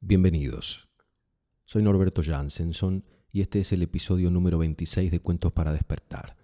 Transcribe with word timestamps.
Bienvenidos. 0.00 0.88
Soy 1.64 1.82
Norberto 1.82 2.22
Jansenson 2.22 3.04
y 3.32 3.40
este 3.40 3.58
es 3.58 3.72
el 3.72 3.82
episodio 3.82 4.30
número 4.30 4.56
26 4.56 5.10
de 5.10 5.18
Cuentos 5.18 5.50
para 5.50 5.72
despertar, 5.72 6.36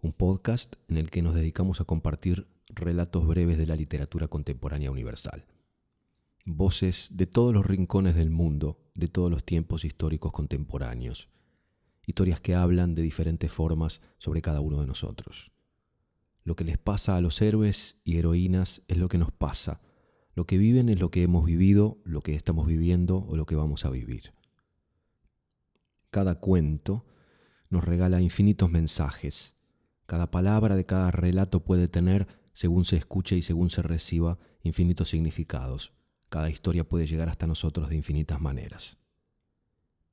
un 0.00 0.14
podcast 0.14 0.76
en 0.88 0.96
el 0.96 1.10
que 1.10 1.20
nos 1.20 1.34
dedicamos 1.34 1.82
a 1.82 1.84
compartir 1.84 2.48
relatos 2.68 3.26
breves 3.26 3.58
de 3.58 3.66
la 3.66 3.76
literatura 3.76 4.26
contemporánea 4.28 4.90
universal. 4.90 5.44
Voces 6.46 7.10
de 7.12 7.26
todos 7.26 7.52
los 7.52 7.66
rincones 7.66 8.14
del 8.14 8.30
mundo, 8.30 8.80
de 8.94 9.08
todos 9.08 9.30
los 9.30 9.44
tiempos 9.44 9.84
históricos 9.84 10.32
contemporáneos. 10.32 11.28
Historias 12.06 12.40
que 12.40 12.54
hablan 12.54 12.94
de 12.94 13.02
diferentes 13.02 13.52
formas 13.52 14.00
sobre 14.16 14.40
cada 14.40 14.62
uno 14.62 14.80
de 14.80 14.86
nosotros. 14.86 15.52
Lo 16.42 16.56
que 16.56 16.64
les 16.64 16.78
pasa 16.78 17.16
a 17.16 17.20
los 17.20 17.42
héroes 17.42 18.00
y 18.02 18.16
heroínas 18.16 18.80
es 18.88 18.96
lo 18.96 19.08
que 19.08 19.18
nos 19.18 19.30
pasa 19.30 19.82
lo 20.38 20.46
que 20.46 20.56
viven 20.56 20.88
es 20.88 21.00
lo 21.00 21.10
que 21.10 21.24
hemos 21.24 21.44
vivido, 21.44 21.98
lo 22.04 22.20
que 22.20 22.36
estamos 22.36 22.64
viviendo 22.68 23.26
o 23.28 23.34
lo 23.34 23.44
que 23.44 23.56
vamos 23.56 23.84
a 23.84 23.90
vivir. 23.90 24.34
Cada 26.12 26.36
cuento 26.36 27.04
nos 27.70 27.82
regala 27.82 28.20
infinitos 28.20 28.70
mensajes. 28.70 29.56
Cada 30.06 30.30
palabra 30.30 30.76
de 30.76 30.86
cada 30.86 31.10
relato 31.10 31.64
puede 31.64 31.88
tener, 31.88 32.28
según 32.52 32.84
se 32.84 32.94
escuche 32.94 33.36
y 33.36 33.42
según 33.42 33.68
se 33.68 33.82
reciba, 33.82 34.38
infinitos 34.62 35.08
significados. 35.08 35.92
Cada 36.28 36.50
historia 36.50 36.88
puede 36.88 37.08
llegar 37.08 37.28
hasta 37.28 37.48
nosotros 37.48 37.88
de 37.88 37.96
infinitas 37.96 38.40
maneras. 38.40 38.96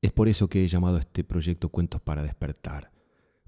Es 0.02 0.12
por 0.12 0.28
eso 0.28 0.50
que 0.50 0.66
he 0.66 0.68
llamado 0.68 0.96
a 0.96 1.02
este 1.02 1.24
proyecto 1.24 1.70
Cuentos 1.70 2.02
para 2.02 2.24
despertar, 2.24 2.92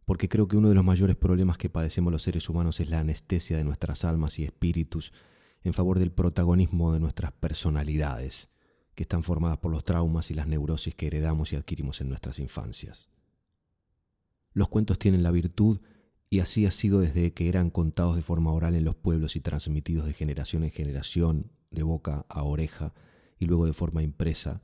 porque 0.05 0.29
creo 0.29 0.47
que 0.47 0.57
uno 0.57 0.69
de 0.69 0.75
los 0.75 0.85
mayores 0.85 1.15
problemas 1.15 1.57
que 1.57 1.71
padecemos 1.71 2.13
los 2.13 2.21
seres 2.21 2.47
humanos 2.49 2.79
es 2.79 2.91
la 2.91 2.99
anestesia 2.99 3.57
de 3.57 3.63
nuestras 3.63 4.05
almas 4.05 4.37
y 4.37 4.43
espíritus 4.43 5.11
en 5.67 5.73
favor 5.73 5.99
del 5.99 6.11
protagonismo 6.11 6.93
de 6.93 6.99
nuestras 6.99 7.33
personalidades, 7.33 8.49
que 8.95 9.03
están 9.03 9.21
formadas 9.21 9.57
por 9.57 9.71
los 9.71 9.83
traumas 9.83 10.31
y 10.31 10.33
las 10.33 10.47
neurosis 10.47 10.95
que 10.95 11.07
heredamos 11.07 11.51
y 11.53 11.55
adquirimos 11.55 12.01
en 12.01 12.09
nuestras 12.09 12.39
infancias. 12.39 13.09
Los 14.53 14.69
cuentos 14.69 14.97
tienen 14.97 15.23
la 15.23 15.31
virtud, 15.31 15.81
y 16.29 16.39
así 16.39 16.65
ha 16.65 16.71
sido 16.71 16.99
desde 16.99 17.33
que 17.33 17.47
eran 17.47 17.69
contados 17.69 18.15
de 18.15 18.21
forma 18.21 18.51
oral 18.51 18.75
en 18.75 18.83
los 18.83 18.95
pueblos 18.95 19.35
y 19.35 19.39
transmitidos 19.39 20.05
de 20.05 20.13
generación 20.13 20.63
en 20.63 20.71
generación, 20.71 21.51
de 21.69 21.83
boca 21.83 22.25
a 22.29 22.43
oreja, 22.43 22.93
y 23.37 23.45
luego 23.45 23.65
de 23.65 23.73
forma 23.73 24.03
impresa, 24.03 24.61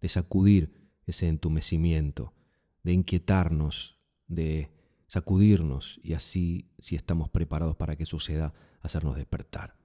de 0.00 0.08
sacudir 0.08 0.90
ese 1.06 1.28
entumecimiento, 1.28 2.34
de 2.82 2.92
inquietarnos, 2.92 3.98
de 4.26 4.70
sacudirnos 5.06 6.00
y 6.02 6.14
así, 6.14 6.70
si 6.78 6.96
estamos 6.96 7.30
preparados 7.30 7.76
para 7.76 7.94
que 7.94 8.06
suceda, 8.06 8.54
hacernos 8.80 9.16
despertar. 9.16 9.76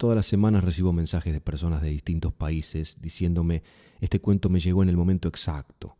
Todas 0.00 0.16
las 0.16 0.24
semanas 0.24 0.64
recibo 0.64 0.94
mensajes 0.94 1.30
de 1.30 1.42
personas 1.42 1.82
de 1.82 1.90
distintos 1.90 2.32
países 2.32 3.02
diciéndome, 3.02 3.62
este 4.00 4.18
cuento 4.18 4.48
me 4.48 4.58
llegó 4.58 4.82
en 4.82 4.88
el 4.88 4.96
momento 4.96 5.28
exacto. 5.28 5.98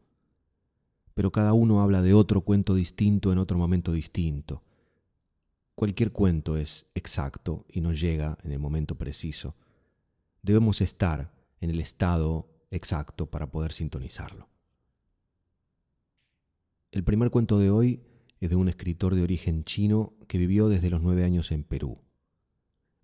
Pero 1.13 1.31
cada 1.31 1.53
uno 1.53 1.83
habla 1.83 2.01
de 2.01 2.15
otro 2.15 2.41
cuento 2.41 2.75
distinto 2.75 3.31
en 3.31 3.37
otro 3.37 3.59
momento 3.59 3.93
distinto. 3.93 4.65
Cualquier 5.75 6.13
cuento 6.13 6.57
es 6.57 6.87
exacto 6.95 7.67
y 7.69 7.83
nos 7.83 8.01
llega 8.01 8.39
en 8.43 8.53
el 8.53 8.59
momento 8.59 8.95
preciso. 8.95 9.55
Debemos 10.41 10.81
estar 10.81 11.35
en 11.61 11.69
el 11.69 11.79
estado 11.79 12.49
exacto 12.71 13.27
para 13.27 13.51
poder 13.51 13.71
sintonizarlo. 13.71 14.49
El 16.91 17.05
primer 17.05 17.29
cuento 17.29 17.59
de 17.59 17.69
hoy 17.69 18.01
es 18.41 18.49
de 18.49 18.57
un 18.57 18.71
escritor 18.71 19.15
de 19.15 19.25
origen 19.25 19.63
chino 19.65 20.15
que 20.27 20.39
vivió 20.39 20.71
desde 20.71 20.89
los 20.89 21.03
nueve 21.03 21.23
años 21.23 21.53
en 21.53 21.65
Perú. 21.65 21.99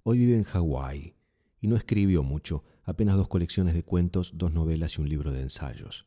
Hoy 0.09 0.19
vive 0.19 0.37
en 0.37 0.45
Hawái 0.45 1.17
y 1.61 1.67
no 1.67 1.75
escribió 1.75 2.23
mucho, 2.23 2.63
apenas 2.85 3.17
dos 3.17 3.27
colecciones 3.27 3.75
de 3.75 3.83
cuentos, 3.83 4.31
dos 4.37 4.53
novelas 4.53 4.97
y 4.97 5.01
un 5.01 5.09
libro 5.09 5.33
de 5.33 5.41
ensayos. 5.41 6.07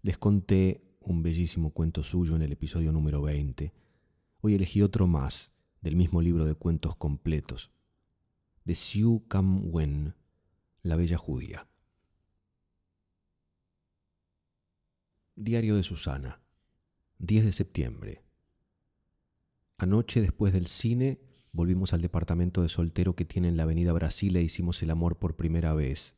Les 0.00 0.16
conté 0.16 0.96
un 1.00 1.22
bellísimo 1.22 1.74
cuento 1.74 2.02
suyo 2.02 2.36
en 2.36 2.40
el 2.40 2.52
episodio 2.52 2.92
número 2.92 3.20
20. 3.20 3.74
Hoy 4.40 4.54
elegí 4.54 4.80
otro 4.80 5.06
más 5.06 5.52
del 5.82 5.94
mismo 5.94 6.22
libro 6.22 6.46
de 6.46 6.54
cuentos 6.54 6.96
completos, 6.96 7.70
de 8.64 8.74
Xiu 8.74 9.26
Kam 9.28 9.68
Wen, 9.70 10.14
la 10.80 10.96
bella 10.96 11.18
judía. 11.18 11.68
Diario 15.34 15.76
de 15.76 15.82
Susana, 15.82 16.40
10 17.18 17.44
de 17.44 17.52
septiembre. 17.52 18.22
Anoche 19.76 20.22
después 20.22 20.54
del 20.54 20.66
cine 20.66 21.20
Volvimos 21.56 21.94
al 21.94 22.02
departamento 22.02 22.60
de 22.60 22.68
soltero 22.68 23.16
que 23.16 23.24
tiene 23.24 23.48
en 23.48 23.56
la 23.56 23.62
avenida 23.62 23.94
Brasil 23.94 24.36
e 24.36 24.42
hicimos 24.42 24.82
el 24.82 24.90
amor 24.90 25.16
por 25.16 25.36
primera 25.36 25.72
vez, 25.72 26.14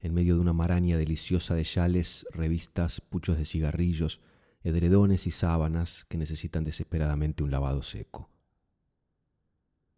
en 0.00 0.12
medio 0.12 0.34
de 0.34 0.40
una 0.40 0.52
maraña 0.52 0.98
deliciosa 0.98 1.54
de 1.54 1.62
chales, 1.62 2.26
revistas, 2.32 3.00
puchos 3.00 3.38
de 3.38 3.44
cigarrillos, 3.44 4.20
edredones 4.64 5.28
y 5.28 5.30
sábanas 5.30 6.04
que 6.06 6.18
necesitan 6.18 6.64
desesperadamente 6.64 7.44
un 7.44 7.52
lavado 7.52 7.84
seco. 7.84 8.30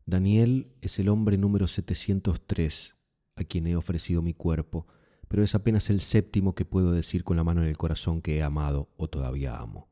Daniel 0.05 0.71
es 0.83 0.99
el 0.99 1.09
hombre 1.09 1.39
número 1.39 1.69
703 1.69 2.97
a 3.37 3.45
quien 3.45 3.69
he 3.69 3.77
ofrecido 3.77 4.21
mi 4.21 4.35
cuerpo, 4.35 4.87
pero 5.27 5.43
es 5.43 5.55
apenas 5.55 5.89
el 5.89 6.03
séptimo 6.03 6.55
que 6.55 6.67
puedo 6.67 6.93
decir 6.93 7.25
con 7.25 7.39
la 7.39 7.45
mano 7.45 7.63
en 7.63 7.69
el 7.69 7.79
corazón 7.79 8.21
que 8.21 8.37
he 8.37 8.43
amado 8.43 8.91
o 8.99 9.09
todavía 9.09 9.57
amo. 9.57 9.89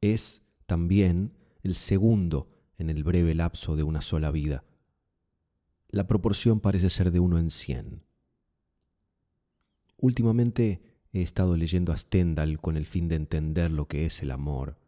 Es 0.00 0.42
también 0.66 1.32
el 1.64 1.74
segundo 1.74 2.59
en 2.80 2.90
el 2.90 3.04
breve 3.04 3.34
lapso 3.34 3.76
de 3.76 3.82
una 3.82 4.00
sola 4.00 4.30
vida. 4.30 4.64
La 5.88 6.06
proporción 6.06 6.60
parece 6.60 6.88
ser 6.88 7.10
de 7.10 7.20
uno 7.20 7.38
en 7.38 7.50
cien. 7.50 8.02
Últimamente 9.98 10.82
he 11.12 11.20
estado 11.20 11.56
leyendo 11.56 11.92
a 11.92 11.96
Stendhal 11.96 12.60
con 12.60 12.76
el 12.76 12.86
fin 12.86 13.08
de 13.08 13.16
entender 13.16 13.70
lo 13.70 13.86
que 13.86 14.06
es 14.06 14.22
el 14.22 14.30
amor. 14.30 14.78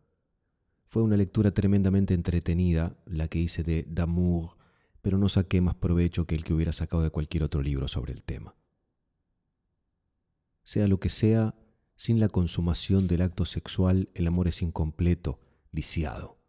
Fue 0.87 1.03
una 1.03 1.17
lectura 1.17 1.51
tremendamente 1.51 2.15
entretenida 2.15 2.97
la 3.05 3.29
que 3.29 3.39
hice 3.39 3.63
de 3.63 3.85
D'Amour, 3.89 4.57
pero 5.03 5.19
no 5.19 5.29
saqué 5.29 5.61
más 5.61 5.75
provecho 5.75 6.27
que 6.27 6.35
el 6.35 6.45
que 6.45 6.55
hubiera 6.55 6.73
sacado 6.73 7.03
de 7.03 7.11
cualquier 7.11 7.43
otro 7.43 7.63
libro 7.63 7.89
sobre 7.89 8.13
el 8.13 8.23
tema. 8.23 8.55
Sea 10.65 10.87
lo 10.87 11.01
que 11.01 11.09
sea, 11.09 11.55
sin 11.97 12.21
la 12.21 12.29
consumación 12.29 13.07
del 13.07 13.23
acto 13.23 13.45
sexual 13.45 14.09
el 14.15 14.27
amor 14.27 14.49
es 14.49 14.63
incompleto, 14.63 15.41
lisiado. 15.73 16.42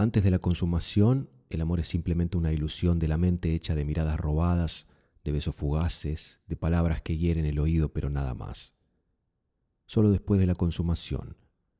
Antes 0.00 0.24
de 0.24 0.30
la 0.30 0.38
consumación, 0.38 1.28
el 1.50 1.60
amor 1.60 1.78
es 1.78 1.88
simplemente 1.88 2.38
una 2.38 2.54
ilusión 2.54 2.98
de 2.98 3.06
la 3.06 3.18
mente 3.18 3.54
hecha 3.54 3.74
de 3.74 3.84
miradas 3.84 4.18
robadas, 4.18 4.86
de 5.24 5.30
besos 5.30 5.54
fugaces, 5.54 6.40
de 6.46 6.56
palabras 6.56 7.02
que 7.02 7.18
hieren 7.18 7.44
el 7.44 7.58
oído, 7.58 7.92
pero 7.92 8.08
nada 8.08 8.32
más. 8.32 8.72
Solo 9.84 10.10
después 10.10 10.40
de 10.40 10.46
la 10.46 10.54
consumación, 10.54 11.36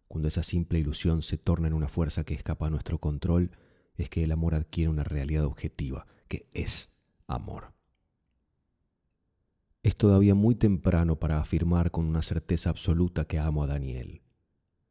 cuando 0.07 0.29
esa 0.29 0.43
simple 0.43 0.79
ilusión 0.79 1.23
se 1.23 1.39
torna 1.39 1.69
en 1.69 1.73
una 1.73 1.89
fuerza 1.89 2.25
que 2.25 2.35
escapa 2.35 2.67
a 2.67 2.71
nuestro 2.71 2.99
control, 2.99 3.53
es 3.97 4.11
que 4.11 4.23
el 4.23 4.33
amor 4.33 4.55
adquiere 4.55 4.91
una 4.91 5.03
realidad 5.03 5.47
objetiva, 5.47 6.07
que 6.29 6.47
es 6.53 7.01
amor. 7.27 7.73
Es 9.83 9.97
todavía 9.97 10.35
muy 10.35 10.57
temprano 10.57 11.19
para 11.19 11.39
afirmar 11.39 11.91
con 11.91 12.05
una 12.05 12.21
certeza 12.21 12.69
absoluta 12.69 13.25
que 13.25 13.39
amo 13.39 13.63
a 13.63 13.67
Daniel. 13.67 14.21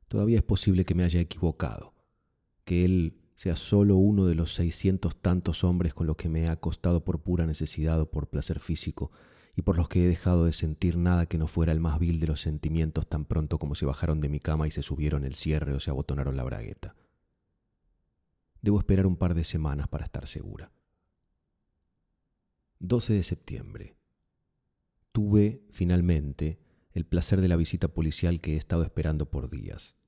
Todavía 0.08 0.38
es 0.38 0.44
posible 0.44 0.84
que 0.84 0.96
me 0.96 1.04
haya 1.04 1.20
equivocado, 1.20 1.94
que 2.66 2.86
él 2.86 3.19
sea 3.40 3.56
solo 3.56 3.96
uno 3.96 4.26
de 4.26 4.36
los 4.36 4.54
seiscientos 4.54 5.16
tantos 5.16 5.64
hombres 5.64 5.94
con 5.94 6.06
los 6.06 6.18
que 6.18 6.28
me 6.28 6.44
he 6.44 6.50
acostado 6.50 7.06
por 7.06 7.24
pura 7.24 7.46
necesidad 7.46 7.98
o 8.02 8.12
por 8.12 8.28
placer 8.28 8.60
físico, 8.60 9.14
y 9.56 9.62
por 9.62 9.78
los 9.78 9.88
que 9.88 10.04
he 10.04 10.10
dejado 10.10 10.44
de 10.44 10.52
sentir 10.52 10.98
nada 10.98 11.26
que 11.26 11.38
no 11.38 11.48
fuera 11.48 11.72
el 11.72 11.80
más 11.80 12.00
vil 12.00 12.20
de 12.20 12.28
los 12.28 12.42
sentimientos 12.42 13.08
tan 13.08 13.24
pronto 13.24 13.58
como 13.58 13.76
se 13.76 13.86
bajaron 13.86 14.20
de 14.20 14.28
mi 14.28 14.42
cama 14.42 14.68
y 14.68 14.72
se 14.72 14.82
subieron 14.82 15.24
el 15.24 15.36
cierre 15.36 15.74
o 15.74 15.80
se 15.80 15.90
abotonaron 15.90 16.36
la 16.36 16.44
bragueta. 16.44 16.98
Debo 18.62 18.78
esperar 18.78 19.08
un 19.08 19.16
par 19.16 19.34
de 19.36 19.46
semanas 19.46 19.88
para 19.88 20.04
estar 20.04 20.28
segura. 20.28 20.74
12 22.80 23.14
de 23.14 23.24
septiembre. 23.24 23.96
Tuve, 25.14 25.64
finalmente, 25.72 26.60
el 26.92 27.06
placer 27.06 27.40
de 27.40 27.48
la 27.48 27.56
visita 27.56 27.88
policial 27.88 28.42
que 28.42 28.56
he 28.56 28.58
estado 28.58 28.84
esperando 28.84 29.32
por 29.32 29.50
días. 29.50 29.99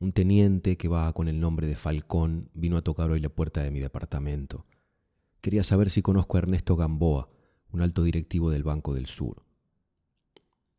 Un 0.00 0.12
teniente 0.12 0.78
que 0.78 0.88
va 0.88 1.12
con 1.12 1.28
el 1.28 1.40
nombre 1.40 1.66
de 1.66 1.76
Falcón 1.76 2.48
vino 2.54 2.78
a 2.78 2.82
tocar 2.82 3.10
hoy 3.10 3.20
la 3.20 3.28
puerta 3.28 3.62
de 3.62 3.70
mi 3.70 3.80
departamento. 3.80 4.64
Quería 5.42 5.62
saber 5.62 5.90
si 5.90 6.00
conozco 6.00 6.36
a 6.36 6.40
Ernesto 6.40 6.74
Gamboa, 6.74 7.28
un 7.70 7.82
alto 7.82 8.02
directivo 8.02 8.50
del 8.50 8.64
Banco 8.64 8.94
del 8.94 9.04
Sur. 9.04 9.44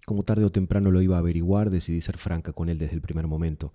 Como 0.08 0.24
tarde 0.24 0.44
o 0.44 0.52
temprano 0.52 0.90
lo 0.90 1.04
iba 1.04 1.18
a 1.18 1.20
averiguar, 1.20 1.70
decidí 1.70 2.02
ser 2.02 2.18
franca 2.18 2.52
con 2.52 2.68
él 2.68 2.80
desde 2.80 2.96
el 2.96 3.02
primer 3.02 3.28
momento. 3.28 3.72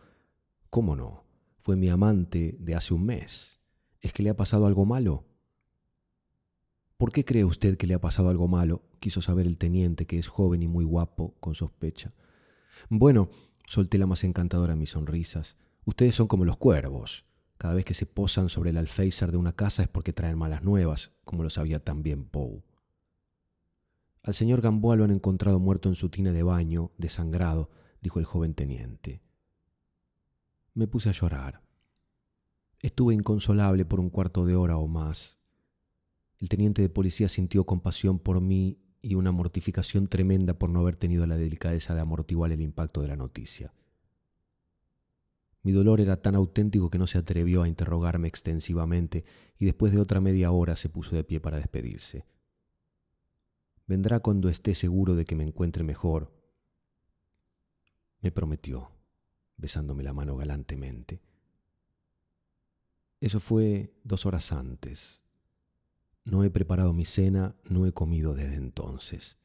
¿Cómo 0.68 0.96
no? 0.96 1.24
Fue 1.58 1.76
mi 1.76 1.88
amante 1.90 2.56
de 2.58 2.74
hace 2.74 2.92
un 2.92 3.06
mes. 3.06 3.60
¿Es 4.00 4.12
que 4.12 4.24
le 4.24 4.30
ha 4.30 4.36
pasado 4.36 4.66
algo 4.66 4.84
malo? 4.84 5.26
¿Por 6.96 7.12
qué 7.12 7.24
cree 7.24 7.44
usted 7.44 7.76
que 7.76 7.86
le 7.86 7.94
ha 7.94 8.00
pasado 8.00 8.30
algo 8.30 8.48
malo? 8.48 8.82
quiso 8.98 9.20
saber 9.20 9.46
el 9.46 9.58
teniente, 9.58 10.06
que 10.06 10.18
es 10.18 10.26
joven 10.26 10.64
y 10.64 10.66
muy 10.66 10.84
guapo, 10.84 11.36
con 11.38 11.54
sospecha. 11.54 12.12
Bueno, 12.88 13.30
Solté 13.66 13.98
la 13.98 14.06
más 14.06 14.24
encantadora 14.24 14.72
de 14.74 14.78
mis 14.78 14.90
sonrisas. 14.90 15.56
Ustedes 15.84 16.14
son 16.14 16.28
como 16.28 16.44
los 16.44 16.56
cuervos. 16.56 17.26
Cada 17.58 17.74
vez 17.74 17.84
que 17.84 17.94
se 17.94 18.06
posan 18.06 18.48
sobre 18.48 18.70
el 18.70 18.78
alféizar 18.78 19.32
de 19.32 19.38
una 19.38 19.52
casa 19.52 19.82
es 19.82 19.88
porque 19.88 20.12
traen 20.12 20.38
malas 20.38 20.62
nuevas, 20.62 21.12
como 21.24 21.42
lo 21.42 21.50
sabía 21.50 21.78
también 21.78 22.24
Poe. 22.24 22.62
Al 24.22 24.34
señor 24.34 24.60
Gamboa 24.60 24.96
lo 24.96 25.04
han 25.04 25.10
encontrado 25.10 25.58
muerto 25.58 25.88
en 25.88 25.94
su 25.94 26.08
tina 26.08 26.32
de 26.32 26.42
baño, 26.42 26.92
desangrado, 26.98 27.70
dijo 28.00 28.18
el 28.18 28.24
joven 28.24 28.54
teniente. 28.54 29.22
Me 30.74 30.86
puse 30.86 31.08
a 31.08 31.12
llorar. 31.12 31.62
Estuve 32.82 33.14
inconsolable 33.14 33.84
por 33.84 34.00
un 34.00 34.10
cuarto 34.10 34.44
de 34.44 34.54
hora 34.54 34.76
o 34.76 34.86
más. 34.86 35.38
El 36.38 36.48
teniente 36.48 36.82
de 36.82 36.88
policía 36.88 37.28
sintió 37.28 37.64
compasión 37.64 38.18
por 38.18 38.40
mí 38.40 38.78
y 39.06 39.14
una 39.14 39.30
mortificación 39.30 40.08
tremenda 40.08 40.54
por 40.54 40.68
no 40.68 40.80
haber 40.80 40.96
tenido 40.96 41.28
la 41.28 41.36
delicadeza 41.36 41.94
de 41.94 42.00
amortiguar 42.00 42.50
el 42.50 42.60
impacto 42.60 43.02
de 43.02 43.08
la 43.08 43.14
noticia. 43.14 43.72
Mi 45.62 45.70
dolor 45.70 46.00
era 46.00 46.16
tan 46.16 46.34
auténtico 46.34 46.90
que 46.90 46.98
no 46.98 47.06
se 47.06 47.18
atrevió 47.18 47.62
a 47.62 47.68
interrogarme 47.68 48.26
extensivamente 48.26 49.24
y 49.58 49.64
después 49.64 49.92
de 49.92 50.00
otra 50.00 50.20
media 50.20 50.50
hora 50.50 50.74
se 50.74 50.88
puso 50.88 51.14
de 51.14 51.22
pie 51.22 51.38
para 51.38 51.58
despedirse. 51.58 52.26
Vendrá 53.86 54.18
cuando 54.18 54.48
esté 54.48 54.74
seguro 54.74 55.14
de 55.14 55.24
que 55.24 55.36
me 55.36 55.44
encuentre 55.44 55.84
mejor. 55.84 56.32
Me 58.22 58.32
prometió, 58.32 58.90
besándome 59.56 60.02
la 60.02 60.12
mano 60.12 60.36
galantemente. 60.36 61.22
Eso 63.20 63.38
fue 63.38 63.88
dos 64.02 64.26
horas 64.26 64.50
antes. 64.50 65.25
No 66.26 66.42
he 66.42 66.50
preparado 66.50 66.92
mi 66.92 67.04
cena, 67.04 67.54
no 67.64 67.86
he 67.86 67.92
comido 67.92 68.34
desde 68.34 68.56
entonces. 68.56 69.38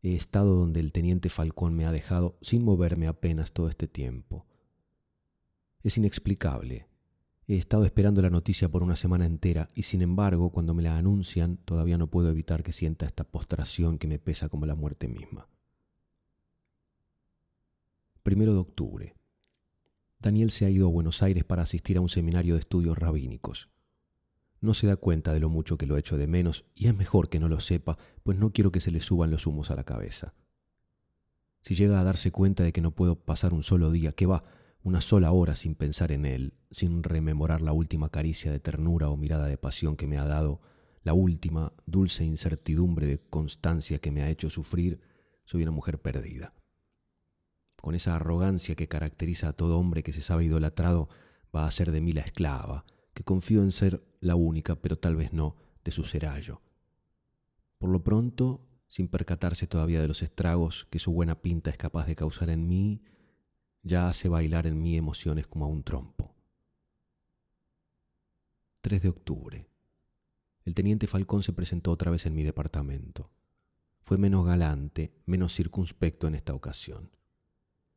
He 0.00 0.14
estado 0.14 0.54
donde 0.54 0.78
el 0.78 0.92
teniente 0.92 1.28
Falcón 1.28 1.74
me 1.74 1.86
ha 1.86 1.92
dejado 1.92 2.38
sin 2.40 2.64
moverme 2.64 3.08
apenas 3.08 3.52
todo 3.52 3.68
este 3.68 3.88
tiempo. 3.88 4.46
Es 5.82 5.98
inexplicable. 5.98 6.86
He 7.48 7.56
estado 7.56 7.84
esperando 7.84 8.22
la 8.22 8.30
noticia 8.30 8.68
por 8.68 8.84
una 8.84 8.94
semana 8.94 9.26
entera 9.26 9.66
y 9.74 9.82
sin 9.82 10.02
embargo, 10.02 10.50
cuando 10.50 10.72
me 10.72 10.84
la 10.84 10.96
anuncian, 10.96 11.56
todavía 11.56 11.98
no 11.98 12.06
puedo 12.06 12.30
evitar 12.30 12.62
que 12.62 12.72
sienta 12.72 13.04
esta 13.04 13.24
postración 13.24 13.98
que 13.98 14.06
me 14.06 14.20
pesa 14.20 14.48
como 14.48 14.66
la 14.66 14.76
muerte 14.76 15.08
misma. 15.08 15.48
Primero 18.22 18.52
de 18.52 18.60
octubre. 18.60 19.14
Daniel 20.20 20.52
se 20.52 20.64
ha 20.64 20.70
ido 20.70 20.86
a 20.86 20.90
Buenos 20.90 21.24
Aires 21.24 21.42
para 21.44 21.62
asistir 21.62 21.96
a 21.96 22.00
un 22.00 22.08
seminario 22.08 22.54
de 22.54 22.60
estudios 22.60 22.96
rabínicos. 22.96 23.68
No 24.60 24.74
se 24.74 24.86
da 24.86 24.96
cuenta 24.96 25.32
de 25.32 25.40
lo 25.40 25.48
mucho 25.48 25.78
que 25.78 25.86
lo 25.86 25.96
echo 25.96 26.16
de 26.16 26.26
menos 26.26 26.64
y 26.74 26.88
es 26.88 26.96
mejor 26.96 27.28
que 27.28 27.40
no 27.40 27.48
lo 27.48 27.60
sepa, 27.60 27.96
pues 28.22 28.38
no 28.38 28.52
quiero 28.52 28.72
que 28.72 28.80
se 28.80 28.90
le 28.90 29.00
suban 29.00 29.30
los 29.30 29.46
humos 29.46 29.70
a 29.70 29.76
la 29.76 29.84
cabeza. 29.84 30.34
Si 31.60 31.74
llega 31.74 32.00
a 32.00 32.04
darse 32.04 32.30
cuenta 32.30 32.62
de 32.62 32.72
que 32.72 32.80
no 32.80 32.94
puedo 32.94 33.24
pasar 33.24 33.52
un 33.52 33.62
solo 33.62 33.90
día, 33.90 34.12
que 34.12 34.26
va, 34.26 34.44
una 34.82 35.00
sola 35.00 35.32
hora 35.32 35.54
sin 35.54 35.74
pensar 35.74 36.12
en 36.12 36.24
él, 36.24 36.54
sin 36.70 37.02
rememorar 37.02 37.62
la 37.62 37.72
última 37.72 38.10
caricia 38.10 38.50
de 38.50 38.60
ternura 38.60 39.10
o 39.10 39.16
mirada 39.16 39.46
de 39.46 39.58
pasión 39.58 39.96
que 39.96 40.06
me 40.06 40.18
ha 40.18 40.24
dado, 40.24 40.60
la 41.02 41.14
última 41.14 41.72
dulce 41.86 42.24
incertidumbre 42.24 43.06
de 43.06 43.18
constancia 43.18 43.98
que 43.98 44.10
me 44.10 44.22
ha 44.22 44.30
hecho 44.30 44.50
sufrir, 44.50 45.00
soy 45.44 45.62
una 45.62 45.72
mujer 45.72 46.00
perdida. 46.00 46.52
Con 47.80 47.94
esa 47.94 48.16
arrogancia 48.16 48.74
que 48.74 48.88
caracteriza 48.88 49.48
a 49.48 49.52
todo 49.52 49.78
hombre 49.78 50.02
que 50.02 50.12
se 50.12 50.20
sabe 50.20 50.44
idolatrado, 50.44 51.08
va 51.54 51.66
a 51.66 51.70
ser 51.70 51.92
de 51.92 52.00
mí 52.00 52.12
la 52.12 52.22
esclava, 52.22 52.84
que 53.14 53.24
confío 53.24 53.62
en 53.62 53.72
ser 53.72 54.02
la 54.20 54.34
única, 54.34 54.76
pero 54.76 54.96
tal 54.96 55.16
vez 55.16 55.32
no, 55.32 55.56
de 55.84 55.90
su 55.90 56.04
serallo. 56.04 56.60
Por 57.78 57.90
lo 57.90 58.02
pronto, 58.02 58.66
sin 58.88 59.08
percatarse 59.08 59.66
todavía 59.66 60.00
de 60.00 60.08
los 60.08 60.22
estragos 60.22 60.86
que 60.90 60.98
su 60.98 61.12
buena 61.12 61.40
pinta 61.40 61.70
es 61.70 61.76
capaz 61.76 62.06
de 62.06 62.16
causar 62.16 62.50
en 62.50 62.66
mí, 62.66 63.02
ya 63.82 64.08
hace 64.08 64.28
bailar 64.28 64.66
en 64.66 64.80
mí 64.82 64.96
emociones 64.96 65.46
como 65.46 65.64
a 65.64 65.68
un 65.68 65.84
trompo. 65.84 66.34
3 68.80 69.02
de 69.02 69.08
octubre. 69.08 69.68
El 70.64 70.74
teniente 70.74 71.06
Falcón 71.06 71.42
se 71.42 71.52
presentó 71.52 71.90
otra 71.92 72.10
vez 72.10 72.26
en 72.26 72.34
mi 72.34 72.42
departamento. 72.42 73.30
Fue 74.00 74.18
menos 74.18 74.46
galante, 74.46 75.12
menos 75.26 75.54
circunspecto 75.54 76.26
en 76.26 76.34
esta 76.34 76.54
ocasión. 76.54 77.10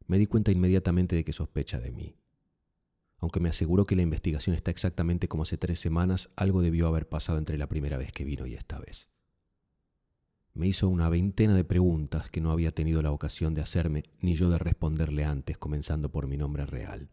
Me 0.07 0.17
di 0.17 0.27
cuenta 0.27 0.51
inmediatamente 0.51 1.15
de 1.15 1.23
que 1.23 1.33
sospecha 1.33 1.79
de 1.79 1.91
mí. 1.91 2.20
Aunque 3.21 3.39
me 3.39 3.49
aseguró 3.49 3.85
que 3.85 3.95
la 3.95 4.01
investigación 4.01 4.55
está 4.55 4.71
exactamente 4.71 5.27
como 5.27 5.43
hace 5.43 5.57
tres 5.57 5.79
semanas, 5.79 6.31
algo 6.35 6.61
debió 6.61 6.87
haber 6.87 7.07
pasado 7.07 7.37
entre 7.37 7.57
la 7.57 7.69
primera 7.69 7.97
vez 7.97 8.11
que 8.11 8.25
vino 8.25 8.47
y 8.47 8.55
esta 8.55 8.79
vez. 8.79 9.09
Me 10.53 10.67
hizo 10.67 10.89
una 10.89 11.07
veintena 11.07 11.55
de 11.55 11.63
preguntas 11.63 12.29
que 12.29 12.41
no 12.41 12.51
había 12.51 12.71
tenido 12.71 13.01
la 13.01 13.11
ocasión 13.11 13.53
de 13.53 13.61
hacerme 13.61 14.03
ni 14.19 14.35
yo 14.35 14.49
de 14.49 14.57
responderle 14.57 15.23
antes, 15.23 15.57
comenzando 15.57 16.11
por 16.11 16.27
mi 16.27 16.35
nombre 16.35 16.65
real. 16.65 17.09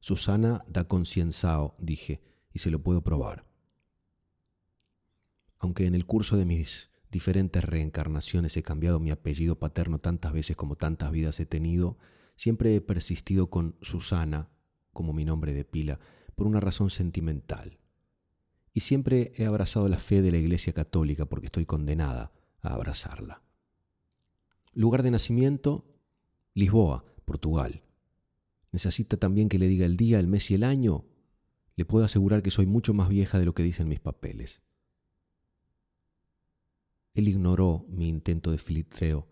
Susana 0.00 0.64
da 0.66 0.84
concienzao, 0.84 1.74
dije, 1.78 2.20
y 2.52 2.58
se 2.58 2.70
lo 2.70 2.82
puedo 2.82 3.02
probar. 3.02 3.46
Aunque 5.60 5.86
en 5.86 5.94
el 5.94 6.04
curso 6.04 6.36
de 6.36 6.44
mis 6.44 6.90
diferentes 7.10 7.64
reencarnaciones 7.64 8.56
he 8.56 8.62
cambiado 8.62 9.00
mi 9.00 9.10
apellido 9.10 9.58
paterno 9.58 9.98
tantas 9.98 10.32
veces 10.32 10.56
como 10.56 10.76
tantas 10.76 11.10
vidas 11.10 11.40
he 11.40 11.46
tenido, 11.46 11.96
siempre 12.38 12.74
he 12.76 12.80
persistido 12.80 13.50
con 13.50 13.76
Susana 13.82 14.48
como 14.92 15.12
mi 15.12 15.24
nombre 15.24 15.52
de 15.52 15.64
pila 15.64 15.98
por 16.36 16.46
una 16.46 16.60
razón 16.60 16.88
sentimental 16.88 17.78
y 18.72 18.80
siempre 18.80 19.32
he 19.34 19.44
abrazado 19.44 19.88
la 19.88 19.98
fe 19.98 20.22
de 20.22 20.30
la 20.30 20.38
Iglesia 20.38 20.72
Católica 20.72 21.26
porque 21.26 21.46
estoy 21.46 21.66
condenada 21.66 22.30
a 22.60 22.74
abrazarla. 22.74 23.42
Lugar 24.72 25.02
de 25.02 25.10
nacimiento, 25.10 25.84
Lisboa, 26.54 27.04
Portugal. 27.24 27.82
¿Necesita 28.70 29.16
también 29.16 29.48
que 29.48 29.58
le 29.58 29.66
diga 29.66 29.84
el 29.84 29.96
día, 29.96 30.20
el 30.20 30.28
mes 30.28 30.52
y 30.52 30.54
el 30.54 30.62
año? 30.62 31.06
Le 31.74 31.84
puedo 31.86 32.04
asegurar 32.04 32.40
que 32.40 32.52
soy 32.52 32.66
mucho 32.66 32.94
más 32.94 33.08
vieja 33.08 33.40
de 33.40 33.46
lo 33.46 33.52
que 33.52 33.64
dicen 33.64 33.88
mis 33.88 33.98
papeles. 33.98 34.62
Él 37.14 37.26
ignoró 37.26 37.84
mi 37.88 38.08
intento 38.08 38.52
de 38.52 38.58
filitreo. 38.58 39.26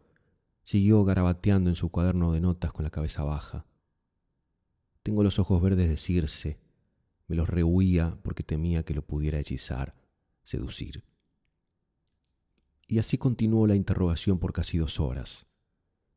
Siguió 0.66 1.04
garabateando 1.04 1.70
en 1.70 1.76
su 1.76 1.90
cuaderno 1.90 2.32
de 2.32 2.40
notas 2.40 2.72
con 2.72 2.82
la 2.82 2.90
cabeza 2.90 3.22
baja. 3.22 3.66
Tengo 5.04 5.22
los 5.22 5.38
ojos 5.38 5.62
verdes 5.62 5.88
de 5.88 5.96
Circe, 5.96 6.58
me 7.28 7.36
los 7.36 7.48
rehuía 7.48 8.18
porque 8.24 8.42
temía 8.42 8.82
que 8.82 8.92
lo 8.92 9.02
pudiera 9.02 9.38
hechizar, 9.38 9.94
seducir. 10.42 11.04
Y 12.88 12.98
así 12.98 13.16
continuó 13.16 13.68
la 13.68 13.76
interrogación 13.76 14.40
por 14.40 14.52
casi 14.52 14.76
dos 14.76 14.98
horas. 14.98 15.46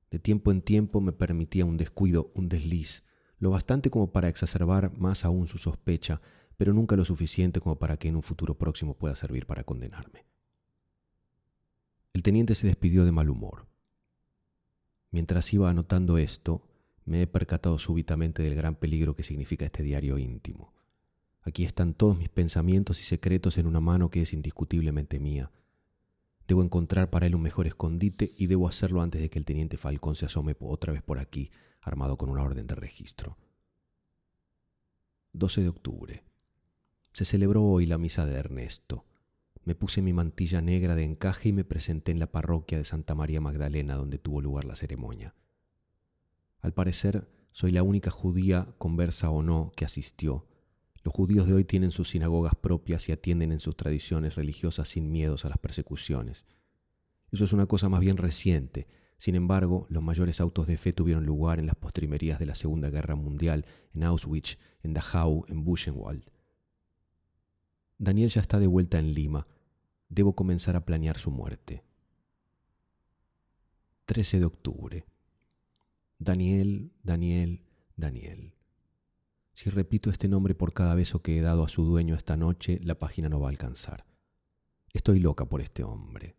De 0.10 0.18
tiempo 0.18 0.52
en 0.52 0.64
tiempo 0.64 1.00
me 1.00 1.12
permitía 1.12 1.64
un 1.64 1.78
descuido, 1.78 2.32
un 2.34 2.50
desliz, 2.50 3.04
lo 3.38 3.52
bastante 3.52 3.92
como 3.92 4.12
para 4.12 4.30
exacerbar 4.30 4.98
más 4.98 5.26
aún 5.26 5.46
su 5.46 5.60
sospecha, 5.60 6.22
pero 6.58 6.74
nunca 6.74 6.96
lo 6.96 7.06
suficiente 7.06 7.60
como 7.60 7.78
para 7.78 7.98
que 7.98 8.08
en 8.08 8.16
un 8.16 8.24
futuro 8.24 8.58
próximo 8.58 8.98
pueda 8.98 9.14
servir 9.14 9.46
para 9.46 9.64
condenarme. 9.64 10.26
El 12.14 12.24
teniente 12.24 12.56
se 12.56 12.66
despidió 12.66 13.06
de 13.06 13.12
mal 13.12 13.30
humor. 13.30 13.69
Mientras 15.12 15.52
iba 15.54 15.70
anotando 15.70 16.18
esto, 16.18 16.62
me 17.06 17.24
he 17.24 17.28
percatado 17.28 17.78
súbitamente 17.80 18.44
del 18.44 18.56
gran 18.56 18.76
peligro 18.76 19.16
que 19.16 19.24
significa 19.24 19.66
este 19.66 19.84
diario 19.84 20.18
íntimo. 20.18 20.74
Aquí 21.42 21.64
están 21.66 21.94
todos 21.94 22.18
mis 22.18 22.30
pensamientos 22.30 23.00
y 23.00 23.04
secretos 23.04 23.58
en 23.58 23.66
una 23.66 23.80
mano 23.80 24.10
que 24.10 24.22
es 24.22 24.34
indiscutiblemente 24.34 25.20
mía. 25.20 25.52
Debo 26.48 26.62
encontrar 26.64 27.10
para 27.10 27.26
él 27.26 27.36
un 27.36 27.42
mejor 27.42 27.66
escondite 27.66 28.34
y 28.38 28.48
debo 28.48 28.68
hacerlo 28.68 29.02
antes 29.02 29.22
de 29.22 29.30
que 29.30 29.40
el 29.40 29.46
teniente 29.46 29.78
Falcón 29.78 30.16
se 30.16 30.26
asome 30.26 30.56
otra 30.60 30.94
vez 30.94 31.02
por 31.02 31.18
aquí, 31.18 31.52
armado 31.82 32.18
con 32.18 32.30
una 32.30 32.44
orden 32.44 32.68
de 32.68 32.76
registro. 32.76 33.38
12 35.34 35.62
de 35.64 35.70
octubre. 35.70 36.24
Se 37.14 37.26
celebró 37.26 37.64
hoy 37.64 37.86
la 37.86 37.98
misa 37.98 38.26
de 38.26 38.36
Ernesto. 38.36 39.06
Me 39.66 39.76
puse 39.76 40.02
mi 40.02 40.14
mantilla 40.14 40.62
negra 40.62 40.96
de 40.96 41.04
encaje 41.04 41.50
y 41.50 41.54
me 41.54 41.64
presenté 41.64 42.12
en 42.12 42.20
la 42.20 42.32
parroquia 42.32 42.78
de 42.78 42.84
Santa 42.84 43.16
María 43.16 43.42
Magdalena 43.42 43.96
donde 43.96 44.18
tuvo 44.18 44.42
lugar 44.42 44.66
la 44.66 44.76
ceremonia. 44.76 45.36
Al 46.62 46.74
parecer, 46.74 47.30
soy 47.52 47.72
la 47.72 47.84
única 47.84 48.12
judía, 48.12 48.68
conversa 48.78 49.30
o 49.30 49.44
no, 49.44 49.72
que 49.76 49.86
asistió, 49.86 50.48
los 51.04 51.14
judíos 51.14 51.48
de 51.48 51.54
hoy 51.54 51.64
tienen 51.64 51.92
sus 51.92 52.10
sinagogas 52.10 52.56
propias 52.56 53.08
y 53.08 53.14
atienden 53.14 53.52
en 53.52 53.60
sus 53.60 53.76
tradiciones 53.78 54.36
religiosas 54.36 54.88
sin 54.90 55.12
miedos 55.12 55.46
a 55.46 55.50
las 55.50 55.58
persecuciones. 55.58 56.46
Eso 57.32 57.46
es 57.46 57.54
una 57.54 57.68
cosa 57.68 57.90
más 57.90 58.02
bien 58.02 58.18
reciente. 58.18 58.88
Sin 59.18 59.36
embargo, 59.36 59.86
los 59.90 60.04
mayores 60.04 60.42
autos 60.42 60.68
de 60.68 60.78
fe 60.78 60.92
tuvieron 60.92 61.26
lugar 61.26 61.60
en 61.60 61.68
las 61.68 61.76
postrimerías 61.76 62.40
de 62.40 62.46
la 62.46 62.56
Segunda 62.56 62.90
Guerra 62.90 63.16
Mundial, 63.16 63.66
en 63.94 64.04
Auschwitz, 64.04 64.58
en 64.84 64.94
Dachau, 64.94 65.46
en 65.48 65.64
Buchenwald. 65.64 66.24
Daniel 68.02 68.30
ya 68.30 68.40
está 68.40 68.60
de 68.60 68.68
vuelta 68.68 68.98
en 68.98 69.14
Lima. 69.14 69.46
Debo 70.08 70.34
comenzar 70.34 70.78
a 70.78 70.86
planear 70.86 71.18
su 71.18 71.32
muerte. 71.32 71.84
13 74.06 74.40
de 74.40 74.46
octubre. 74.46 75.06
Daniel, 76.18 76.94
Daniel, 77.04 77.62
Daniel. 77.98 78.56
Si 79.54 79.70
repito 79.70 80.10
este 80.10 80.30
nombre 80.30 80.56
por 80.56 80.72
cada 80.72 80.96
beso 80.96 81.22
que 81.22 81.38
he 81.38 81.42
dado 81.42 81.66
a 81.66 81.68
su 81.68 81.84
dueño 81.84 82.16
esta 82.16 82.38
noche, 82.38 82.80
la 82.84 82.98
página 82.98 83.28
no 83.28 83.42
va 83.42 83.50
a 83.50 83.52
alcanzar. 83.52 84.06
Estoy 84.94 85.20
loca 85.20 85.44
por 85.44 85.60
este 85.60 85.84
hombre. 85.84 86.38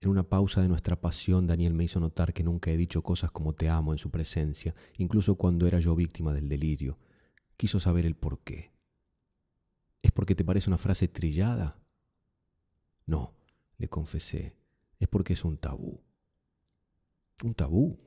En 0.00 0.08
una 0.08 0.22
pausa 0.22 0.62
de 0.62 0.68
nuestra 0.68 0.98
pasión, 0.98 1.46
Daniel 1.46 1.74
me 1.74 1.84
hizo 1.84 2.00
notar 2.00 2.32
que 2.32 2.44
nunca 2.44 2.70
he 2.70 2.78
dicho 2.78 3.02
cosas 3.02 3.30
como 3.30 3.54
te 3.54 3.68
amo 3.68 3.92
en 3.92 3.98
su 3.98 4.10
presencia, 4.10 4.74
incluso 4.96 5.34
cuando 5.34 5.66
era 5.66 5.80
yo 5.80 5.94
víctima 5.94 6.32
del 6.32 6.48
delirio. 6.48 6.98
Quiso 7.58 7.78
saber 7.78 8.06
el 8.06 8.16
por 8.16 8.38
qué. 8.38 8.77
¿Es 10.02 10.12
porque 10.12 10.34
te 10.34 10.44
parece 10.44 10.70
una 10.70 10.78
frase 10.78 11.08
trillada? 11.08 11.72
No, 13.06 13.34
le 13.78 13.88
confesé. 13.88 14.56
es 14.98 15.08
porque 15.08 15.32
es 15.32 15.44
un 15.44 15.56
tabú. 15.56 16.00
¿Un 17.42 17.54
tabú? 17.54 17.98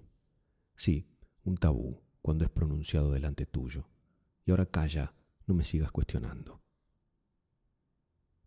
Sí, 0.76 1.08
un 1.44 1.58
tabú 1.58 2.02
cuando 2.22 2.44
es 2.44 2.50
pronunciado 2.50 3.12
delante 3.12 3.46
tuyo. 3.46 3.88
Y 4.46 4.52
ahora 4.52 4.66
calla, 4.66 5.14
no 5.48 5.54
me 5.54 5.64
sigas 5.64 5.92
cuestionando. 5.92 6.62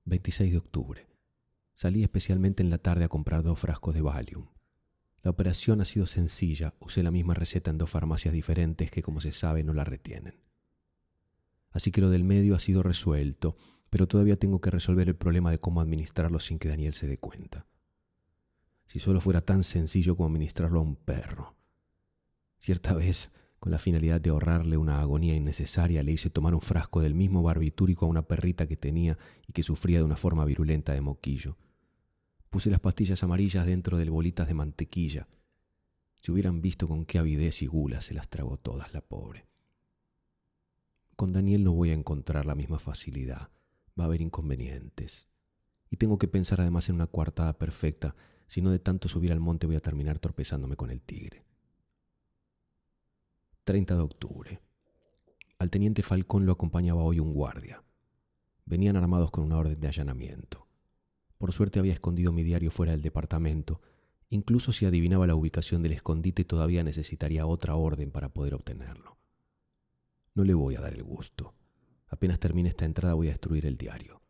26 0.05 0.53
de 0.53 0.59
octubre. 0.59 1.07
Salí 1.75 2.03
especialmente 2.03 2.63
en 2.63 2.71
la 2.71 2.79
tarde 2.79 3.05
a 3.05 3.09
comprar 3.09 3.43
dos 3.43 3.59
frascos 3.59 3.95
de 3.95 4.03
Valium. 4.03 4.49
La 5.23 5.31
operación 5.31 5.81
ha 5.81 5.87
sido 5.87 6.05
sencilla, 6.05 6.75
usé 6.81 7.03
la 7.03 7.11
misma 7.11 7.33
receta 7.33 7.71
en 7.71 7.79
dos 7.79 7.89
farmacias 7.89 8.35
diferentes 8.35 8.91
que 8.91 9.03
como 9.03 9.23
se 9.23 9.33
sabe 9.33 9.65
no 9.65 9.73
la 9.73 9.85
retienen. 9.85 10.44
Así 11.75 11.91
que 11.91 12.01
lo 12.01 12.09
del 12.09 12.25
medio 12.25 12.55
ha 12.55 12.61
sido 12.61 12.83
resuelto, 12.83 13.57
pero 13.91 14.09
todavía 14.09 14.37
tengo 14.37 14.61
que 14.61 14.71
resolver 14.71 15.09
el 15.09 15.17
problema 15.17 15.51
de 15.51 15.59
cómo 15.59 15.81
administrarlo 15.81 16.39
sin 16.39 16.59
que 16.59 16.69
Daniel 16.69 16.95
se 16.95 17.09
dé 17.09 17.19
cuenta. 17.19 17.67
Si 18.87 19.01
solo 19.01 19.21
fuera 19.21 19.41
tan 19.41 19.65
sencillo 19.65 20.17
como 20.17 20.29
administrarlo 20.29 20.79
a 20.79 20.83
un 20.83 20.95
perro. 20.95 21.57
Cierta 22.59 22.95
vez, 22.95 23.33
con 23.59 23.73
la 23.73 23.79
finalidad 23.79 24.21
de 24.21 24.31
ahorrarle 24.31 24.77
una 24.77 25.01
agonía 25.01 25.35
innecesaria, 25.35 26.03
le 26.05 26.13
hice 26.13 26.31
tomar 26.31 26.55
un 26.55 26.61
frasco 26.61 27.01
del 27.01 27.15
mismo 27.15 27.43
barbitúrico 27.43 28.07
a 28.07 28.09
una 28.09 28.27
perrita 28.27 28.69
que 28.69 28.77
tenía 28.77 29.19
y 29.49 29.53
que 29.53 29.65
sufría 29.65 29.99
de 29.99 30.05
una 30.05 30.17
forma 30.17 30.45
virulenta 30.45 30.93
de 30.93 31.01
moquillo. 31.01 31.57
Puse 32.51 32.71
las 32.71 32.81
pastillas 32.81 33.25
amarillas 33.25 33.67
dentro 33.67 33.99
de 33.99 34.09
bolitas 34.09 34.47
de 34.47 34.55
mantequilla. 34.55 35.27
Si 36.23 36.31
hubieran 36.31 36.63
visto 36.63 36.87
con 36.87 37.05
qué 37.05 37.19
avidez 37.19 37.63
y 37.63 37.67
gula 37.67 38.01
se 38.01 38.15
las 38.15 38.29
tragó 38.29 38.59
todas 38.59 38.95
la 38.95 39.01
pobre. 39.01 39.47
Con 41.17 41.33
Daniel 41.33 41.63
no 41.63 41.73
voy 41.73 41.91
a 41.91 41.95
encontrar 41.95 42.45
la 42.45 42.57
misma 42.57 42.79
facilidad. 42.79 43.51
Va 43.99 44.05
a 44.05 44.07
haber 44.07 44.21
inconvenientes. 44.21 45.29
Y 45.91 45.97
tengo 45.97 46.19
que 46.19 46.27
pensar 46.27 46.61
además 46.61 46.89
en 46.89 46.97
una 46.97 47.07
coartada 47.07 47.57
perfecta. 47.57 48.17
Si 48.47 48.63
no 48.63 48.71
de 48.71 48.81
tanto 48.81 49.09
subir 49.09 49.31
al 49.33 49.39
monte 49.39 49.67
voy 49.67 49.77
a 49.77 49.81
terminar 49.81 50.19
torpezándome 50.19 50.77
con 50.77 50.91
el 50.91 51.03
tigre. 51.03 51.47
30 53.63 53.95
de 53.95 54.03
octubre. 54.03 54.61
Al 55.59 55.71
teniente 55.71 56.03
Falcón 56.03 56.47
lo 56.47 56.53
acompañaba 56.53 57.03
hoy 57.03 57.21
un 57.21 57.33
guardia. 57.33 57.85
Venían 58.67 58.97
armados 58.97 59.31
con 59.31 59.45
una 59.45 59.57
orden 59.57 59.79
de 59.79 59.87
allanamiento. 59.87 60.67
Por 61.39 61.53
suerte 61.53 61.79
había 61.79 61.93
escondido 61.93 62.33
mi 62.33 62.43
diario 62.43 62.71
fuera 62.71 62.93
del 62.93 63.03
departamento. 63.03 63.81
Incluso 64.31 64.73
si 64.73 64.85
adivinaba 64.85 65.27
la 65.27 65.37
ubicación 65.37 65.83
del 65.83 65.93
escondite 65.93 66.45
todavía 66.45 66.83
necesitaría 66.83 67.47
otra 67.47 67.77
orden 67.77 68.11
para 68.11 68.31
poder 68.35 68.55
obtenerlo. 68.55 69.14
No 70.35 70.43
le 70.43 70.55
voy 70.55 70.75
a 70.75 70.81
dar 70.81 70.95
el 70.95 71.03
gusto. 71.03 71.53
Apenas 72.09 72.41
termine 72.41 72.69
esta 72.69 72.85
entrada 72.85 73.15
voy 73.15 73.29
a 73.29 73.31
destruir 73.31 73.67
el 73.67 73.77
diario. 73.77 74.21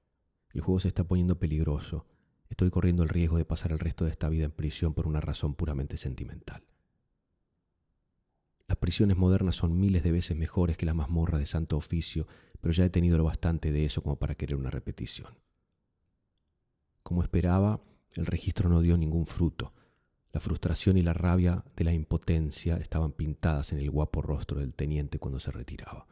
El 0.53 0.61
juego 0.61 0.79
se 0.81 0.89
está 0.89 1.05
poniendo 1.05 1.39
peligroso. 1.39 2.07
Estoy 2.49 2.71
corriendo 2.71 3.03
el 3.03 3.09
riesgo 3.09 3.39
de 3.39 3.45
pasar 3.45 3.73
el 3.73 3.79
resto 3.79 4.05
de 4.05 4.11
esta 4.11 4.29
vida 4.29 4.45
en 4.45 4.53
prisión 4.53 4.93
por 4.95 5.07
una 5.07 5.21
razón 5.21 5.55
puramente 5.55 5.97
sentimental. 5.97 6.63
Las 8.69 8.79
prisiones 8.79 9.17
modernas 9.17 9.57
son 9.57 9.79
miles 9.79 10.03
de 10.03 10.13
veces 10.13 10.37
mejores 10.37 10.77
que 10.77 10.87
las 10.87 10.95
mazmorras 10.95 11.41
de 11.41 11.47
santo 11.47 11.77
oficio, 11.77 12.27
pero 12.61 12.73
ya 12.73 12.85
he 12.85 12.91
tenido 12.91 13.19
lo 13.19 13.25
bastante 13.25 13.73
de 13.73 13.83
eso 13.83 14.03
como 14.03 14.17
para 14.17 14.35
querer 14.35 14.57
una 14.57 14.71
repetición. 14.71 15.39
Como 17.03 17.23
esperaba, 17.23 17.83
el 18.17 18.27
registro 18.27 18.69
no 18.69 18.81
dio 18.81 18.97
ningún 18.97 19.27
fruto. 19.27 19.73
La 20.35 20.41
frustración 20.41 20.97
y 20.97 21.03
la 21.03 21.13
rabia 21.13 21.65
de 21.77 21.85
la 21.85 21.93
impotencia 21.93 22.77
estaban 22.79 23.13
pintadas 23.13 23.73
en 23.73 23.79
el 23.79 23.89
guapo 23.89 24.21
rostro 24.21 24.59
del 24.59 24.75
teniente 24.75 25.21
cuando 25.21 25.39
se 25.39 25.53
retiraba. 25.53 26.09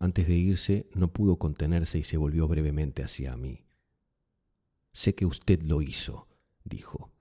Antes 0.00 0.26
de 0.26 0.34
irse, 0.34 0.90
no 0.94 1.12
pudo 1.12 1.38
contenerse 1.38 2.00
y 2.00 2.02
se 2.02 2.16
volvió 2.16 2.48
brevemente 2.48 3.04
hacia 3.04 3.36
mí. 3.36 3.64
Sé 4.90 5.14
que 5.14 5.26
usted 5.26 5.62
lo 5.62 5.80
hizo, 5.80 6.26
dijo. 6.64 7.12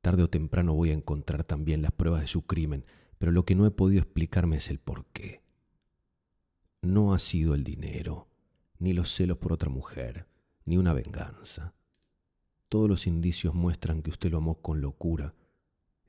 Tarde 0.00 0.22
o 0.22 0.30
temprano 0.30 0.72
voy 0.72 0.88
a 0.88 0.94
encontrar 0.94 1.44
también 1.44 1.82
las 1.82 1.92
pruebas 1.92 2.22
de 2.22 2.28
su 2.28 2.46
crimen, 2.46 2.86
pero 3.18 3.30
lo 3.30 3.44
que 3.44 3.54
no 3.54 3.66
he 3.66 3.70
podido 3.70 4.00
explicarme 4.00 4.56
es 4.56 4.70
el 4.70 4.78
por 4.78 5.04
qué. 5.08 5.42
No 6.80 7.12
ha 7.12 7.18
sido 7.18 7.54
el 7.54 7.62
dinero, 7.62 8.30
ni 8.78 8.94
los 8.94 9.14
celos 9.14 9.36
por 9.36 9.52
otra 9.52 9.68
mujer, 9.68 10.28
ni 10.64 10.78
una 10.78 10.94
venganza. 10.94 11.75
Todos 12.68 12.88
los 12.88 13.06
indicios 13.06 13.54
muestran 13.54 14.02
que 14.02 14.10
usted 14.10 14.30
lo 14.30 14.38
amó 14.38 14.60
con 14.60 14.80
locura. 14.80 15.34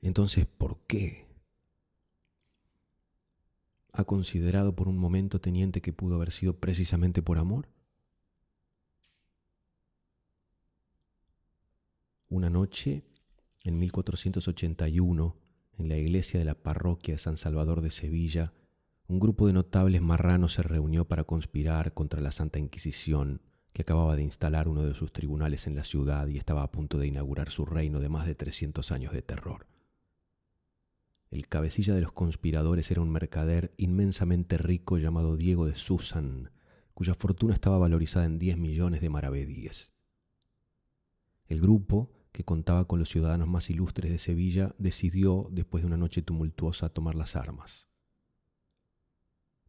Entonces, 0.02 0.46
¿por 0.46 0.80
qué? 0.86 1.26
¿Ha 3.92 4.04
considerado 4.04 4.74
por 4.74 4.88
un 4.88 4.98
momento, 4.98 5.40
teniente, 5.40 5.80
que 5.80 5.92
pudo 5.92 6.16
haber 6.16 6.30
sido 6.30 6.58
precisamente 6.58 7.22
por 7.22 7.38
amor? 7.38 7.68
Una 12.30 12.50
noche, 12.50 13.04
en 13.64 13.78
1481, 13.78 15.36
en 15.78 15.88
la 15.88 15.96
iglesia 15.96 16.38
de 16.38 16.44
la 16.44 16.54
parroquia 16.54 17.14
de 17.14 17.18
San 17.18 17.36
Salvador 17.36 17.80
de 17.80 17.90
Sevilla, 17.90 18.52
un 19.06 19.20
grupo 19.20 19.46
de 19.46 19.54
notables 19.54 20.02
marranos 20.02 20.52
se 20.52 20.62
reunió 20.62 21.06
para 21.06 21.24
conspirar 21.24 21.94
contra 21.94 22.20
la 22.20 22.30
Santa 22.30 22.58
Inquisición 22.58 23.40
que 23.72 23.82
acababa 23.82 24.16
de 24.16 24.22
instalar 24.22 24.68
uno 24.68 24.82
de 24.82 24.94
sus 24.94 25.12
tribunales 25.12 25.66
en 25.66 25.76
la 25.76 25.84
ciudad 25.84 26.26
y 26.28 26.38
estaba 26.38 26.62
a 26.62 26.70
punto 26.70 26.98
de 26.98 27.06
inaugurar 27.06 27.50
su 27.50 27.64
reino 27.64 28.00
de 28.00 28.08
más 28.08 28.26
de 28.26 28.34
300 28.34 28.90
años 28.92 29.12
de 29.12 29.22
terror. 29.22 29.66
El 31.30 31.46
cabecilla 31.46 31.94
de 31.94 32.00
los 32.00 32.12
conspiradores 32.12 32.90
era 32.90 33.02
un 33.02 33.10
mercader 33.10 33.74
inmensamente 33.76 34.56
rico 34.56 34.96
llamado 34.96 35.36
Diego 35.36 35.66
de 35.66 35.74
Susan, 35.74 36.50
cuya 36.94 37.14
fortuna 37.14 37.54
estaba 37.54 37.78
valorizada 37.78 38.24
en 38.24 38.38
10 38.38 38.56
millones 38.56 39.00
de 39.00 39.10
maravedíes. 39.10 39.92
El 41.46 41.60
grupo, 41.60 42.10
que 42.32 42.44
contaba 42.44 42.86
con 42.86 42.98
los 42.98 43.08
ciudadanos 43.08 43.48
más 43.48 43.70
ilustres 43.70 44.10
de 44.10 44.18
Sevilla, 44.18 44.74
decidió, 44.78 45.48
después 45.50 45.82
de 45.82 45.86
una 45.88 45.96
noche 45.96 46.22
tumultuosa, 46.22 46.88
tomar 46.88 47.14
las 47.14 47.36
armas. 47.36 47.87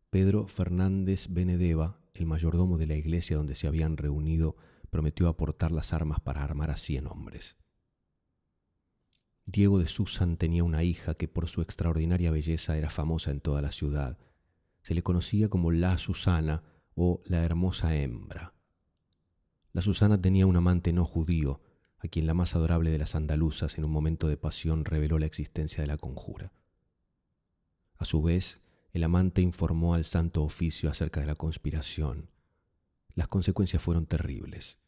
Pedro 0.09 0.47
Fernández 0.47 1.27
Benedeva, 1.29 1.99
el 2.15 2.25
mayordomo 2.25 2.79
de 2.79 2.87
la 2.87 2.95
iglesia 2.95 3.37
donde 3.37 3.53
se 3.53 3.67
habían 3.67 3.95
reunido, 3.95 4.55
prometió 4.89 5.27
aportar 5.27 5.71
las 5.71 5.93
armas 5.93 6.19
para 6.19 6.43
armar 6.43 6.71
a 6.71 6.77
cien 6.77 7.05
hombres. 7.05 7.57
Diego 9.45 9.77
de 9.77 9.85
Susan 9.85 10.35
tenía 10.37 10.63
una 10.63 10.83
hija 10.83 11.13
que 11.13 11.27
por 11.27 11.47
su 11.47 11.61
extraordinaria 11.61 12.31
belleza 12.31 12.75
era 12.75 12.89
famosa 12.89 13.29
en 13.29 13.39
toda 13.39 13.61
la 13.61 13.71
ciudad. 13.71 14.17
Se 14.81 14.95
le 14.95 15.03
conocía 15.03 15.47
como 15.47 15.71
la 15.71 15.97
Susana 15.99 16.63
o 16.95 17.21
la 17.25 17.43
hermosa 17.43 17.95
hembra. 17.95 18.55
La 19.73 19.83
Susana 19.83 20.19
tenía 20.19 20.47
un 20.47 20.57
amante 20.57 20.91
no 20.91 21.05
judío, 21.05 21.61
a 21.99 22.07
quien 22.07 22.25
la 22.25 22.33
más 22.33 22.55
adorable 22.55 22.89
de 22.89 22.97
las 22.97 23.13
andaluzas 23.13 23.77
en 23.77 23.85
un 23.85 23.91
momento 23.91 24.27
de 24.27 24.37
pasión 24.37 24.85
reveló 24.85 25.19
la 25.19 25.27
existencia 25.27 25.81
de 25.81 25.87
la 25.87 25.97
conjura. 25.97 26.51
A 27.97 28.05
su 28.05 28.23
vez, 28.23 28.61
el 28.93 29.03
amante 29.03 29.41
informó 29.41 29.93
al 29.93 30.05
Santo 30.05 30.43
Oficio 30.43 30.89
acerca 30.89 31.19
de 31.19 31.27
la 31.27 31.35
conspiración. 31.35 32.29
Las 33.13 33.27
consecuencias 33.27 33.83
fueron 33.83 34.05
terribles. 34.05 34.79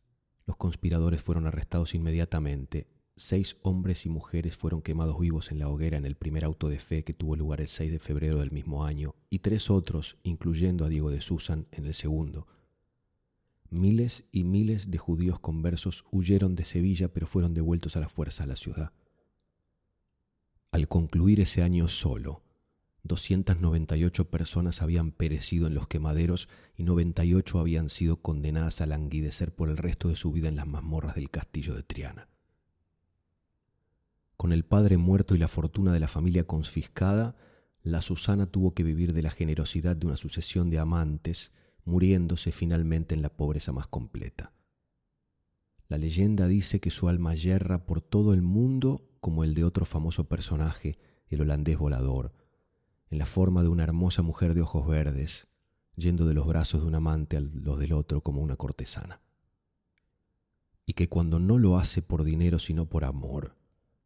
Los 0.45 0.57
conspiradores 0.57 1.21
fueron 1.21 1.45
arrestados 1.45 1.93
inmediatamente. 1.93 2.87
Seis 3.15 3.57
hombres 3.61 4.05
y 4.05 4.09
mujeres 4.09 4.55
fueron 4.55 4.81
quemados 4.81 5.19
vivos 5.19 5.51
en 5.51 5.59
la 5.59 5.67
hoguera 5.67 5.97
en 5.97 6.05
el 6.05 6.15
primer 6.15 6.45
auto 6.45 6.69
de 6.69 6.79
fe 6.79 7.03
que 7.03 7.13
tuvo 7.13 7.35
lugar 7.35 7.61
el 7.61 7.67
6 7.67 7.91
de 7.91 7.99
febrero 7.99 8.39
del 8.39 8.51
mismo 8.51 8.85
año, 8.85 9.15
y 9.29 9.39
tres 9.39 9.69
otros, 9.69 10.17
incluyendo 10.23 10.85
a 10.85 10.89
Diego 10.89 11.11
de 11.11 11.21
Susan, 11.21 11.67
en 11.71 11.85
el 11.85 11.93
segundo. 11.93 12.47
Miles 13.69 14.25
y 14.31 14.43
miles 14.43 14.89
de 14.89 14.97
judíos 14.97 15.39
conversos 15.39 16.05
huyeron 16.11 16.55
de 16.55 16.63
Sevilla, 16.63 17.13
pero 17.13 17.27
fueron 17.27 17.53
devueltos 17.53 17.95
a 17.95 17.99
la 17.99 18.09
fuerza 18.09 18.43
a 18.43 18.47
la 18.47 18.55
ciudad. 18.55 18.91
Al 20.71 20.87
concluir 20.87 21.39
ese 21.39 21.61
año 21.61 21.87
solo, 21.87 22.41
298 23.03 24.29
personas 24.29 24.81
habían 24.81 25.11
perecido 25.11 25.67
en 25.67 25.73
los 25.73 25.87
quemaderos 25.87 26.49
y 26.75 26.83
98 26.83 27.59
habían 27.59 27.89
sido 27.89 28.17
condenadas 28.17 28.81
a 28.81 28.85
languidecer 28.85 29.53
por 29.53 29.69
el 29.69 29.77
resto 29.77 30.09
de 30.09 30.15
su 30.15 30.31
vida 30.31 30.49
en 30.49 30.55
las 30.55 30.67
mazmorras 30.67 31.15
del 31.15 31.29
castillo 31.29 31.73
de 31.73 31.83
Triana. 31.83 32.27
Con 34.37 34.51
el 34.51 34.63
padre 34.63 34.97
muerto 34.97 35.35
y 35.35 35.39
la 35.39 35.47
fortuna 35.47 35.91
de 35.91 35.99
la 35.99 36.07
familia 36.07 36.45
confiscada, 36.45 37.35
la 37.83 38.01
Susana 38.01 38.45
tuvo 38.45 38.71
que 38.71 38.83
vivir 38.83 39.13
de 39.13 39.23
la 39.23 39.31
generosidad 39.31 39.95
de 39.95 40.07
una 40.07 40.17
sucesión 40.17 40.69
de 40.69 40.79
amantes, 40.79 41.51
muriéndose 41.85 42.51
finalmente 42.51 43.15
en 43.15 43.23
la 43.23 43.29
pobreza 43.29 43.71
más 43.71 43.87
completa. 43.87 44.53
La 45.87 45.97
leyenda 45.97 46.47
dice 46.47 46.79
que 46.79 46.91
su 46.91 47.09
alma 47.09 47.33
yerra 47.33 47.85
por 47.85 48.01
todo 48.01 48.33
el 48.33 48.41
mundo 48.41 49.09
como 49.19 49.43
el 49.43 49.53
de 49.53 49.63
otro 49.63 49.85
famoso 49.85 50.27
personaje, 50.27 50.97
el 51.29 51.41
holandés 51.41 51.77
volador, 51.77 52.33
en 53.11 53.19
la 53.19 53.25
forma 53.25 53.61
de 53.61 53.67
una 53.67 53.83
hermosa 53.83 54.21
mujer 54.21 54.53
de 54.53 54.61
ojos 54.61 54.87
verdes, 54.87 55.49
yendo 55.95 56.25
de 56.25 56.33
los 56.33 56.47
brazos 56.47 56.81
de 56.81 56.87
un 56.87 56.95
amante 56.95 57.37
a 57.37 57.41
los 57.41 57.77
del 57.77 57.91
otro 57.93 58.21
como 58.21 58.41
una 58.41 58.55
cortesana. 58.55 59.21
Y 60.85 60.93
que 60.93 61.07
cuando 61.07 61.37
no 61.37 61.57
lo 61.57 61.77
hace 61.77 62.01
por 62.01 62.23
dinero 62.23 62.57
sino 62.57 62.87
por 62.87 63.03
amor, 63.03 63.57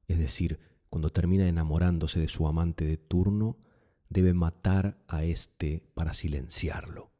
es 0.07 0.17
decir, 0.17 0.59
cuando 0.89 1.11
termina 1.11 1.47
enamorándose 1.47 2.19
de 2.19 2.27
su 2.27 2.47
amante 2.47 2.83
de 2.83 2.97
turno, 2.97 3.57
debe 4.09 4.33
matar 4.33 5.03
a 5.07 5.23
éste 5.23 5.87
para 5.93 6.13
silenciarlo, 6.13 7.11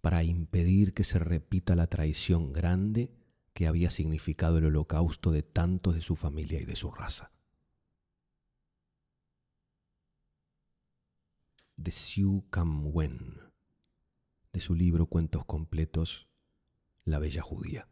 para 0.00 0.24
impedir 0.24 0.94
que 0.94 1.04
se 1.04 1.18
repita 1.18 1.74
la 1.74 1.86
traición 1.86 2.52
grande 2.52 3.12
que 3.52 3.66
había 3.66 3.90
significado 3.90 4.56
el 4.56 4.66
holocausto 4.66 5.32
de 5.32 5.42
tantos 5.42 5.94
de 5.94 6.00
su 6.00 6.16
familia 6.16 6.60
y 6.60 6.64
de 6.64 6.76
su 6.76 6.90
raza. 6.90 7.30
De 11.82 11.90
Siu 11.90 12.44
Kam 12.50 12.94
Wen, 12.94 13.40
de 14.52 14.60
su 14.60 14.74
libro 14.74 15.06
Cuentos 15.06 15.46
completos, 15.46 16.28
La 17.06 17.18
Bella 17.18 17.40
Judía. 17.40 17.88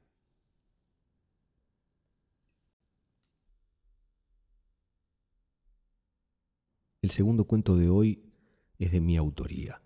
El 7.00 7.08
segundo 7.08 7.46
cuento 7.46 7.78
de 7.78 7.88
hoy 7.88 8.30
es 8.78 8.92
de 8.92 9.00
mi 9.00 9.16
autoría. 9.16 9.80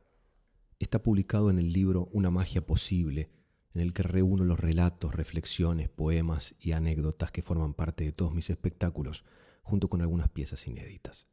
Está 0.81 1.01
publicado 1.01 1.49
en 1.51 1.61
el 1.61 1.73
libro 1.73 2.09
Una 2.11 2.33
magia 2.33 2.67
posible, 2.67 3.31
en 3.73 3.83
el 3.83 3.93
que 3.93 4.03
reúno 4.03 4.45
los 4.45 4.59
relatos, 4.59 5.15
reflexiones, 5.15 5.89
poemas 5.89 6.57
y 6.59 6.73
anécdotas 6.73 7.31
que 7.31 7.43
forman 7.43 7.73
parte 7.73 8.03
de 8.03 8.11
todos 8.11 8.35
mis 8.35 8.51
espectáculos, 8.51 9.25
junto 9.63 9.89
con 9.89 10.01
algunas 10.01 10.29
piezas 10.29 10.67
inéditas. 10.67 11.29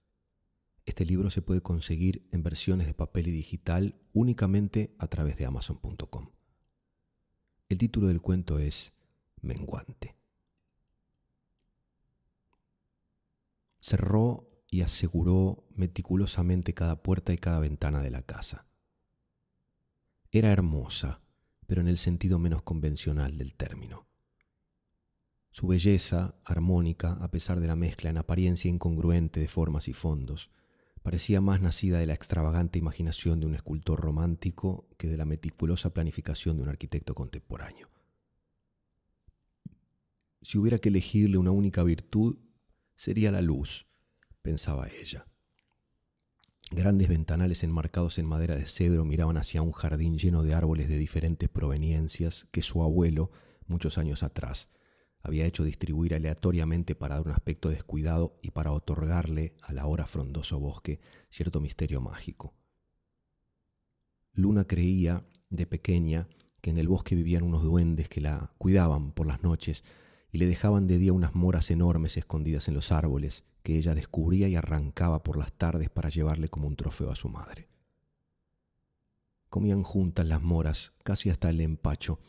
Este 0.89 1.05
libro 1.05 1.29
se 1.29 1.43
puede 1.43 1.62
conseguir 1.62 2.27
en 2.31 2.41
versiones 2.41 2.88
de 2.88 2.96
papel 2.96 3.27
y 3.27 3.31
digital 3.31 4.01
únicamente 4.12 4.96
a 4.98 5.05
través 5.05 5.38
de 5.38 5.46
amazon.com. 5.46 6.31
El 7.69 7.77
título 7.77 8.08
del 8.08 8.22
cuento 8.22 8.58
es 8.58 8.93
Menguante. 9.39 10.15
Cerró 13.77 14.63
y 14.67 14.81
aseguró 14.81 15.67
meticulosamente 15.75 16.74
cada 16.74 17.03
puerta 17.03 17.34
y 17.34 17.38
cada 17.38 17.60
ventana 17.60 18.01
de 18.01 18.10
la 18.10 18.24
casa. 18.24 18.65
Era 20.31 20.51
hermosa, 20.51 21.22
pero 21.67 21.81
en 21.81 21.88
el 21.88 22.00
sentido 22.00 22.39
menos 22.39 22.63
convencional 22.63 23.38
del 23.38 23.53
término. 23.53 24.08
Su 25.51 25.67
belleza, 25.67 26.34
armónica, 26.46 27.12
a 27.22 27.29
pesar 27.29 27.60
de 27.60 27.67
la 27.67 27.75
mezcla 27.75 28.10
en 28.10 28.17
apariencia 28.17 28.72
incongruente 28.72 29.39
de 29.39 29.48
formas 29.48 29.88
y 29.88 29.93
fondos, 29.93 30.50
parecía 31.10 31.42
más 31.42 31.60
nacida 31.60 31.98
de 31.98 32.06
la 32.06 32.13
extravagante 32.13 32.78
imaginación 32.78 33.39
de 33.39 33.48
un 33.48 33.56
escultor 33.56 34.00
romántico 34.00 34.88
que 34.96 35.08
de 35.08 35.18
la 35.18 35.25
meticulosa 35.25 35.92
planificación 35.92 36.56
de 36.58 36.62
un 36.62 36.70
arquitecto 36.70 37.16
contemporáneo. 37.16 37.88
Si 40.44 40.60
hubiera 40.60 40.78
que 40.78 40.89
elegirle 40.89 41.39
una 41.39 41.50
única 41.50 41.82
virtud, 41.82 42.38
sería 42.96 43.32
la 43.32 43.42
luz, 43.42 43.88
pensaba 44.44 44.88
ella. 44.88 45.25
Grandes 46.70 47.10
ventanales 47.10 47.63
enmarcados 47.63 48.20
en 48.20 48.28
madera 48.28 48.56
de 48.56 48.68
cedro 48.68 49.04
miraban 49.04 49.38
hacia 49.38 49.63
un 49.63 49.72
jardín 49.72 50.20
lleno 50.20 50.44
de 50.44 50.54
árboles 50.54 50.89
de 50.89 51.00
diferentes 51.00 51.50
proveniencias 51.50 52.46
que 52.51 52.62
su 52.62 52.84
abuelo, 52.84 53.32
muchos 53.66 53.98
años 53.98 54.22
atrás, 54.22 54.70
había 55.22 55.46
hecho 55.46 55.64
distribuir 55.64 56.16
aleatoriamente 56.16 56.96
para 56.96 57.16
dar 57.16 57.26
un 57.26 57.34
aspecto 57.34 57.70
descuidado 57.70 58.38
y 58.42 58.52
para 58.52 58.72
otorgarle 58.72 59.54
al 59.64 59.80
ahora 59.80 60.06
frondoso 60.06 60.60
bosque 60.60 61.00
cierto 61.30 61.60
misterio 61.60 62.02
mágico. 62.02 62.54
Luna 64.34 64.66
creía, 64.66 65.24
de 65.50 65.66
pequeña, 65.66 66.28
que 66.62 66.70
en 66.70 66.78
el 66.78 66.88
bosque 66.88 67.16
vivían 67.16 67.44
unos 67.44 67.64
duendes 67.64 68.10
que 68.10 68.22
la 68.22 68.52
cuidaban 68.58 69.12
por 69.12 69.28
las 69.28 69.44
noches 69.44 69.84
y 70.32 70.38
le 70.38 70.48
dejaban 70.48 70.88
de 70.88 70.98
día 70.98 71.14
unas 71.14 71.36
moras 71.36 71.72
enormes 71.72 72.18
escondidas 72.18 72.68
en 72.68 72.76
los 72.76 72.92
árboles 72.92 73.44
que 73.64 73.78
ella 73.78 73.96
descubría 73.96 74.48
y 74.48 74.56
arrancaba 74.56 75.24
por 75.24 75.38
las 75.38 75.52
tardes 75.54 75.90
para 75.90 76.10
llevarle 76.10 76.50
como 76.50 76.68
un 76.68 76.76
trofeo 76.76 77.12
a 77.12 77.16
su 77.16 77.30
madre. 77.30 77.68
Comían 79.50 79.84
juntas 79.84 80.28
las 80.28 80.42
moras, 80.42 80.94
casi 81.04 81.30
hasta 81.30 81.50
el 81.50 81.60
empacho. 81.60 82.20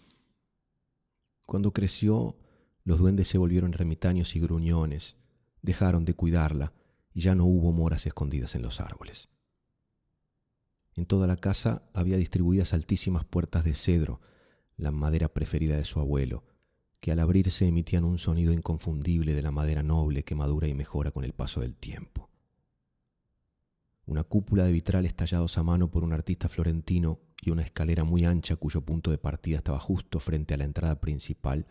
Cuando 1.46 1.72
creció, 1.72 2.36
los 2.84 2.98
duendes 2.98 3.28
se 3.28 3.38
volvieron 3.38 3.74
ermitaños 3.74 4.36
y 4.36 4.40
gruñones, 4.40 5.16
dejaron 5.62 6.04
de 6.04 6.14
cuidarla 6.14 6.72
y 7.12 7.20
ya 7.20 7.34
no 7.34 7.44
hubo 7.44 7.72
moras 7.72 8.06
escondidas 8.06 8.54
en 8.54 8.62
los 8.62 8.80
árboles. 8.80 9.28
En 10.94 11.06
toda 11.06 11.26
la 11.26 11.36
casa 11.36 11.88
había 11.94 12.16
distribuidas 12.16 12.74
altísimas 12.74 13.24
puertas 13.24 13.64
de 13.64 13.74
cedro, 13.74 14.20
la 14.76 14.90
madera 14.90 15.28
preferida 15.28 15.76
de 15.76 15.84
su 15.84 16.00
abuelo, 16.00 16.44
que 17.00 17.12
al 17.12 17.20
abrirse 17.20 17.66
emitían 17.66 18.04
un 18.04 18.18
sonido 18.18 18.52
inconfundible 18.52 19.34
de 19.34 19.42
la 19.42 19.50
madera 19.50 19.82
noble 19.82 20.24
que 20.24 20.34
madura 20.34 20.68
y 20.68 20.74
mejora 20.74 21.10
con 21.10 21.24
el 21.24 21.32
paso 21.32 21.60
del 21.60 21.76
tiempo. 21.76 22.28
Una 24.04 24.24
cúpula 24.24 24.64
de 24.64 24.72
vitrales 24.72 25.14
tallados 25.14 25.56
a 25.56 25.62
mano 25.62 25.90
por 25.90 26.02
un 26.02 26.12
artista 26.12 26.48
florentino 26.48 27.20
y 27.42 27.50
una 27.50 27.62
escalera 27.62 28.04
muy 28.04 28.24
ancha 28.24 28.56
cuyo 28.56 28.80
punto 28.82 29.10
de 29.10 29.18
partida 29.18 29.58
estaba 29.58 29.78
justo 29.78 30.18
frente 30.18 30.54
a 30.54 30.56
la 30.56 30.64
entrada 30.64 31.00
principal 31.00 31.66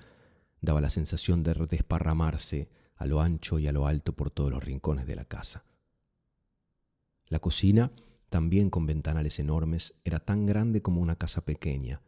daba 0.62 0.82
la 0.82 0.90
sensación 0.90 1.44
de 1.44 1.54
desparramarse 1.54 2.70
a 2.96 3.06
lo 3.06 3.22
ancho 3.22 3.60
y 3.60 3.68
a 3.68 3.72
lo 3.72 3.88
alto 3.88 4.14
por 4.14 4.30
todos 4.32 4.52
los 4.52 4.64
rincones 4.64 5.08
de 5.08 5.16
la 5.16 5.26
casa. 5.26 5.64
La 7.28 7.40
cocina, 7.40 7.92
también 8.30 8.70
con 8.70 8.86
ventanales 8.86 9.40
enormes, 9.40 9.94
era 10.04 10.20
tan 10.20 10.46
grande 10.46 10.82
como 10.82 11.02
una 11.02 11.16
casa 11.16 11.46
pequeña, 11.46 12.02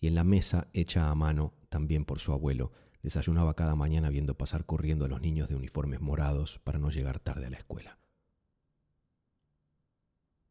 y 0.00 0.06
en 0.06 0.14
la 0.14 0.24
mesa, 0.24 0.68
hecha 0.72 1.10
a 1.10 1.14
mano, 1.14 1.54
también 1.68 2.04
por 2.04 2.20
su 2.20 2.32
abuelo, 2.32 2.70
desayunaba 3.02 3.54
cada 3.54 3.74
mañana 3.74 4.10
viendo 4.10 4.36
pasar 4.36 4.64
corriendo 4.64 5.04
a 5.04 5.08
los 5.08 5.20
niños 5.20 5.48
de 5.48 5.56
uniformes 5.56 6.00
morados 6.00 6.60
para 6.62 6.78
no 6.78 6.90
llegar 6.90 7.18
tarde 7.18 7.46
a 7.46 7.50
la 7.50 7.56
escuela. 7.56 7.98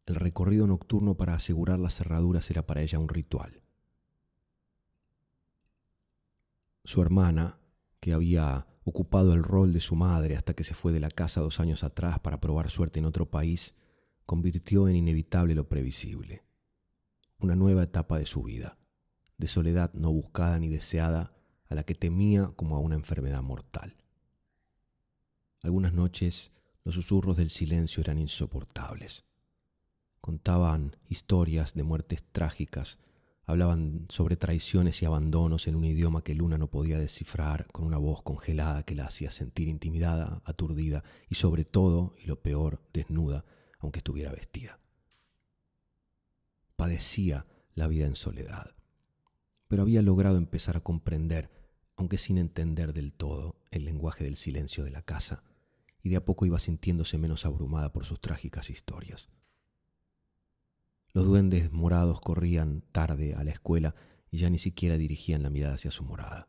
El 0.05 0.15
recorrido 0.15 0.67
nocturno 0.67 1.15
para 1.15 1.33
asegurar 1.33 1.79
las 1.79 1.95
cerraduras 1.95 2.49
era 2.49 2.65
para 2.65 2.81
ella 2.81 2.97
un 2.97 3.09
ritual. 3.09 3.61
Su 6.87 7.01
hermana, 7.01 7.59
que 7.99 8.13
había 8.13 8.65
ocupado 8.85 9.33
el 9.33 9.43
rol 9.43 9.73
de 9.73 9.81
su 9.81 9.97
madre 9.97 10.37
hasta 10.37 10.53
que 10.53 10.63
se 10.63 10.73
fue 10.73 10.93
de 10.93 11.01
la 11.01 11.09
casa 11.09 11.41
dos 11.41 11.59
años 11.59 11.83
atrás 11.83 12.19
para 12.19 12.39
probar 12.39 12.69
suerte 12.69 12.99
en 12.99 13.05
otro 13.05 13.29
país, 13.29 13.75
convirtió 14.25 14.87
en 14.87 14.95
inevitable 14.95 15.53
lo 15.53 15.67
previsible. 15.67 16.45
Una 17.39 17.57
nueva 17.57 17.83
etapa 17.83 18.17
de 18.17 18.25
su 18.25 18.41
vida 18.41 18.77
de 19.37 19.47
soledad 19.47 19.93
no 19.93 20.13
buscada 20.13 20.57
ni 20.59 20.69
deseada, 20.69 21.33
a 21.69 21.75
la 21.75 21.83
que 21.83 21.95
temía 21.95 22.53
como 22.55 22.77
a 22.77 22.79
una 22.79 22.95
enfermedad 22.95 23.43
mortal. 23.43 23.93
Algunas 25.63 25.91
noches 25.91 26.51
los 26.85 26.95
susurros 26.95 27.35
del 27.35 27.49
silencio 27.49 27.99
eran 27.99 28.17
insoportables. 28.17 29.25
Contaban 30.21 30.95
historias 31.09 31.73
de 31.73 31.83
muertes 31.83 32.23
trágicas, 32.31 32.99
hablaban 33.47 34.05
sobre 34.09 34.35
traiciones 34.35 35.01
y 35.01 35.05
abandonos 35.05 35.67
en 35.67 35.75
un 35.75 35.85
idioma 35.85 36.23
que 36.23 36.35
Luna 36.35 36.59
no 36.59 36.69
podía 36.69 36.99
descifrar, 36.99 37.65
con 37.71 37.85
una 37.85 37.97
voz 37.97 38.21
congelada 38.21 38.83
que 38.83 38.93
la 38.93 39.07
hacía 39.07 39.31
sentir 39.31 39.67
intimidada, 39.67 40.43
aturdida 40.45 41.03
y 41.27 41.35
sobre 41.35 41.65
todo, 41.65 42.13
y 42.21 42.27
lo 42.27 42.39
peor, 42.43 42.83
desnuda, 42.93 43.45
aunque 43.79 43.99
estuviera 43.99 44.31
vestida. 44.31 44.79
Padecía 46.75 47.47
la 47.73 47.87
vida 47.87 48.05
en 48.05 48.15
soledad 48.15 48.77
pero 49.67 49.81
había 49.81 50.01
logrado 50.01 50.37
empezar 50.37 50.77
a 50.77 50.81
comprender, 50.81 51.51
aunque 51.95 52.17
sin 52.17 52.37
entender 52.37 52.93
del 52.93 53.13
todo, 53.13 53.59
el 53.71 53.85
lenguaje 53.85 54.23
del 54.23 54.37
silencio 54.37 54.83
de 54.83 54.91
la 54.91 55.01
casa, 55.01 55.43
y 56.01 56.09
de 56.09 56.15
a 56.15 56.25
poco 56.25 56.45
iba 56.45 56.59
sintiéndose 56.59 57.17
menos 57.17 57.45
abrumada 57.45 57.91
por 57.91 58.05
sus 58.05 58.21
trágicas 58.21 58.69
historias. 58.69 59.29
Los 61.17 61.25
duendes 61.25 61.71
morados 61.71 62.21
corrían 62.21 62.83
tarde 62.91 63.33
a 63.33 63.43
la 63.43 63.49
escuela 63.49 63.95
y 64.29 64.37
ya 64.37 64.51
ni 64.51 64.59
siquiera 64.59 64.99
dirigían 64.99 65.41
la 65.41 65.49
mirada 65.49 65.73
hacia 65.73 65.89
su 65.89 66.03
morada. 66.03 66.47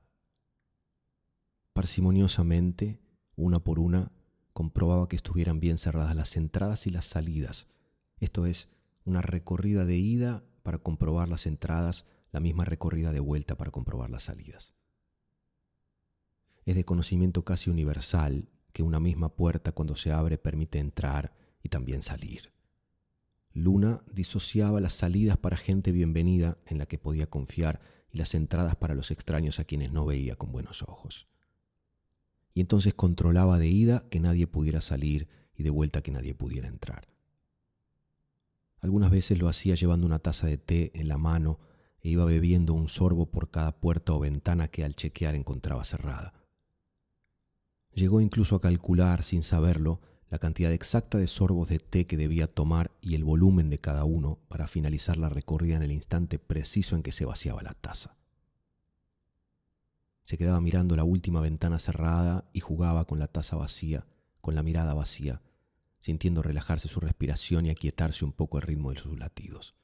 Parsimoniosamente, 1.72 3.00
una 3.34 3.60
por 3.60 3.78
una, 3.78 4.12
comprobaba 4.52 5.08
que 5.08 5.16
estuvieran 5.16 5.58
bien 5.58 5.78
cerradas 5.78 6.14
las 6.14 6.36
entradas 6.36 6.86
y 6.86 6.90
las 6.90 7.06
salidas, 7.06 7.66
esto 8.18 8.44
es, 8.44 8.68
una 9.06 9.22
recorrida 9.22 9.86
de 9.86 9.96
ida 9.96 10.44
para 10.62 10.76
comprobar 10.76 11.30
las 11.30 11.46
entradas 11.46 12.04
la 12.30 12.40
misma 12.40 12.66
recorrida 12.66 13.10
de 13.10 13.20
vuelta 13.20 13.56
para 13.56 13.70
comprobar 13.70 14.10
las 14.10 14.24
salidas. 14.24 14.74
Es 16.66 16.74
de 16.74 16.84
conocimiento 16.84 17.42
casi 17.42 17.70
universal 17.70 18.50
que 18.74 18.82
una 18.82 19.00
misma 19.00 19.34
puerta 19.34 19.72
cuando 19.72 19.96
se 19.96 20.12
abre 20.12 20.36
permite 20.36 20.78
entrar 20.78 21.32
y 21.62 21.70
también 21.70 22.02
salir. 22.02 22.57
Luna 23.58 24.00
disociaba 24.12 24.80
las 24.80 24.92
salidas 24.92 25.36
para 25.36 25.56
gente 25.56 25.90
bienvenida 25.90 26.58
en 26.66 26.78
la 26.78 26.86
que 26.86 26.98
podía 26.98 27.26
confiar 27.26 27.80
y 28.10 28.18
las 28.18 28.34
entradas 28.34 28.76
para 28.76 28.94
los 28.94 29.10
extraños 29.10 29.58
a 29.58 29.64
quienes 29.64 29.92
no 29.92 30.06
veía 30.06 30.36
con 30.36 30.52
buenos 30.52 30.82
ojos. 30.82 31.28
Y 32.54 32.60
entonces 32.60 32.94
controlaba 32.94 33.58
de 33.58 33.68
ida 33.68 34.04
que 34.10 34.20
nadie 34.20 34.46
pudiera 34.46 34.80
salir 34.80 35.28
y 35.54 35.64
de 35.64 35.70
vuelta 35.70 36.02
que 36.02 36.12
nadie 36.12 36.34
pudiera 36.34 36.68
entrar. 36.68 37.08
Algunas 38.80 39.10
veces 39.10 39.40
lo 39.40 39.48
hacía 39.48 39.74
llevando 39.74 40.06
una 40.06 40.20
taza 40.20 40.46
de 40.46 40.56
té 40.56 40.92
en 40.94 41.08
la 41.08 41.18
mano 41.18 41.58
e 42.00 42.10
iba 42.10 42.24
bebiendo 42.24 42.74
un 42.74 42.88
sorbo 42.88 43.26
por 43.26 43.50
cada 43.50 43.72
puerta 43.80 44.12
o 44.12 44.20
ventana 44.20 44.68
que 44.68 44.84
al 44.84 44.94
chequear 44.94 45.34
encontraba 45.34 45.82
cerrada. 45.82 46.32
Llegó 47.92 48.20
incluso 48.20 48.54
a 48.54 48.60
calcular, 48.60 49.24
sin 49.24 49.42
saberlo, 49.42 50.00
la 50.30 50.38
cantidad 50.38 50.72
exacta 50.72 51.16
de 51.18 51.26
sorbos 51.26 51.68
de 51.68 51.78
té 51.78 52.06
que 52.06 52.16
debía 52.16 52.46
tomar 52.46 52.90
y 53.00 53.14
el 53.14 53.24
volumen 53.24 53.68
de 53.68 53.78
cada 53.78 54.04
uno 54.04 54.38
para 54.48 54.66
finalizar 54.66 55.16
la 55.16 55.28
recorrida 55.28 55.76
en 55.76 55.82
el 55.82 55.92
instante 55.92 56.38
preciso 56.38 56.96
en 56.96 57.02
que 57.02 57.12
se 57.12 57.24
vaciaba 57.24 57.62
la 57.62 57.74
taza. 57.74 58.16
Se 60.22 60.36
quedaba 60.36 60.60
mirando 60.60 60.94
la 60.96 61.04
última 61.04 61.40
ventana 61.40 61.78
cerrada 61.78 62.44
y 62.52 62.60
jugaba 62.60 63.06
con 63.06 63.18
la 63.18 63.28
taza 63.28 63.56
vacía, 63.56 64.06
con 64.42 64.54
la 64.54 64.62
mirada 64.62 64.92
vacía, 64.92 65.40
sintiendo 66.00 66.42
relajarse 66.42 66.88
su 66.88 67.00
respiración 67.00 67.64
y 67.64 67.70
aquietarse 67.70 68.26
un 68.26 68.32
poco 68.32 68.58
el 68.58 68.62
ritmo 68.62 68.92
de 68.92 68.98
sus 68.98 69.18
latidos. 69.18 69.74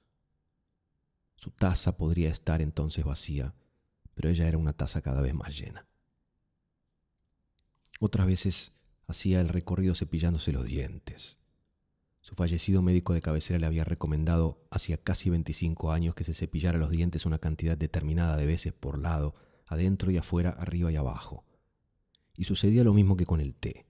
Su 1.37 1.51
taza 1.51 1.97
podría 1.97 2.31
estar 2.31 2.61
entonces 2.61 3.05
vacía, 3.05 3.55
pero 4.15 4.29
ella 4.29 4.47
era 4.47 4.59
una 4.59 4.75
taza 4.75 5.01
cada 5.01 5.23
vez 5.23 5.35
más 5.35 5.59
llena. 5.59 5.87
Otras 8.01 8.27
veces 8.27 8.73
hacía 9.07 9.41
el 9.41 9.49
recorrido 9.49 9.95
cepillándose 9.95 10.53
los 10.53 10.65
dientes. 10.65 11.39
Su 12.21 12.35
fallecido 12.35 12.81
médico 12.81 13.13
de 13.13 13.21
cabecera 13.21 13.59
le 13.59 13.67
había 13.67 13.85
recomendado 13.85 14.67
hacía 14.71 14.97
casi 14.97 15.29
25 15.29 15.93
años 15.93 16.15
que 16.15 16.25
se 16.25 16.33
cepillara 16.33 16.79
los 16.79 16.89
dientes 16.89 17.27
una 17.27 17.39
cantidad 17.39 17.77
determinada 17.77 18.37
de 18.37 18.47
veces 18.47 18.73
por 18.73 18.99
lado, 18.99 19.35
adentro 19.67 20.11
y 20.11 20.17
afuera, 20.17 20.51
arriba 20.51 20.91
y 20.91 20.97
abajo. 20.97 21.45
Y 22.35 22.45
sucedía 22.45 22.83
lo 22.83 22.95
mismo 22.95 23.17
que 23.17 23.27
con 23.27 23.41
el 23.41 23.55
té. 23.55 23.85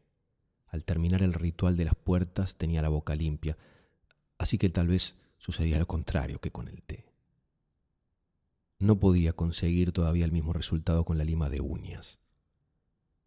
Al 0.67 0.85
terminar 0.85 1.23
el 1.23 1.33
ritual 1.33 1.77
de 1.77 1.85
las 1.85 1.95
puertas 1.95 2.57
tenía 2.57 2.83
la 2.83 2.89
boca 2.89 3.15
limpia, 3.15 3.57
así 4.37 4.59
que 4.59 4.69
tal 4.69 4.89
vez 4.89 5.15
sucedía 5.39 5.79
lo 5.79 5.87
contrario 5.87 6.41
que 6.41 6.51
con 6.51 6.67
el 6.67 6.83
té. 6.83 7.07
No 8.81 8.99
podía 8.99 9.33
conseguir 9.33 9.93
todavía 9.93 10.25
el 10.25 10.33
mismo 10.33 10.53
resultado 10.53 11.05
con 11.05 11.19
la 11.19 11.25
lima 11.25 11.49
de 11.49 11.61
uñas. 11.61 12.19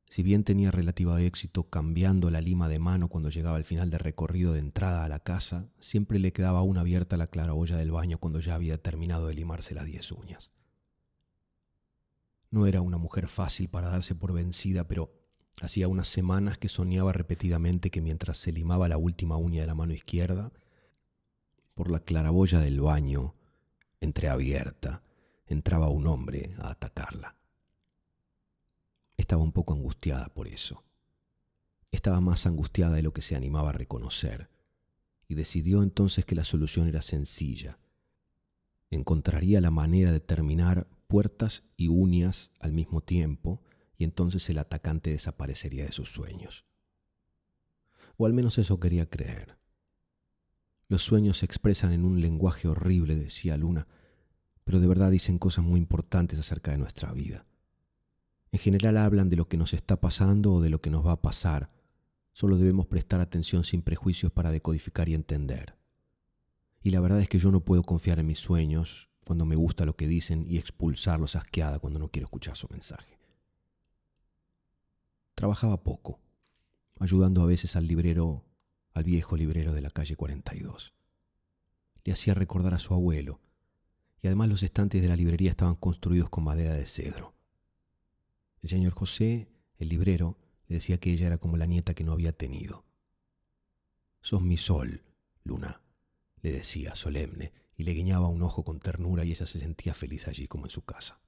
Si 0.09 0.23
bien 0.23 0.43
tenía 0.43 0.71
relativo 0.71 1.17
éxito 1.17 1.69
cambiando 1.69 2.31
la 2.31 2.39
lima 2.39 2.69
de 2.69 2.79
mano 2.79 3.09
cuando 3.09 3.29
llegaba 3.29 3.57
al 3.57 3.65
final 3.65 3.89
del 3.89 3.99
recorrido 3.99 4.53
de 4.53 4.59
entrada 4.59 5.03
a 5.03 5.09
la 5.09 5.19
casa, 5.19 5.69
siempre 5.79 6.17
le 6.17 6.31
quedaba 6.31 6.59
aún 6.59 6.77
abierta 6.77 7.17
la 7.17 7.27
claraboya 7.27 7.75
del 7.75 7.91
baño 7.91 8.17
cuando 8.17 8.39
ya 8.39 8.55
había 8.55 8.77
terminado 8.77 9.27
de 9.27 9.33
limarse 9.33 9.75
las 9.75 9.85
diez 9.85 10.11
uñas. 10.11 10.51
No 12.49 12.65
era 12.65 12.81
una 12.81 12.97
mujer 12.97 13.27
fácil 13.27 13.67
para 13.67 13.89
darse 13.89 14.15
por 14.15 14.31
vencida, 14.31 14.87
pero 14.87 15.11
hacía 15.61 15.89
unas 15.89 16.07
semanas 16.07 16.57
que 16.57 16.69
soñaba 16.69 17.11
repetidamente 17.11 17.91
que 17.91 18.01
mientras 18.01 18.37
se 18.37 18.53
limaba 18.53 18.87
la 18.87 18.97
última 18.97 19.35
uña 19.35 19.61
de 19.61 19.67
la 19.67 19.75
mano 19.75 19.93
izquierda, 19.93 20.53
por 21.73 21.91
la 21.91 21.99
claraboya 21.99 22.61
del 22.61 22.79
baño, 22.79 23.35
entreabierta, 23.99 25.03
entraba 25.47 25.89
un 25.89 26.07
hombre 26.07 26.51
a 26.59 26.71
atacarla. 26.71 27.35
Estaba 29.27 29.43
un 29.43 29.51
poco 29.51 29.73
angustiada 29.73 30.29
por 30.29 30.47
eso. 30.47 30.85
Estaba 31.91 32.21
más 32.21 32.45
angustiada 32.45 32.95
de 32.95 33.01
lo 33.01 33.11
que 33.11 33.21
se 33.21 33.35
animaba 33.35 33.71
a 33.71 33.73
reconocer, 33.73 34.49
y 35.27 35.35
decidió 35.35 35.83
entonces 35.83 36.23
que 36.23 36.33
la 36.33 36.45
solución 36.45 36.87
era 36.87 37.01
sencilla. 37.01 37.77
Encontraría 38.89 39.59
la 39.59 39.69
manera 39.69 40.13
de 40.13 40.21
terminar 40.21 40.87
puertas 41.07 41.63
y 41.75 41.89
uñas 41.89 42.53
al 42.61 42.71
mismo 42.71 43.01
tiempo, 43.01 43.61
y 43.97 44.05
entonces 44.05 44.49
el 44.49 44.59
atacante 44.59 45.09
desaparecería 45.09 45.83
de 45.83 45.91
sus 45.91 46.09
sueños. 46.09 46.63
O 48.15 48.27
al 48.27 48.31
menos 48.31 48.57
eso 48.57 48.79
quería 48.79 49.09
creer. 49.09 49.57
Los 50.87 51.01
sueños 51.01 51.39
se 51.39 51.45
expresan 51.45 51.91
en 51.91 52.05
un 52.05 52.21
lenguaje 52.21 52.69
horrible, 52.69 53.17
decía 53.17 53.57
Luna, 53.57 53.87
pero 54.63 54.79
de 54.79 54.87
verdad 54.87 55.11
dicen 55.11 55.37
cosas 55.37 55.65
muy 55.65 55.81
importantes 55.81 56.39
acerca 56.39 56.71
de 56.71 56.77
nuestra 56.77 57.11
vida. 57.11 57.43
En 58.51 58.59
general 58.59 58.97
hablan 58.97 59.29
de 59.29 59.35
lo 59.35 59.45
que 59.45 59.57
nos 59.57 59.73
está 59.73 59.99
pasando 59.99 60.53
o 60.53 60.61
de 60.61 60.69
lo 60.69 60.79
que 60.79 60.89
nos 60.89 61.05
va 61.05 61.13
a 61.13 61.21
pasar. 61.21 61.69
Solo 62.31 62.57
debemos 62.57 62.85
prestar 62.85 63.19
atención 63.19 63.63
sin 63.63 63.81
prejuicios 63.81 64.31
para 64.31 64.51
decodificar 64.51 65.09
y 65.09 65.15
entender. 65.15 65.75
Y 66.81 66.91
la 66.91 67.01
verdad 67.01 67.19
es 67.19 67.29
que 67.29 67.39
yo 67.39 67.51
no 67.51 67.65
puedo 67.65 67.81
confiar 67.83 68.19
en 68.19 68.27
mis 68.27 68.39
sueños 68.39 69.09
cuando 69.25 69.45
me 69.45 69.55
gusta 69.55 69.85
lo 69.85 69.95
que 69.95 70.07
dicen 70.07 70.45
y 70.47 70.57
expulsarlos 70.57 71.35
asqueada 71.35 71.79
cuando 71.79 71.99
no 71.99 72.09
quiero 72.09 72.25
escuchar 72.25 72.55
su 72.55 72.67
mensaje. 72.69 73.17
Trabajaba 75.35 75.83
poco, 75.83 76.19
ayudando 76.99 77.43
a 77.43 77.45
veces 77.45 77.75
al 77.75 77.87
librero, 77.87 78.45
al 78.93 79.03
viejo 79.03 79.35
librero 79.35 79.73
de 79.73 79.81
la 79.81 79.89
calle 79.89 80.15
42. 80.15 80.93
Le 82.05 82.13
hacía 82.13 82.33
recordar 82.33 82.73
a 82.73 82.79
su 82.79 82.93
abuelo, 82.93 83.41
y 84.21 84.27
además 84.27 84.49
los 84.49 84.63
estantes 84.63 85.01
de 85.01 85.09
la 85.09 85.15
librería 85.15 85.49
estaban 85.49 85.75
construidos 85.75 86.29
con 86.29 86.45
madera 86.45 86.73
de 86.73 86.85
cedro. 86.85 87.36
El 88.61 88.69
señor 88.69 88.93
José, 88.93 89.47
el 89.77 89.89
librero, 89.89 90.37
le 90.67 90.75
decía 90.75 90.99
que 90.99 91.11
ella 91.11 91.27
era 91.27 91.37
como 91.37 91.57
la 91.57 91.65
nieta 91.65 91.93
que 91.93 92.03
no 92.03 92.13
había 92.13 92.31
tenido. 92.31 92.85
Sos 94.21 94.41
mi 94.41 94.57
sol, 94.57 95.03
Luna, 95.43 95.81
le 96.41 96.51
decía, 96.51 96.95
solemne, 96.95 97.53
y 97.75 97.83
le 97.83 97.93
guiñaba 97.93 98.27
un 98.27 98.41
ojo 98.41 98.63
con 98.63 98.79
ternura 98.79 99.23
y 99.23 99.31
ella 99.31 99.45
se 99.45 99.59
sentía 99.59 99.93
feliz 99.93 100.27
allí 100.27 100.47
como 100.47 100.65
en 100.65 100.71
su 100.71 100.83
casa. 100.83 101.19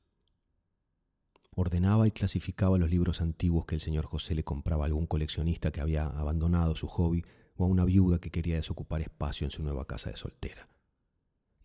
Ordenaba 1.56 2.08
y 2.08 2.12
clasificaba 2.12 2.78
los 2.78 2.90
libros 2.90 3.22
antiguos 3.22 3.66
que 3.66 3.76
el 3.76 3.82
señor 3.82 4.06
José 4.06 4.34
le 4.34 4.44
compraba 4.44 4.86
a 4.86 4.88
algún 4.88 5.06
coleccionista 5.06 5.72
que 5.72 5.82
había 5.82 6.06
abandonado 6.06 6.76
su 6.76 6.88
hobby 6.88 7.24
o 7.58 7.66
a 7.66 7.68
una 7.68 7.86
viuda 7.86 8.20
que 8.20 8.32
quería 8.32 8.56
desocupar 8.56 9.02
espacio 9.02 9.46
en 9.46 9.52
su 9.52 9.64
nueva 9.64 9.86
casa 9.86 10.10
de 10.10 10.16
soltera. 10.16 10.70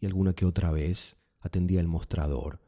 Y 0.00 0.06
alguna 0.06 0.34
que 0.34 0.46
otra 0.46 0.70
vez 0.72 1.16
atendía 1.40 1.80
el 1.80 1.88
mostrador 1.88 2.60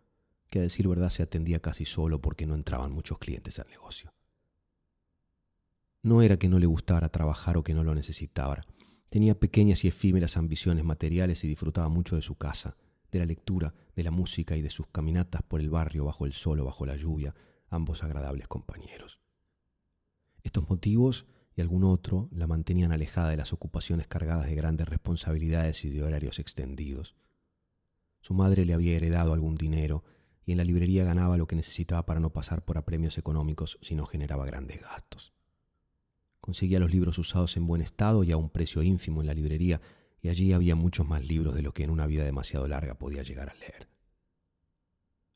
que 0.48 0.58
a 0.60 0.62
decir 0.62 0.88
verdad 0.88 1.08
se 1.08 1.22
atendía 1.22 1.58
casi 1.60 1.84
solo 1.84 2.20
porque 2.20 2.46
no 2.46 2.54
entraban 2.54 2.92
muchos 2.92 3.18
clientes 3.18 3.58
al 3.58 3.68
negocio. 3.68 4.12
No 6.02 6.22
era 6.22 6.38
que 6.38 6.48
no 6.48 6.58
le 6.58 6.66
gustara 6.66 7.08
trabajar 7.08 7.56
o 7.56 7.64
que 7.64 7.74
no 7.74 7.82
lo 7.82 7.94
necesitara. 7.94 8.64
Tenía 9.08 9.38
pequeñas 9.38 9.84
y 9.84 9.88
efímeras 9.88 10.36
ambiciones 10.36 10.84
materiales 10.84 11.42
y 11.44 11.48
disfrutaba 11.48 11.88
mucho 11.88 12.16
de 12.16 12.22
su 12.22 12.36
casa, 12.36 12.76
de 13.10 13.18
la 13.18 13.26
lectura, 13.26 13.74
de 13.94 14.02
la 14.02 14.10
música 14.10 14.56
y 14.56 14.62
de 14.62 14.70
sus 14.70 14.86
caminatas 14.86 15.42
por 15.42 15.60
el 15.60 15.70
barrio 15.70 16.04
bajo 16.04 16.26
el 16.26 16.32
sol 16.32 16.60
o 16.60 16.64
bajo 16.64 16.86
la 16.86 16.96
lluvia, 16.96 17.34
ambos 17.68 18.04
agradables 18.04 18.46
compañeros. 18.46 19.20
Estos 20.42 20.68
motivos 20.70 21.26
y 21.56 21.60
algún 21.60 21.84
otro 21.84 22.28
la 22.30 22.46
mantenían 22.46 22.92
alejada 22.92 23.30
de 23.30 23.36
las 23.36 23.52
ocupaciones 23.52 24.06
cargadas 24.06 24.46
de 24.46 24.54
grandes 24.54 24.88
responsabilidades 24.88 25.84
y 25.84 25.90
de 25.90 26.02
horarios 26.02 26.38
extendidos. 26.38 27.16
Su 28.20 28.34
madre 28.34 28.64
le 28.64 28.74
había 28.74 28.94
heredado 28.94 29.32
algún 29.32 29.56
dinero 29.56 30.04
y 30.46 30.52
en 30.52 30.58
la 30.58 30.64
librería 30.64 31.04
ganaba 31.04 31.36
lo 31.36 31.48
que 31.48 31.56
necesitaba 31.56 32.06
para 32.06 32.20
no 32.20 32.32
pasar 32.32 32.64
por 32.64 32.78
apremios 32.78 33.18
económicos 33.18 33.78
si 33.82 33.96
no 33.96 34.06
generaba 34.06 34.46
grandes 34.46 34.80
gastos. 34.80 35.32
Conseguía 36.40 36.78
los 36.78 36.92
libros 36.92 37.18
usados 37.18 37.56
en 37.56 37.66
buen 37.66 37.82
estado 37.82 38.22
y 38.22 38.30
a 38.30 38.36
un 38.36 38.48
precio 38.48 38.82
ínfimo 38.84 39.20
en 39.20 39.26
la 39.26 39.34
librería, 39.34 39.80
y 40.22 40.28
allí 40.28 40.52
había 40.52 40.76
muchos 40.76 41.06
más 41.06 41.26
libros 41.26 41.54
de 41.54 41.62
lo 41.62 41.72
que 41.72 41.82
en 41.82 41.90
una 41.90 42.06
vida 42.06 42.24
demasiado 42.24 42.68
larga 42.68 42.94
podía 42.94 43.24
llegar 43.24 43.50
a 43.50 43.54
leer. 43.54 43.88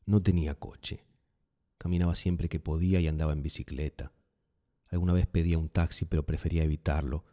No 0.05 0.23
tenía 0.23 0.55
coche. 0.55 1.03
Caminaba 1.77 2.15
siempre 2.15 2.47
que 2.47 2.61
podía 2.61 3.01
y 3.01 3.07
andaba 3.07 3.33
en 3.33 3.41
bicicleta. 3.41 4.13
Alguna 4.89 5.13
vez 5.13 5.27
pedía 5.27 5.57
un 5.57 5.69
taxi, 5.69 6.05
pero 6.05 6.25
prefería 6.25 6.63
evitarlo. 6.63 7.25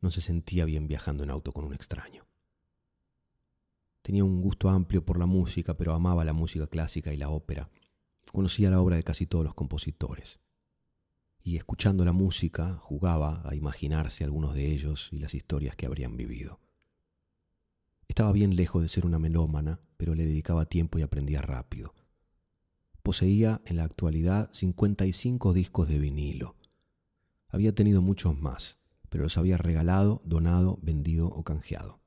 No 0.00 0.10
se 0.10 0.20
sentía 0.20 0.64
bien 0.64 0.86
viajando 0.86 1.24
en 1.24 1.30
auto 1.30 1.52
con 1.52 1.64
un 1.64 1.74
extraño. 1.74 2.23
Tenía 4.04 4.22
un 4.22 4.42
gusto 4.42 4.68
amplio 4.68 5.02
por 5.02 5.18
la 5.18 5.24
música, 5.24 5.78
pero 5.78 5.94
amaba 5.94 6.26
la 6.26 6.34
música 6.34 6.66
clásica 6.66 7.14
y 7.14 7.16
la 7.16 7.30
ópera. 7.30 7.70
Conocía 8.30 8.68
la 8.68 8.82
obra 8.82 8.96
de 8.96 9.02
casi 9.02 9.24
todos 9.24 9.46
los 9.46 9.54
compositores. 9.54 10.40
Y 11.42 11.56
escuchando 11.56 12.04
la 12.04 12.12
música, 12.12 12.76
jugaba 12.82 13.40
a 13.48 13.54
imaginarse 13.54 14.22
algunos 14.22 14.54
de 14.54 14.70
ellos 14.70 15.08
y 15.10 15.20
las 15.20 15.32
historias 15.32 15.74
que 15.74 15.86
habrían 15.86 16.18
vivido. 16.18 16.60
Estaba 18.06 18.30
bien 18.32 18.56
lejos 18.56 18.82
de 18.82 18.88
ser 18.88 19.06
una 19.06 19.18
melómana, 19.18 19.80
pero 19.96 20.14
le 20.14 20.26
dedicaba 20.26 20.66
tiempo 20.66 20.98
y 20.98 21.02
aprendía 21.02 21.40
rápido. 21.40 21.94
Poseía 23.02 23.62
en 23.64 23.76
la 23.76 23.84
actualidad 23.84 24.50
55 24.52 25.54
discos 25.54 25.88
de 25.88 25.98
vinilo. 25.98 26.56
Había 27.48 27.74
tenido 27.74 28.02
muchos 28.02 28.38
más, 28.38 28.76
pero 29.08 29.24
los 29.24 29.38
había 29.38 29.56
regalado, 29.56 30.20
donado, 30.26 30.78
vendido 30.82 31.28
o 31.28 31.42
canjeado. 31.42 32.03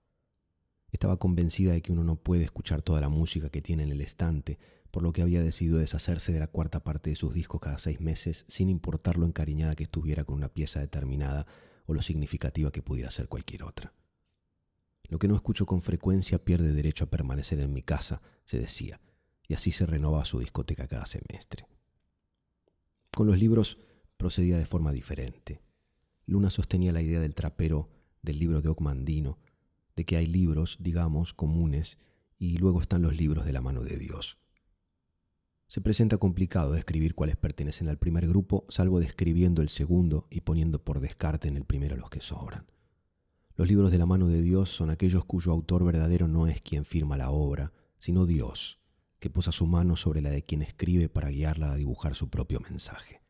Estaba 0.91 1.17
convencida 1.17 1.73
de 1.73 1.81
que 1.81 1.91
uno 1.91 2.03
no 2.03 2.15
puede 2.15 2.43
escuchar 2.43 2.81
toda 2.81 3.01
la 3.01 3.09
música 3.09 3.49
que 3.49 3.61
tiene 3.61 3.83
en 3.83 3.91
el 3.91 4.01
estante, 4.01 4.57
por 4.91 5.03
lo 5.03 5.11
que 5.11 5.21
había 5.21 5.43
decidido 5.43 5.77
deshacerse 5.77 6.31
de 6.31 6.39
la 6.39 6.47
cuarta 6.47 6.83
parte 6.83 7.09
de 7.09 7.15
sus 7.15 7.33
discos 7.33 7.61
cada 7.61 7.77
seis 7.77 7.99
meses, 7.99 8.45
sin 8.47 8.69
importar 8.69 9.17
lo 9.17 9.25
encariñada 9.25 9.75
que 9.75 9.83
estuviera 9.83 10.23
con 10.23 10.37
una 10.37 10.49
pieza 10.49 10.79
determinada 10.79 11.45
o 11.85 11.93
lo 11.93 12.01
significativa 12.01 12.71
que 12.71 12.81
pudiera 12.81 13.11
ser 13.11 13.27
cualquier 13.27 13.63
otra. 13.63 13.93
Lo 15.09 15.19
que 15.19 15.27
no 15.27 15.35
escucho 15.35 15.65
con 15.65 15.81
frecuencia 15.81 16.43
pierde 16.43 16.73
derecho 16.73 17.05
a 17.05 17.09
permanecer 17.09 17.59
en 17.59 17.73
mi 17.73 17.81
casa, 17.81 18.21
se 18.45 18.59
decía, 18.59 18.99
y 19.47 19.53
así 19.53 19.71
se 19.71 19.85
renovaba 19.85 20.25
su 20.25 20.39
discoteca 20.39 20.87
cada 20.87 21.05
semestre. 21.05 21.67
Con 23.11 23.27
los 23.27 23.39
libros 23.39 23.77
procedía 24.17 24.57
de 24.57 24.65
forma 24.65 24.91
diferente. 24.91 25.61
Luna 26.25 26.49
sostenía 26.49 26.91
la 26.91 27.01
idea 27.01 27.21
del 27.21 27.35
trapero 27.35 27.89
del 28.21 28.39
libro 28.39 28.61
de 28.61 28.69
Ocmandino, 28.69 29.37
de 29.97 30.05
que 30.05 30.15
hay 30.15 30.27
libros, 30.27 30.77
digamos, 30.79 31.33
comunes, 31.33 31.97
y 32.37 32.59
luego 32.59 32.79
están 32.79 33.01
los 33.01 33.17
libros 33.17 33.45
de 33.45 33.51
la 33.51 33.61
mano 33.61 33.81
de 33.81 33.97
Dios. 33.97 34.37
Se 35.67 35.81
presenta 35.81 36.19
complicado 36.19 36.71
describir 36.71 37.15
cuáles 37.15 37.35
pertenecen 37.35 37.89
al 37.89 37.97
primer 37.97 38.27
grupo, 38.27 38.65
salvo 38.69 38.99
describiendo 38.99 39.61
el 39.61 39.69
segundo 39.69 40.27
y 40.29 40.41
poniendo 40.41 40.81
por 40.81 40.99
descarte 40.99 41.47
en 41.47 41.57
el 41.57 41.65
primero 41.65 41.97
los 41.97 42.11
que 42.11 42.21
sobran. 42.21 42.67
Los 43.55 43.67
libros 43.67 43.91
de 43.91 43.97
la 43.97 44.05
mano 44.05 44.27
de 44.27 44.41
Dios 44.41 44.69
son 44.69 44.91
aquellos 44.91 45.25
cuyo 45.25 45.51
autor 45.51 45.83
verdadero 45.83 46.27
no 46.27 46.45
es 46.45 46.61
quien 46.61 46.85
firma 46.85 47.17
la 47.17 47.31
obra, 47.31 47.73
sino 47.97 48.27
Dios, 48.27 48.79
que 49.17 49.31
posa 49.31 49.51
su 49.51 49.65
mano 49.65 49.95
sobre 49.95 50.21
la 50.21 50.29
de 50.29 50.45
quien 50.45 50.61
escribe 50.61 51.09
para 51.09 51.29
guiarla 51.29 51.71
a 51.71 51.75
dibujar 51.75 52.13
su 52.13 52.29
propio 52.29 52.59
mensaje. 52.59 53.23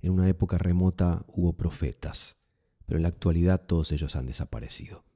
En 0.00 0.12
una 0.12 0.28
época 0.28 0.58
remota 0.58 1.24
hubo 1.26 1.54
profetas, 1.54 2.38
pero 2.86 2.98
en 2.98 3.02
la 3.02 3.08
actualidad 3.08 3.66
todos 3.66 3.90
ellos 3.90 4.14
han 4.14 4.26
desaparecido. 4.26 5.07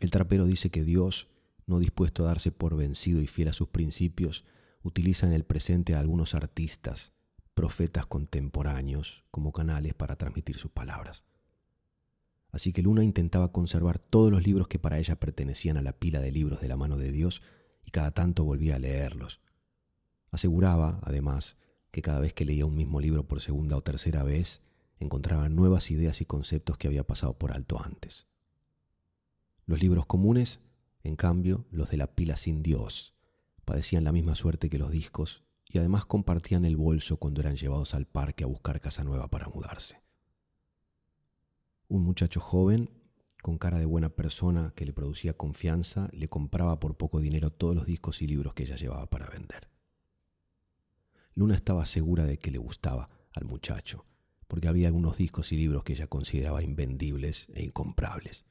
El 0.00 0.10
trapero 0.10 0.44
dice 0.44 0.70
que 0.70 0.84
Dios, 0.84 1.28
no 1.66 1.78
dispuesto 1.78 2.24
a 2.24 2.28
darse 2.28 2.52
por 2.52 2.76
vencido 2.76 3.20
y 3.20 3.26
fiel 3.26 3.48
a 3.48 3.52
sus 3.52 3.68
principios, 3.68 4.44
utiliza 4.82 5.26
en 5.26 5.32
el 5.32 5.44
presente 5.44 5.94
a 5.94 5.98
algunos 5.98 6.34
artistas, 6.34 7.12
profetas 7.54 8.06
contemporáneos, 8.06 9.24
como 9.30 9.52
canales 9.52 9.94
para 9.94 10.16
transmitir 10.16 10.58
sus 10.58 10.70
palabras. 10.70 11.24
Así 12.52 12.72
que 12.72 12.82
Luna 12.82 13.02
intentaba 13.02 13.52
conservar 13.52 13.98
todos 13.98 14.30
los 14.30 14.46
libros 14.46 14.68
que 14.68 14.78
para 14.78 14.98
ella 14.98 15.18
pertenecían 15.18 15.76
a 15.76 15.82
la 15.82 15.92
pila 15.92 16.20
de 16.20 16.32
libros 16.32 16.60
de 16.60 16.68
la 16.68 16.76
mano 16.76 16.96
de 16.96 17.10
Dios 17.10 17.42
y 17.84 17.90
cada 17.90 18.12
tanto 18.12 18.44
volvía 18.44 18.76
a 18.76 18.78
leerlos. 18.78 19.40
Aseguraba, 20.30 21.00
además, 21.02 21.56
que 21.90 22.02
cada 22.02 22.20
vez 22.20 22.34
que 22.34 22.44
leía 22.44 22.66
un 22.66 22.74
mismo 22.74 23.00
libro 23.00 23.26
por 23.26 23.40
segunda 23.40 23.76
o 23.76 23.82
tercera 23.82 24.22
vez, 24.22 24.60
encontraba 24.98 25.48
nuevas 25.48 25.90
ideas 25.90 26.20
y 26.20 26.24
conceptos 26.24 26.78
que 26.78 26.88
había 26.88 27.06
pasado 27.06 27.38
por 27.38 27.52
alto 27.52 27.82
antes. 27.82 28.26
Los 29.66 29.82
libros 29.82 30.06
comunes, 30.06 30.60
en 31.02 31.16
cambio, 31.16 31.66
los 31.70 31.90
de 31.90 31.96
la 31.96 32.14
pila 32.14 32.36
sin 32.36 32.62
Dios, 32.62 33.14
padecían 33.64 34.04
la 34.04 34.12
misma 34.12 34.36
suerte 34.36 34.70
que 34.70 34.78
los 34.78 34.92
discos 34.92 35.42
y 35.68 35.78
además 35.78 36.06
compartían 36.06 36.64
el 36.64 36.76
bolso 36.76 37.16
cuando 37.16 37.40
eran 37.40 37.56
llevados 37.56 37.94
al 37.94 38.06
parque 38.06 38.44
a 38.44 38.46
buscar 38.46 38.80
casa 38.80 39.02
nueva 39.02 39.28
para 39.28 39.48
mudarse. 39.48 40.00
Un 41.88 42.02
muchacho 42.02 42.40
joven, 42.40 42.90
con 43.42 43.58
cara 43.58 43.78
de 43.78 43.86
buena 43.86 44.08
persona 44.08 44.72
que 44.76 44.86
le 44.86 44.92
producía 44.92 45.32
confianza, 45.32 46.08
le 46.12 46.28
compraba 46.28 46.78
por 46.78 46.96
poco 46.96 47.20
dinero 47.20 47.50
todos 47.50 47.74
los 47.74 47.86
discos 47.86 48.22
y 48.22 48.28
libros 48.28 48.54
que 48.54 48.62
ella 48.62 48.76
llevaba 48.76 49.10
para 49.10 49.26
vender. 49.26 49.68
Luna 51.34 51.56
estaba 51.56 51.84
segura 51.84 52.24
de 52.24 52.38
que 52.38 52.52
le 52.52 52.58
gustaba 52.58 53.10
al 53.32 53.44
muchacho, 53.44 54.04
porque 54.46 54.68
había 54.68 54.86
algunos 54.86 55.18
discos 55.18 55.50
y 55.50 55.56
libros 55.56 55.82
que 55.82 55.92
ella 55.92 56.06
consideraba 56.06 56.62
invendibles 56.62 57.48
e 57.52 57.64
incomprables. 57.64 58.46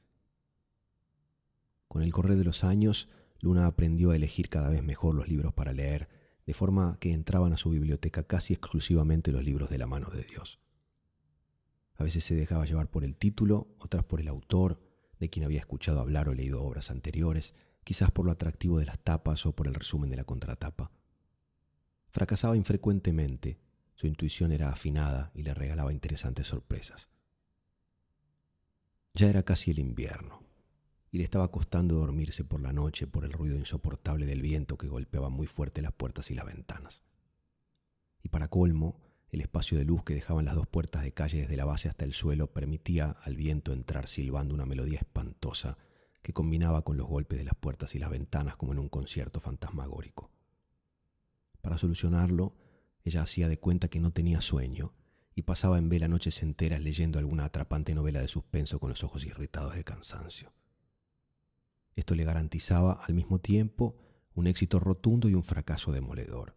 Con 1.88 2.02
el 2.02 2.12
correr 2.12 2.36
de 2.36 2.44
los 2.44 2.64
años, 2.64 3.08
Luna 3.40 3.66
aprendió 3.66 4.10
a 4.10 4.16
elegir 4.16 4.48
cada 4.48 4.70
vez 4.70 4.82
mejor 4.82 5.14
los 5.14 5.28
libros 5.28 5.52
para 5.54 5.72
leer, 5.72 6.08
de 6.46 6.54
forma 6.54 6.96
que 7.00 7.12
entraban 7.12 7.52
a 7.52 7.56
su 7.56 7.70
biblioteca 7.70 8.22
casi 8.22 8.54
exclusivamente 8.54 9.32
los 9.32 9.44
libros 9.44 9.68
de 9.68 9.78
la 9.78 9.86
mano 9.86 10.10
de 10.10 10.22
Dios. 10.22 10.60
A 11.96 12.04
veces 12.04 12.24
se 12.24 12.34
dejaba 12.34 12.66
llevar 12.66 12.90
por 12.90 13.04
el 13.04 13.16
título, 13.16 13.74
otras 13.78 14.04
por 14.04 14.20
el 14.20 14.28
autor, 14.28 14.80
de 15.18 15.30
quien 15.30 15.44
había 15.44 15.60
escuchado 15.60 16.00
hablar 16.00 16.28
o 16.28 16.34
leído 16.34 16.62
obras 16.62 16.90
anteriores, 16.90 17.54
quizás 17.84 18.10
por 18.10 18.26
lo 18.26 18.32
atractivo 18.32 18.78
de 18.78 18.86
las 18.86 18.98
tapas 18.98 19.46
o 19.46 19.54
por 19.54 19.66
el 19.66 19.74
resumen 19.74 20.10
de 20.10 20.16
la 20.16 20.24
contratapa. 20.24 20.90
Fracasaba 22.10 22.56
infrecuentemente, 22.56 23.58
su 23.94 24.06
intuición 24.06 24.52
era 24.52 24.70
afinada 24.70 25.30
y 25.34 25.42
le 25.42 25.54
regalaba 25.54 25.92
interesantes 25.92 26.46
sorpresas. 26.46 27.08
Ya 29.14 29.28
era 29.28 29.42
casi 29.42 29.70
el 29.70 29.78
invierno, 29.78 30.45
y 31.16 31.18
le 31.18 31.24
estaba 31.24 31.50
costando 31.50 31.94
dormirse 31.94 32.44
por 32.44 32.60
la 32.60 32.74
noche 32.74 33.06
por 33.06 33.24
el 33.24 33.32
ruido 33.32 33.56
insoportable 33.56 34.26
del 34.26 34.42
viento 34.42 34.76
que 34.76 34.86
golpeaba 34.86 35.30
muy 35.30 35.46
fuerte 35.46 35.80
las 35.80 35.94
puertas 35.94 36.30
y 36.30 36.34
las 36.34 36.44
ventanas. 36.44 37.00
Y 38.22 38.28
para 38.28 38.48
colmo, 38.48 39.00
el 39.30 39.40
espacio 39.40 39.78
de 39.78 39.86
luz 39.86 40.04
que 40.04 40.12
dejaban 40.12 40.44
las 40.44 40.56
dos 40.56 40.66
puertas 40.66 41.04
de 41.04 41.14
calle 41.14 41.40
desde 41.40 41.56
la 41.56 41.64
base 41.64 41.88
hasta 41.88 42.04
el 42.04 42.12
suelo 42.12 42.52
permitía 42.52 43.16
al 43.22 43.34
viento 43.34 43.72
entrar 43.72 44.08
silbando 44.08 44.54
una 44.54 44.66
melodía 44.66 44.98
espantosa 44.98 45.78
que 46.20 46.34
combinaba 46.34 46.82
con 46.82 46.98
los 46.98 47.06
golpes 47.06 47.38
de 47.38 47.46
las 47.46 47.54
puertas 47.54 47.94
y 47.94 47.98
las 47.98 48.10
ventanas 48.10 48.58
como 48.58 48.72
en 48.72 48.78
un 48.78 48.90
concierto 48.90 49.40
fantasmagórico. 49.40 50.30
Para 51.62 51.78
solucionarlo, 51.78 52.56
ella 53.04 53.22
hacía 53.22 53.48
de 53.48 53.58
cuenta 53.58 53.88
que 53.88 54.00
no 54.00 54.12
tenía 54.12 54.42
sueño 54.42 54.92
y 55.34 55.44
pasaba 55.44 55.78
en 55.78 55.88
vela 55.88 56.08
noches 56.08 56.42
enteras 56.42 56.82
leyendo 56.82 57.18
alguna 57.18 57.46
atrapante 57.46 57.94
novela 57.94 58.20
de 58.20 58.28
suspenso 58.28 58.78
con 58.78 58.90
los 58.90 59.02
ojos 59.02 59.24
irritados 59.24 59.76
de 59.76 59.82
cansancio. 59.82 60.52
Esto 61.96 62.14
le 62.14 62.24
garantizaba 62.24 62.92
al 62.92 63.14
mismo 63.14 63.40
tiempo 63.40 63.96
un 64.34 64.46
éxito 64.46 64.78
rotundo 64.78 65.28
y 65.28 65.34
un 65.34 65.42
fracaso 65.42 65.92
demoledor. 65.92 66.54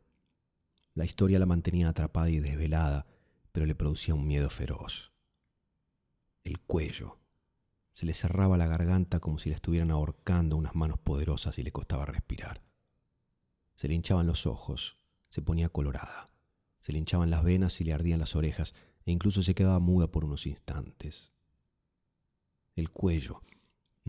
La 0.94 1.06
historia 1.06 1.40
la 1.40 1.46
mantenía 1.46 1.88
atrapada 1.88 2.30
y 2.30 2.42
desvelada, 2.42 3.08
pero 3.54 3.66
le 3.66 3.74
producía 3.74 4.16
un 4.16 4.28
miedo 4.28 4.50
feroz. 4.50 5.14
El 6.44 6.60
cuello. 6.60 7.18
Se 7.92 8.06
le 8.06 8.14
cerraba 8.14 8.58
la 8.58 8.68
garganta 8.68 9.20
como 9.20 9.40
si 9.40 9.50
le 9.50 9.56
estuvieran 9.56 9.92
ahorcando 9.92 10.58
unas 10.58 10.76
manos 10.76 11.00
poderosas 11.00 11.58
y 11.58 11.64
le 11.64 11.72
costaba 11.72 12.06
respirar. 12.06 12.62
Se 13.76 13.88
le 13.88 13.94
hinchaban 13.94 14.28
los 14.28 14.46
ojos, 14.46 14.98
se 15.30 15.42
ponía 15.42 15.70
colorada, 15.70 16.30
se 16.82 16.92
le 16.92 17.00
hinchaban 17.00 17.30
las 17.30 17.44
venas 17.44 17.80
y 17.80 17.86
le 17.86 17.94
ardían 17.94 18.20
las 18.20 18.36
orejas 18.36 18.74
e 19.06 19.12
incluso 19.12 19.42
se 19.42 19.56
quedaba 19.56 19.80
muda 19.80 20.12
por 20.12 20.26
unos 20.26 20.46
instantes. 20.46 21.32
El 22.76 22.92
cuello. 22.92 23.42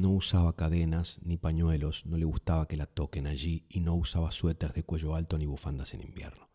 No 0.01 0.09
usaba 0.09 0.57
cadenas 0.57 1.21
ni 1.23 1.37
pañuelos, 1.37 2.07
no 2.07 2.17
le 2.17 2.25
gustaba 2.25 2.67
que 2.67 2.79
la 2.79 2.87
toquen 2.87 3.27
allí 3.27 3.67
y 3.69 3.81
no 3.81 3.95
usaba 3.95 4.31
suéter 4.31 4.73
de 4.73 4.83
cuello 4.83 5.15
alto 5.15 5.37
ni 5.37 5.45
bufandas 5.45 5.93
en 5.93 6.01
invierno. 6.01 6.49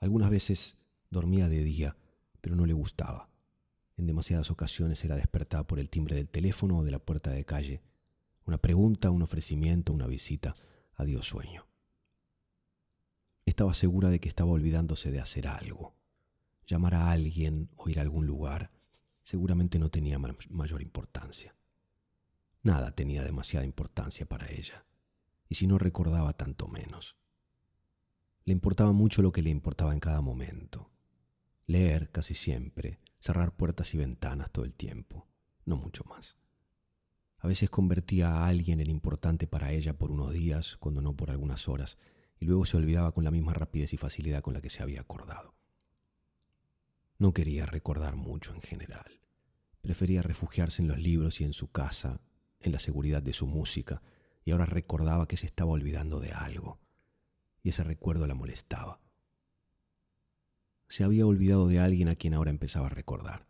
Algunas 0.00 0.30
veces 0.30 0.78
dormía 1.10 1.50
de 1.50 1.62
día, 1.62 1.98
pero 2.40 2.56
no 2.56 2.64
le 2.64 2.72
gustaba. 2.72 3.28
En 3.98 4.06
demasiadas 4.06 4.50
ocasiones 4.50 5.04
era 5.04 5.16
despertada 5.16 5.66
por 5.66 5.78
el 5.78 5.90
timbre 5.90 6.16
del 6.16 6.30
teléfono 6.30 6.78
o 6.78 6.82
de 6.82 6.92
la 6.92 6.98
puerta 6.98 7.30
de 7.30 7.44
calle. 7.44 7.82
Una 8.46 8.56
pregunta, 8.56 9.10
un 9.10 9.20
ofrecimiento, 9.20 9.92
una 9.92 10.06
visita. 10.06 10.54
Adiós 10.94 11.26
sueño. 11.26 11.66
Estaba 13.44 13.74
segura 13.74 14.08
de 14.08 14.18
que 14.18 14.28
estaba 14.30 14.50
olvidándose 14.50 15.10
de 15.10 15.20
hacer 15.20 15.46
algo. 15.46 15.94
Llamar 16.66 16.94
a 16.94 17.10
alguien 17.10 17.68
o 17.76 17.90
ir 17.90 17.98
a 17.98 18.02
algún 18.02 18.26
lugar 18.26 18.73
seguramente 19.24 19.80
no 19.80 19.90
tenía 19.90 20.20
mayor 20.50 20.82
importancia. 20.82 21.56
Nada 22.62 22.92
tenía 22.92 23.24
demasiada 23.24 23.66
importancia 23.66 24.26
para 24.26 24.50
ella, 24.52 24.86
y 25.48 25.56
si 25.56 25.66
no 25.66 25.78
recordaba 25.78 26.34
tanto 26.34 26.68
menos. 26.68 27.16
Le 28.44 28.52
importaba 28.52 28.92
mucho 28.92 29.22
lo 29.22 29.32
que 29.32 29.42
le 29.42 29.50
importaba 29.50 29.92
en 29.92 30.00
cada 30.00 30.20
momento. 30.20 30.90
Leer 31.66 32.10
casi 32.12 32.34
siempre, 32.34 33.00
cerrar 33.18 33.56
puertas 33.56 33.94
y 33.94 33.98
ventanas 33.98 34.50
todo 34.50 34.66
el 34.66 34.74
tiempo, 34.74 35.26
no 35.64 35.76
mucho 35.76 36.04
más. 36.04 36.36
A 37.38 37.48
veces 37.48 37.70
convertía 37.70 38.30
a 38.30 38.46
alguien 38.46 38.80
en 38.80 38.90
importante 38.90 39.46
para 39.46 39.72
ella 39.72 39.96
por 39.96 40.10
unos 40.10 40.32
días, 40.32 40.76
cuando 40.76 41.00
no 41.00 41.16
por 41.16 41.30
algunas 41.30 41.68
horas, 41.68 41.98
y 42.38 42.44
luego 42.44 42.66
se 42.66 42.76
olvidaba 42.76 43.12
con 43.12 43.24
la 43.24 43.30
misma 43.30 43.54
rapidez 43.54 43.94
y 43.94 43.96
facilidad 43.96 44.42
con 44.42 44.54
la 44.54 44.60
que 44.60 44.70
se 44.70 44.82
había 44.82 45.00
acordado. 45.00 45.54
No 47.18 47.32
quería 47.32 47.66
recordar 47.66 48.16
mucho 48.16 48.54
en 48.54 48.60
general. 48.60 49.20
Prefería 49.80 50.22
refugiarse 50.22 50.82
en 50.82 50.88
los 50.88 50.98
libros 50.98 51.40
y 51.40 51.44
en 51.44 51.52
su 51.52 51.70
casa, 51.70 52.20
en 52.60 52.72
la 52.72 52.78
seguridad 52.78 53.22
de 53.22 53.32
su 53.32 53.46
música, 53.46 54.02
y 54.44 54.50
ahora 54.50 54.66
recordaba 54.66 55.26
que 55.26 55.36
se 55.36 55.46
estaba 55.46 55.72
olvidando 55.72 56.20
de 56.20 56.32
algo, 56.32 56.80
y 57.62 57.70
ese 57.70 57.84
recuerdo 57.84 58.26
la 58.26 58.34
molestaba. 58.34 59.00
Se 60.88 61.04
había 61.04 61.26
olvidado 61.26 61.68
de 61.68 61.80
alguien 61.80 62.08
a 62.08 62.14
quien 62.14 62.34
ahora 62.34 62.50
empezaba 62.50 62.86
a 62.86 62.90
recordar. 62.90 63.46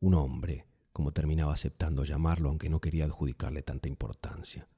Un 0.00 0.14
hombre, 0.14 0.66
como 0.92 1.12
terminaba 1.12 1.52
aceptando 1.52 2.04
llamarlo 2.04 2.48
aunque 2.48 2.68
no 2.68 2.80
quería 2.80 3.04
adjudicarle 3.04 3.62
tanta 3.62 3.88
importancia. 3.88 4.68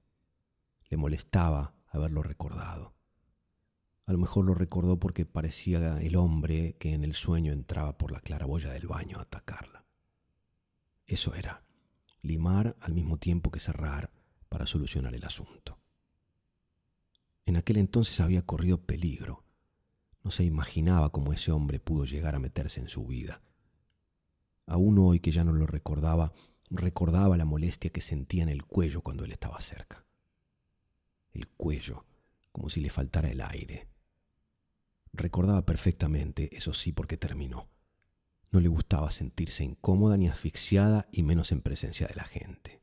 Le 0.89 0.97
molestaba 0.97 1.75
haberlo 1.87 2.23
recordado. 2.23 2.95
A 4.07 4.13
lo 4.13 4.19
mejor 4.19 4.45
lo 4.45 4.55
recordó 4.55 4.99
porque 4.99 5.25
parecía 5.25 6.01
el 6.01 6.17
hombre 6.17 6.77
que 6.79 6.93
en 6.95 7.05
el 7.05 7.15
sueño 7.15 7.53
entraba 7.53 7.97
por 7.97 8.13
la 8.13 8.21
claraboya 8.21 8.73
del 8.73 8.87
baño 8.87 9.19
a 9.19 9.23
atacarla. 9.23 9.85
Eso 11.07 11.35
era, 11.35 11.63
limar 12.23 12.77
al 12.81 12.93
mismo 12.93 13.19
tiempo 13.19 13.51
que 13.51 13.61
cerrar 13.61 14.13
para 14.49 14.67
solucionar 14.67 15.15
el 15.15 15.25
asunto. 15.25 15.79
En 17.45 17.57
aquel 17.57 17.79
entonces 17.79 18.21
había 18.21 18.43
corrido 18.43 18.83
peligro. 18.83 19.45
No 20.23 20.31
se 20.31 20.45
imaginaba 20.45 21.11
cómo 21.11 21.33
ese 21.33 21.51
hombre 21.53 21.81
pudo 21.81 22.05
llegar 22.05 22.35
a 22.35 22.41
meterse 22.41 22.81
en 22.81 22.89
su 22.89 23.07
vida. 23.07 23.43
Aún 24.67 24.99
hoy 24.99 25.19
que 25.21 25.33
ya 25.33 25.43
no 25.43 25.53
lo 25.53 25.67
recordaba, 25.67 26.33
recordaba 26.71 27.37
la 27.37 27.45
molestia 27.45 27.91
que 27.91 28.01
sentía 28.01 28.45
en 28.45 28.49
el 28.49 28.65
cuello 28.65 29.01
cuando 29.01 29.25
él 29.25 29.33
estaba 29.33 29.61
cerca. 29.61 30.05
El 31.33 31.49
cuello, 31.49 32.05
como 32.53 32.71
si 32.71 32.81
le 32.81 32.91
faltara 32.91 33.31
el 33.31 33.41
aire. 33.41 33.89
Recordaba 35.13 35.67
perfectamente, 35.67 36.57
eso 36.57 36.73
sí, 36.73 36.93
porque 36.93 37.17
terminó. 37.17 37.69
No 38.53 38.61
le 38.61 38.69
gustaba 38.69 39.11
sentirse 39.11 39.65
incómoda 39.65 40.17
ni 40.17 40.29
asfixiada 40.29 41.09
y 41.13 41.23
menos 41.23 41.53
en 41.53 41.61
presencia 41.61 42.07
de 42.07 42.15
la 42.15 42.25
gente. 42.25 42.81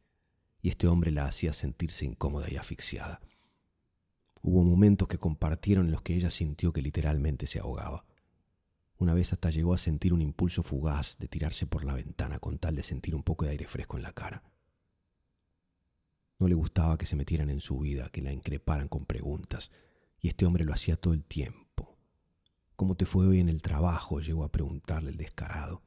Y 0.61 0.69
este 0.69 0.87
hombre 0.87 1.11
la 1.11 1.25
hacía 1.25 1.53
sentirse 1.53 2.05
incómoda 2.05 2.47
y 2.49 2.57
asfixiada. 2.57 3.21
Hubo 4.41 4.63
momentos 4.63 5.07
que 5.07 5.17
compartieron 5.17 5.87
en 5.87 5.91
los 5.91 6.01
que 6.01 6.15
ella 6.15 6.29
sintió 6.29 6.71
que 6.71 6.81
literalmente 6.81 7.47
se 7.47 7.59
ahogaba. 7.59 8.05
Una 8.97 9.13
vez 9.13 9.33
hasta 9.33 9.49
llegó 9.49 9.73
a 9.73 9.77
sentir 9.77 10.13
un 10.13 10.21
impulso 10.21 10.63
fugaz 10.63 11.17
de 11.17 11.27
tirarse 11.27 11.67
por 11.67 11.83
la 11.83 11.93
ventana 11.93 12.39
con 12.39 12.57
tal 12.57 12.75
de 12.75 12.83
sentir 12.83 13.13
un 13.13 13.23
poco 13.23 13.45
de 13.45 13.51
aire 13.51 13.67
fresco 13.67 13.97
en 13.97 14.03
la 14.03 14.13
cara. 14.13 14.43
No 16.39 16.47
le 16.47 16.55
gustaba 16.55 16.97
que 16.97 17.05
se 17.05 17.15
metieran 17.15 17.49
en 17.49 17.59
su 17.59 17.79
vida, 17.79 18.09
que 18.09 18.21
la 18.21 18.31
increparan 18.31 18.87
con 18.87 19.05
preguntas, 19.05 19.71
y 20.21 20.29
este 20.29 20.45
hombre 20.45 20.65
lo 20.65 20.73
hacía 20.73 20.95
todo 20.95 21.13
el 21.13 21.23
tiempo. 21.23 21.66
¿Cómo 22.77 22.93
te 22.93 23.07
fue 23.07 23.25
hoy 23.25 23.39
en 23.39 23.49
el 23.49 23.63
trabajo? 23.63 24.19
llegó 24.19 24.43
a 24.43 24.51
preguntarle 24.51 25.09
el 25.09 25.17
descarado. 25.17 25.81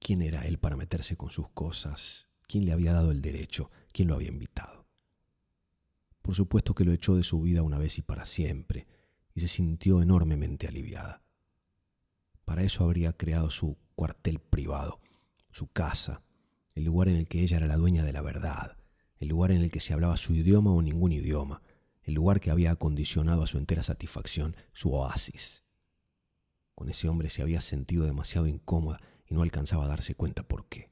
¿Quién 0.00 0.22
era 0.22 0.44
él 0.44 0.58
para 0.58 0.76
meterse 0.76 1.16
con 1.16 1.30
sus 1.30 1.48
cosas? 1.50 2.26
¿Quién 2.48 2.64
le 2.64 2.72
había 2.72 2.92
dado 2.92 3.12
el 3.12 3.22
derecho? 3.22 3.70
¿Quién 3.92 4.08
lo 4.08 4.16
había 4.16 4.30
invitado? 4.30 4.88
Por 6.20 6.34
supuesto 6.34 6.74
que 6.74 6.84
lo 6.84 6.92
echó 6.92 7.14
de 7.14 7.22
su 7.22 7.40
vida 7.40 7.62
una 7.62 7.78
vez 7.78 7.96
y 7.98 8.02
para 8.02 8.24
siempre, 8.24 8.88
y 9.34 9.40
se 9.40 9.46
sintió 9.46 10.02
enormemente 10.02 10.66
aliviada. 10.66 11.22
Para 12.44 12.64
eso 12.64 12.82
habría 12.82 13.12
creado 13.12 13.48
su 13.50 13.78
cuartel 13.94 14.40
privado, 14.40 15.00
su 15.52 15.68
casa, 15.68 16.24
el 16.74 16.86
lugar 16.86 17.08
en 17.08 17.14
el 17.14 17.28
que 17.28 17.40
ella 17.40 17.58
era 17.58 17.68
la 17.68 17.76
dueña 17.76 18.02
de 18.02 18.12
la 18.12 18.20
verdad, 18.20 18.78
el 19.18 19.28
lugar 19.28 19.52
en 19.52 19.62
el 19.62 19.70
que 19.70 19.78
se 19.78 19.94
hablaba 19.94 20.16
su 20.16 20.34
idioma 20.34 20.72
o 20.72 20.82
ningún 20.82 21.12
idioma, 21.12 21.62
el 22.02 22.14
lugar 22.14 22.40
que 22.40 22.50
había 22.50 22.72
acondicionado 22.72 23.44
a 23.44 23.46
su 23.46 23.58
entera 23.58 23.84
satisfacción, 23.84 24.56
su 24.72 24.92
oasis. 24.92 25.63
Con 26.74 26.88
ese 26.88 27.08
hombre 27.08 27.28
se 27.28 27.42
había 27.42 27.60
sentido 27.60 28.04
demasiado 28.04 28.46
incómoda 28.46 29.00
y 29.26 29.34
no 29.34 29.42
alcanzaba 29.42 29.84
a 29.84 29.88
darse 29.88 30.14
cuenta 30.14 30.42
por 30.42 30.68
qué. 30.68 30.90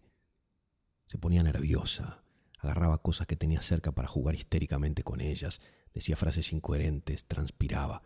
Se 1.06 1.18
ponía 1.18 1.42
nerviosa, 1.42 2.22
agarraba 2.58 3.02
cosas 3.02 3.26
que 3.26 3.36
tenía 3.36 3.60
cerca 3.60 3.92
para 3.92 4.08
jugar 4.08 4.34
histéricamente 4.34 5.02
con 5.02 5.20
ellas, 5.20 5.60
decía 5.92 6.16
frases 6.16 6.52
incoherentes, 6.52 7.26
transpiraba, 7.26 8.02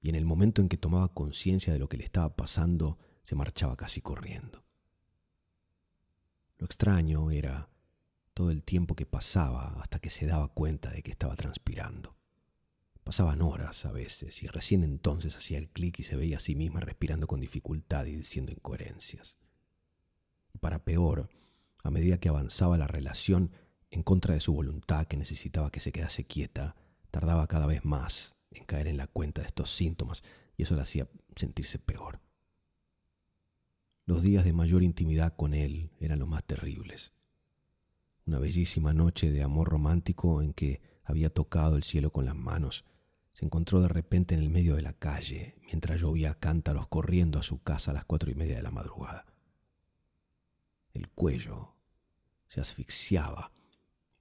y 0.00 0.08
en 0.08 0.14
el 0.14 0.24
momento 0.24 0.62
en 0.62 0.68
que 0.68 0.76
tomaba 0.76 1.12
conciencia 1.12 1.72
de 1.72 1.78
lo 1.78 1.88
que 1.88 1.96
le 1.96 2.04
estaba 2.04 2.34
pasando, 2.34 2.98
se 3.22 3.34
marchaba 3.34 3.76
casi 3.76 4.00
corriendo. 4.00 4.64
Lo 6.58 6.66
extraño 6.66 7.30
era 7.30 7.68
todo 8.34 8.50
el 8.50 8.62
tiempo 8.62 8.94
que 8.94 9.06
pasaba 9.06 9.80
hasta 9.80 9.98
que 9.98 10.10
se 10.10 10.26
daba 10.26 10.48
cuenta 10.48 10.90
de 10.90 11.02
que 11.02 11.10
estaba 11.10 11.36
transpirando. 11.36 12.16
Pasaban 13.04 13.42
horas 13.42 13.84
a 13.84 13.92
veces 13.92 14.42
y 14.42 14.46
recién 14.46 14.84
entonces 14.84 15.36
hacía 15.36 15.58
el 15.58 15.68
clic 15.68 15.98
y 15.98 16.02
se 16.04 16.16
veía 16.16 16.36
a 16.36 16.40
sí 16.40 16.54
misma 16.54 16.80
respirando 16.80 17.26
con 17.26 17.40
dificultad 17.40 18.06
y 18.06 18.14
diciendo 18.14 18.52
incoherencias. 18.52 19.36
Y 20.52 20.58
para 20.58 20.84
peor, 20.84 21.28
a 21.82 21.90
medida 21.90 22.18
que 22.18 22.28
avanzaba 22.28 22.78
la 22.78 22.86
relación 22.86 23.50
en 23.90 24.02
contra 24.02 24.34
de 24.34 24.40
su 24.40 24.52
voluntad 24.52 25.06
que 25.06 25.16
necesitaba 25.16 25.70
que 25.70 25.80
se 25.80 25.92
quedase 25.92 26.24
quieta, 26.24 26.76
tardaba 27.10 27.46
cada 27.48 27.66
vez 27.66 27.84
más 27.84 28.36
en 28.50 28.64
caer 28.64 28.86
en 28.86 28.96
la 28.96 29.06
cuenta 29.06 29.42
de 29.42 29.48
estos 29.48 29.70
síntomas 29.70 30.22
y 30.56 30.62
eso 30.62 30.76
la 30.76 30.82
hacía 30.82 31.08
sentirse 31.34 31.78
peor. 31.78 32.20
Los 34.06 34.22
días 34.22 34.44
de 34.44 34.52
mayor 34.52 34.82
intimidad 34.82 35.34
con 35.36 35.54
él 35.54 35.90
eran 36.00 36.18
los 36.18 36.28
más 36.28 36.44
terribles. 36.44 37.12
Una 38.26 38.38
bellísima 38.38 38.92
noche 38.92 39.30
de 39.30 39.42
amor 39.42 39.68
romántico 39.68 40.42
en 40.42 40.52
que 40.52 40.80
había 41.04 41.30
tocado 41.30 41.76
el 41.76 41.82
cielo 41.82 42.12
con 42.12 42.24
las 42.24 42.36
manos, 42.36 42.84
se 43.32 43.44
encontró 43.44 43.80
de 43.80 43.88
repente 43.88 44.34
en 44.34 44.40
el 44.40 44.50
medio 44.50 44.76
de 44.76 44.82
la 44.82 44.92
calle, 44.92 45.56
mientras 45.66 46.00
llovía 46.00 46.34
cántaros 46.34 46.86
corriendo 46.88 47.38
a 47.38 47.42
su 47.42 47.62
casa 47.62 47.90
a 47.90 47.94
las 47.94 48.04
cuatro 48.04 48.30
y 48.30 48.34
media 48.34 48.56
de 48.56 48.62
la 48.62 48.70
madrugada. 48.70 49.26
El 50.92 51.08
cuello 51.08 51.74
se 52.46 52.60
asfixiaba, 52.60 53.52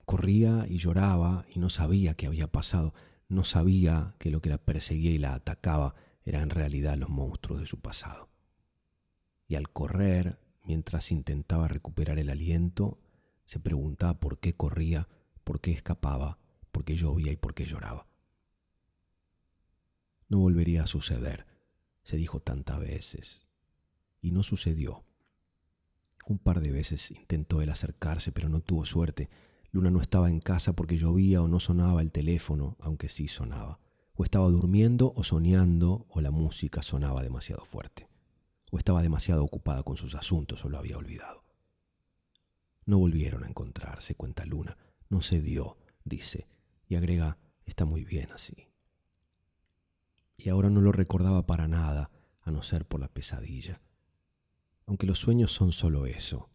corría 0.06 0.66
y 0.68 0.78
lloraba 0.78 1.46
y 1.54 1.60
no 1.60 1.70
sabía 1.70 2.14
qué 2.14 2.28
había 2.28 2.48
pasado, 2.48 2.94
no 3.28 3.44
sabía 3.44 4.16
que 4.20 4.32
lo 4.32 4.42
que 4.42 4.50
la 4.50 4.58
perseguía 4.58 5.12
y 5.12 5.18
la 5.18 5.34
atacaba 5.34 5.96
eran 6.24 6.44
en 6.44 6.50
realidad 6.52 6.96
los 6.96 7.10
monstruos 7.10 7.60
de 7.60 7.66
su 7.66 7.82
pasado. 7.82 8.30
Y 9.48 9.56
al 9.56 9.70
correr, 9.70 10.40
mientras 10.64 11.12
intentaba 11.12 11.68
recuperar 11.68 12.20
el 12.20 12.30
aliento, 12.30 13.00
se 13.44 13.60
preguntaba 13.60 14.20
por 14.20 14.40
qué 14.40 14.54
corría, 14.54 15.10
por 15.44 15.60
qué 15.60 15.72
escapaba, 15.72 16.40
por 16.72 16.86
qué 16.86 16.96
llovía 16.96 17.34
y 17.34 17.36
por 17.36 17.54
qué 17.54 17.66
lloraba. 17.66 18.08
No 20.32 20.40
volvería 20.40 20.84
a 20.84 20.88
suceder, 20.88 21.46
se 22.04 22.16
dijo 22.16 22.40
tantas 22.40 22.80
veces. 22.80 23.50
Y 24.22 24.32
no 24.32 24.44
sucedió. 24.44 25.04
Un 26.26 26.40
par 26.40 26.62
de 26.62 26.72
veces 26.72 27.12
intentó 27.12 27.62
él 27.62 27.70
acercarse, 27.70 28.32
pero 28.32 28.48
no 28.48 28.62
tuvo 28.62 28.86
suerte. 28.86 29.30
Luna 29.72 29.92
no 29.92 30.00
estaba 30.00 30.30
en 30.30 30.40
casa 30.40 30.72
porque 30.72 30.96
llovía 30.96 31.42
o 31.42 31.50
no 31.50 31.60
sonaba 31.60 32.02
el 32.02 32.14
teléfono, 32.14 32.78
aunque 32.80 33.10
sí 33.10 33.28
sonaba. 33.28 33.82
O 34.16 34.24
estaba 34.24 34.48
durmiendo 34.48 35.12
o 35.18 35.24
soñando 35.24 36.06
o 36.08 36.22
la 36.22 36.32
música 36.32 36.82
sonaba 36.82 37.24
demasiado 37.24 37.66
fuerte. 37.66 38.08
O 38.72 38.78
estaba 38.78 39.02
demasiado 39.02 39.44
ocupada 39.44 39.84
con 39.84 39.98
sus 39.98 40.16
asuntos 40.16 40.64
o 40.64 40.70
lo 40.70 40.78
había 40.78 40.98
olvidado. 40.98 41.44
No 42.86 43.00
volvieron 43.00 43.44
a 43.44 43.50
encontrarse, 43.50 44.16
cuenta 44.16 44.46
Luna. 44.46 44.78
No 45.10 45.20
se 45.20 45.42
dio, 45.42 45.76
dice, 46.06 46.48
y 46.88 46.96
agrega, 46.96 47.36
está 47.66 47.84
muy 47.84 48.06
bien 48.06 48.32
así 48.32 48.71
y 50.44 50.50
ahora 50.50 50.70
no 50.70 50.82
lo 50.82 50.92
recordaba 50.92 51.46
para 51.46 51.68
nada, 51.68 52.10
a 52.42 52.52
no 52.52 52.62
ser 52.62 52.86
por 52.86 53.00
la 53.00 53.08
pesadilla. 53.08 53.82
Aunque 54.88 55.06
los 55.06 55.20
sueños 55.20 55.52
son 55.52 55.72
solo 55.72 56.06
eso, 56.06 56.50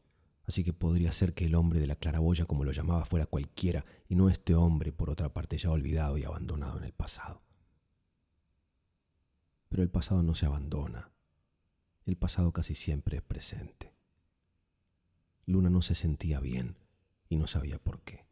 así 0.44 0.64
que 0.64 0.72
podría 0.72 1.12
ser 1.12 1.34
que 1.34 1.44
el 1.44 1.54
hombre 1.54 1.78
de 1.78 1.86
la 1.86 1.96
claraboya, 1.96 2.46
como 2.46 2.64
lo 2.64 2.72
llamaba, 2.72 3.04
fuera 3.04 3.26
cualquiera, 3.26 3.84
y 4.08 4.16
no 4.16 4.28
este 4.28 4.54
hombre, 4.54 4.92
por 4.92 5.10
otra 5.10 5.32
parte, 5.32 5.56
ya 5.56 5.70
olvidado 5.70 6.18
y 6.18 6.24
abandonado 6.24 6.78
en 6.78 6.84
el 6.84 6.92
pasado. 6.92 7.40
Pero 9.68 9.82
el 9.82 9.90
pasado 9.90 10.22
no 10.22 10.34
se 10.34 10.46
abandona. 10.46 11.12
El 12.04 12.16
pasado 12.16 12.52
casi 12.52 12.74
siempre 12.74 13.18
es 13.18 13.22
presente. 13.22 13.92
Luna 15.46 15.70
no 15.70 15.82
se 15.82 15.94
sentía 15.94 16.40
bien 16.40 16.76
y 17.28 17.36
no 17.36 17.46
sabía 17.46 17.78
por 17.78 18.00
qué. 18.02 18.26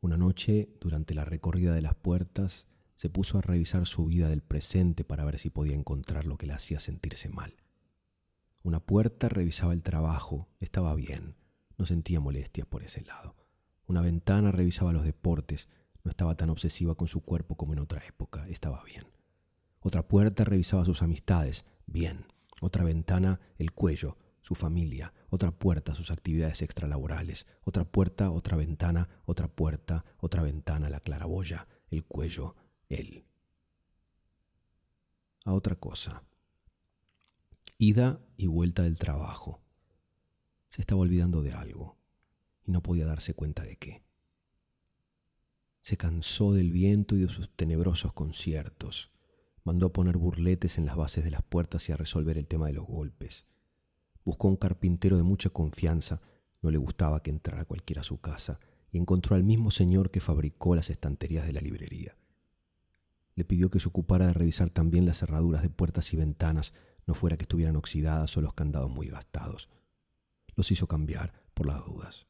Una 0.00 0.16
noche, 0.16 0.68
durante 0.80 1.14
la 1.14 1.24
recorrida 1.24 1.72
de 1.74 1.82
las 1.82 1.94
puertas, 1.94 2.66
se 2.96 3.10
puso 3.10 3.38
a 3.38 3.42
revisar 3.42 3.86
su 3.86 4.04
vida 4.06 4.28
del 4.28 4.42
presente 4.42 5.04
para 5.04 5.24
ver 5.24 5.38
si 5.38 5.50
podía 5.50 5.74
encontrar 5.74 6.26
lo 6.26 6.38
que 6.38 6.46
le 6.46 6.52
hacía 6.52 6.80
sentirse 6.80 7.28
mal. 7.28 7.56
Una 8.62 8.80
puerta 8.80 9.28
revisaba 9.28 9.72
el 9.72 9.82
trabajo, 9.82 10.48
estaba 10.60 10.94
bien, 10.94 11.36
no 11.78 11.86
sentía 11.86 12.20
molestias 12.20 12.66
por 12.66 12.82
ese 12.82 13.02
lado. 13.02 13.36
Una 13.86 14.00
ventana 14.00 14.52
revisaba 14.52 14.92
los 14.92 15.04
deportes, 15.04 15.68
no 16.04 16.10
estaba 16.10 16.36
tan 16.36 16.50
obsesiva 16.50 16.94
con 16.94 17.08
su 17.08 17.22
cuerpo 17.22 17.56
como 17.56 17.72
en 17.72 17.80
otra 17.80 18.02
época, 18.06 18.46
estaba 18.48 18.82
bien. 18.84 19.04
Otra 19.80 20.06
puerta 20.06 20.44
revisaba 20.44 20.84
sus 20.84 21.02
amistades, 21.02 21.64
bien. 21.86 22.26
Otra 22.60 22.84
ventana, 22.84 23.40
el 23.58 23.72
cuello, 23.72 24.16
su 24.40 24.54
familia. 24.54 25.12
Otra 25.30 25.50
puerta, 25.50 25.94
sus 25.94 26.12
actividades 26.12 26.62
extralaborales. 26.62 27.46
Otra 27.64 27.84
puerta, 27.84 28.30
otra 28.30 28.56
ventana, 28.56 29.08
otra 29.24 29.48
puerta, 29.48 30.04
otra 30.18 30.42
ventana, 30.42 30.88
la 30.88 31.00
claraboya, 31.00 31.66
el 31.90 32.04
cuello, 32.04 32.54
él. 32.94 33.24
A 35.44 35.52
otra 35.52 35.76
cosa. 35.76 36.24
Ida 37.78 38.20
y 38.36 38.46
vuelta 38.46 38.82
del 38.82 38.98
trabajo. 38.98 39.60
Se 40.68 40.80
estaba 40.80 41.00
olvidando 41.00 41.42
de 41.42 41.52
algo 41.52 41.98
y 42.64 42.70
no 42.70 42.82
podía 42.82 43.06
darse 43.06 43.34
cuenta 43.34 43.64
de 43.64 43.76
qué. 43.76 44.02
Se 45.80 45.96
cansó 45.96 46.52
del 46.52 46.70
viento 46.70 47.16
y 47.16 47.20
de 47.20 47.28
sus 47.28 47.50
tenebrosos 47.50 48.12
conciertos. 48.12 49.10
Mandó 49.64 49.88
a 49.88 49.92
poner 49.92 50.16
burletes 50.16 50.78
en 50.78 50.86
las 50.86 50.96
bases 50.96 51.24
de 51.24 51.30
las 51.30 51.42
puertas 51.42 51.88
y 51.88 51.92
a 51.92 51.96
resolver 51.96 52.38
el 52.38 52.46
tema 52.46 52.68
de 52.68 52.74
los 52.74 52.86
golpes. 52.86 53.46
Buscó 54.24 54.48
un 54.48 54.56
carpintero 54.56 55.16
de 55.16 55.24
mucha 55.24 55.50
confianza, 55.50 56.20
no 56.62 56.70
le 56.70 56.78
gustaba 56.78 57.20
que 57.22 57.30
entrara 57.30 57.64
cualquiera 57.64 58.02
a 58.02 58.04
su 58.04 58.20
casa, 58.20 58.60
y 58.92 58.98
encontró 58.98 59.34
al 59.34 59.42
mismo 59.42 59.72
señor 59.72 60.10
que 60.10 60.20
fabricó 60.20 60.76
las 60.76 60.90
estanterías 60.90 61.46
de 61.46 61.52
la 61.52 61.60
librería. 61.60 62.16
Le 63.34 63.44
pidió 63.44 63.70
que 63.70 63.80
se 63.80 63.88
ocupara 63.88 64.26
de 64.26 64.34
revisar 64.34 64.70
también 64.70 65.06
las 65.06 65.18
cerraduras 65.18 65.62
de 65.62 65.70
puertas 65.70 66.12
y 66.12 66.16
ventanas, 66.16 66.74
no 67.06 67.14
fuera 67.14 67.36
que 67.36 67.44
estuvieran 67.44 67.76
oxidadas 67.76 68.36
o 68.36 68.40
los 68.40 68.52
candados 68.54 68.90
muy 68.90 69.08
gastados. 69.08 69.68
Los 70.54 70.70
hizo 70.70 70.86
cambiar 70.86 71.32
por 71.54 71.66
las 71.66 71.84
dudas. 71.84 72.26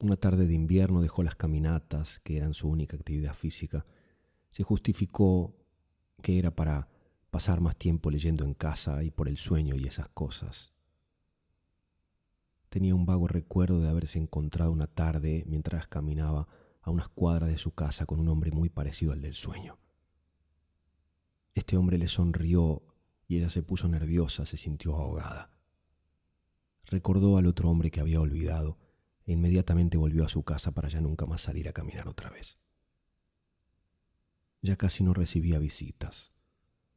Una 0.00 0.16
tarde 0.16 0.46
de 0.46 0.54
invierno 0.54 1.00
dejó 1.00 1.22
las 1.22 1.34
caminatas, 1.34 2.20
que 2.20 2.36
eran 2.36 2.54
su 2.54 2.68
única 2.68 2.96
actividad 2.96 3.34
física. 3.34 3.84
Se 4.50 4.62
justificó 4.62 5.56
que 6.22 6.38
era 6.38 6.54
para 6.54 6.88
pasar 7.30 7.60
más 7.60 7.76
tiempo 7.76 8.10
leyendo 8.10 8.44
en 8.44 8.54
casa 8.54 9.02
y 9.02 9.10
por 9.10 9.28
el 9.28 9.36
sueño 9.36 9.74
y 9.76 9.86
esas 9.86 10.08
cosas. 10.08 10.72
Tenía 12.68 12.94
un 12.94 13.06
vago 13.06 13.28
recuerdo 13.28 13.80
de 13.80 13.88
haberse 13.88 14.18
encontrado 14.18 14.72
una 14.72 14.86
tarde 14.86 15.44
mientras 15.46 15.88
caminaba 15.88 16.48
a 16.88 16.92
unas 16.92 17.08
cuadras 17.08 17.48
de 17.50 17.58
su 17.58 17.70
casa 17.72 18.06
con 18.06 18.20
un 18.20 18.28
hombre 18.28 18.50
muy 18.50 18.68
parecido 18.68 19.12
al 19.12 19.20
del 19.20 19.34
sueño. 19.34 19.78
Este 21.54 21.76
hombre 21.76 21.98
le 21.98 22.08
sonrió 22.08 22.82
y 23.26 23.36
ella 23.36 23.50
se 23.50 23.62
puso 23.62 23.88
nerviosa, 23.88 24.46
se 24.46 24.56
sintió 24.56 24.96
ahogada. 24.96 25.50
Recordó 26.86 27.36
al 27.36 27.46
otro 27.46 27.68
hombre 27.70 27.90
que 27.90 28.00
había 28.00 28.20
olvidado 28.20 28.78
e 29.26 29.32
inmediatamente 29.32 29.98
volvió 29.98 30.24
a 30.24 30.28
su 30.28 30.42
casa 30.42 30.72
para 30.72 30.88
ya 30.88 31.00
nunca 31.00 31.26
más 31.26 31.42
salir 31.42 31.68
a 31.68 31.72
caminar 31.72 32.08
otra 32.08 32.30
vez. 32.30 32.58
Ya 34.62 34.76
casi 34.76 35.04
no 35.04 35.12
recibía 35.14 35.58
visitas. 35.58 36.32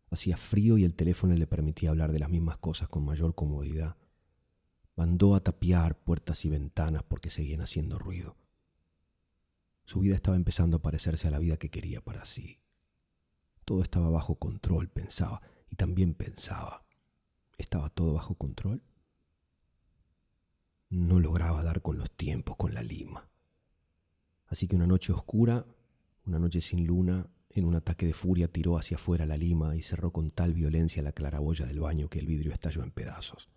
Hacía 0.09 0.37
frío 0.37 0.77
y 0.77 0.83
el 0.83 0.93
teléfono 0.93 1.35
le 1.35 1.47
permitía 1.47 1.89
hablar 1.89 2.11
de 2.11 2.19
las 2.19 2.29
mismas 2.29 2.57
cosas 2.57 2.87
con 2.87 3.05
mayor 3.05 3.35
comodidad. 3.35 3.97
Mandó 4.95 5.35
a 5.35 5.43
tapiar 5.43 5.97
puertas 5.97 6.45
y 6.45 6.49
ventanas 6.49 7.03
porque 7.03 7.29
seguían 7.29 7.61
haciendo 7.61 7.97
ruido. 7.97 8.37
Su 9.85 9.99
vida 9.99 10.15
estaba 10.15 10.37
empezando 10.37 10.77
a 10.77 10.81
parecerse 10.81 11.27
a 11.27 11.31
la 11.31 11.39
vida 11.39 11.57
que 11.57 11.69
quería 11.69 12.01
para 12.01 12.25
sí. 12.25 12.59
Todo 13.65 13.81
estaba 13.81 14.09
bajo 14.09 14.35
control, 14.35 14.89
pensaba, 14.89 15.41
y 15.69 15.75
también 15.75 16.13
pensaba. 16.13 16.85
¿Estaba 17.57 17.89
todo 17.89 18.13
bajo 18.13 18.35
control? 18.35 18.83
No 20.89 21.19
lograba 21.19 21.63
dar 21.63 21.81
con 21.81 21.97
los 21.97 22.11
tiempos, 22.11 22.57
con 22.57 22.73
la 22.73 22.83
lima. 22.83 23.29
Así 24.47 24.67
que 24.67 24.75
una 24.75 24.87
noche 24.87 25.13
oscura, 25.13 25.65
una 26.25 26.39
noche 26.39 26.59
sin 26.59 26.85
luna, 26.85 27.29
en 27.49 27.65
un 27.65 27.75
ataque 27.75 28.05
de 28.05 28.13
furia 28.13 28.47
tiró 28.47 28.77
hacia 28.77 28.95
afuera 28.95 29.25
la 29.25 29.37
lima 29.37 29.75
y 29.75 29.81
cerró 29.81 30.11
con 30.11 30.31
tal 30.31 30.53
violencia 30.53 31.01
la 31.01 31.11
claraboya 31.11 31.65
del 31.65 31.79
baño 31.79 32.09
que 32.09 32.19
el 32.19 32.27
vidrio 32.27 32.51
estalló 32.51 32.83
en 32.83 32.91
pedazos. 32.91 33.49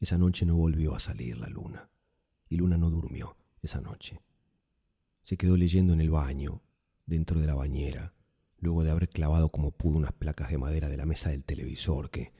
Esa 0.00 0.18
noche 0.18 0.46
no 0.46 0.56
volvió 0.56 0.94
a 0.94 0.98
salir 0.98 1.36
la 1.36 1.48
luna, 1.48 1.90
y 2.48 2.56
Luna 2.56 2.78
no 2.78 2.90
durmió 2.90 3.36
esa 3.62 3.80
noche. 3.80 4.20
Se 5.22 5.36
quedó 5.36 5.56
leyendo 5.56 5.92
en 5.92 6.00
el 6.00 6.10
baño, 6.10 6.62
dentro 7.06 7.40
de 7.40 7.46
la 7.46 7.54
bañera, 7.54 8.14
luego 8.58 8.84
de 8.84 8.90
haber 8.90 9.08
clavado 9.08 9.50
como 9.50 9.70
pudo 9.72 9.98
unas 9.98 10.12
placas 10.12 10.50
de 10.50 10.58
madera 10.58 10.88
de 10.88 10.96
la 10.96 11.06
mesa 11.06 11.30
del 11.30 11.44
televisor 11.44 12.10
que 12.10 12.32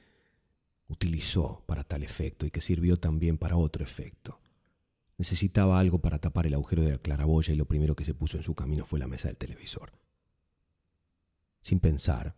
utilizó 0.89 1.63
para 1.65 1.83
tal 1.83 2.03
efecto 2.03 2.45
y 2.45 2.51
que 2.51 2.61
sirvió 2.61 2.97
también 2.97 3.37
para 3.37 3.57
otro 3.57 3.83
efecto. 3.83 4.39
Necesitaba 5.17 5.79
algo 5.79 5.99
para 5.99 6.19
tapar 6.19 6.47
el 6.47 6.55
agujero 6.55 6.83
de 6.83 6.91
la 6.91 6.97
claraboya 6.97 7.53
y 7.53 7.57
lo 7.57 7.65
primero 7.65 7.95
que 7.95 8.05
se 8.05 8.13
puso 8.13 8.37
en 8.37 8.43
su 8.43 8.55
camino 8.55 8.85
fue 8.85 8.99
la 8.99 9.07
mesa 9.07 9.27
del 9.27 9.37
televisor. 9.37 9.91
Sin 11.61 11.79
pensar, 11.79 12.35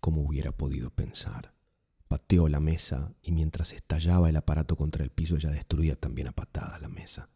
como 0.00 0.22
hubiera 0.22 0.52
podido 0.52 0.90
pensar, 0.90 1.54
Pateó 2.14 2.48
la 2.48 2.60
mesa 2.60 3.12
y 3.22 3.32
mientras 3.32 3.72
estallaba 3.72 4.28
el 4.28 4.36
aparato 4.36 4.76
contra 4.76 5.02
el 5.02 5.10
piso 5.10 5.34
ella 5.34 5.50
destruía 5.50 5.96
también 5.96 6.28
a 6.28 6.32
patadas 6.32 6.80
la 6.80 6.88
mesa. 6.88 7.28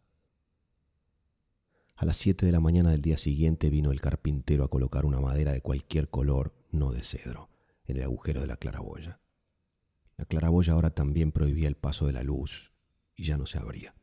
A 1.99 2.05
las 2.05 2.15
siete 2.15 2.45
de 2.45 2.53
la 2.53 2.61
mañana 2.61 2.91
del 2.91 3.01
día 3.01 3.17
siguiente 3.17 3.69
vino 3.69 3.91
el 3.91 3.99
carpintero 3.99 4.63
a 4.63 4.69
colocar 4.69 5.05
una 5.05 5.19
madera 5.19 5.51
de 5.51 5.59
cualquier 5.59 6.09
color, 6.09 6.55
no 6.71 6.93
de 6.93 7.03
cedro, 7.03 7.49
en 7.83 7.97
el 7.97 8.03
agujero 8.03 8.39
de 8.39 8.47
la 8.47 8.55
claraboya. 8.55 9.19
La 10.15 10.23
claraboya 10.23 10.71
ahora 10.71 10.91
también 10.91 11.33
prohibía 11.33 11.67
el 11.67 11.75
paso 11.75 12.07
de 12.07 12.13
la 12.13 12.23
luz 12.23 12.71
y 13.15 13.25
ya 13.25 13.37
no 13.37 13.45
se 13.45 13.57
abría. 13.57 13.95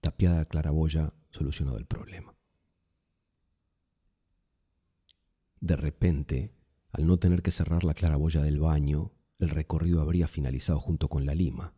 Tapiada 0.00 0.36
la 0.36 0.44
claraboya, 0.44 1.12
solucionado 1.30 1.76
el 1.76 1.86
problema. 1.86 2.36
De 5.58 5.74
repente, 5.74 6.54
al 6.92 7.08
no 7.08 7.18
tener 7.18 7.42
que 7.42 7.50
cerrar 7.50 7.82
la 7.82 7.94
claraboya 7.94 8.42
del 8.42 8.60
baño, 8.60 9.10
el 9.40 9.50
recorrido 9.50 10.02
habría 10.02 10.28
finalizado 10.28 10.78
junto 10.78 11.08
con 11.08 11.26
la 11.26 11.34
lima, 11.34 11.74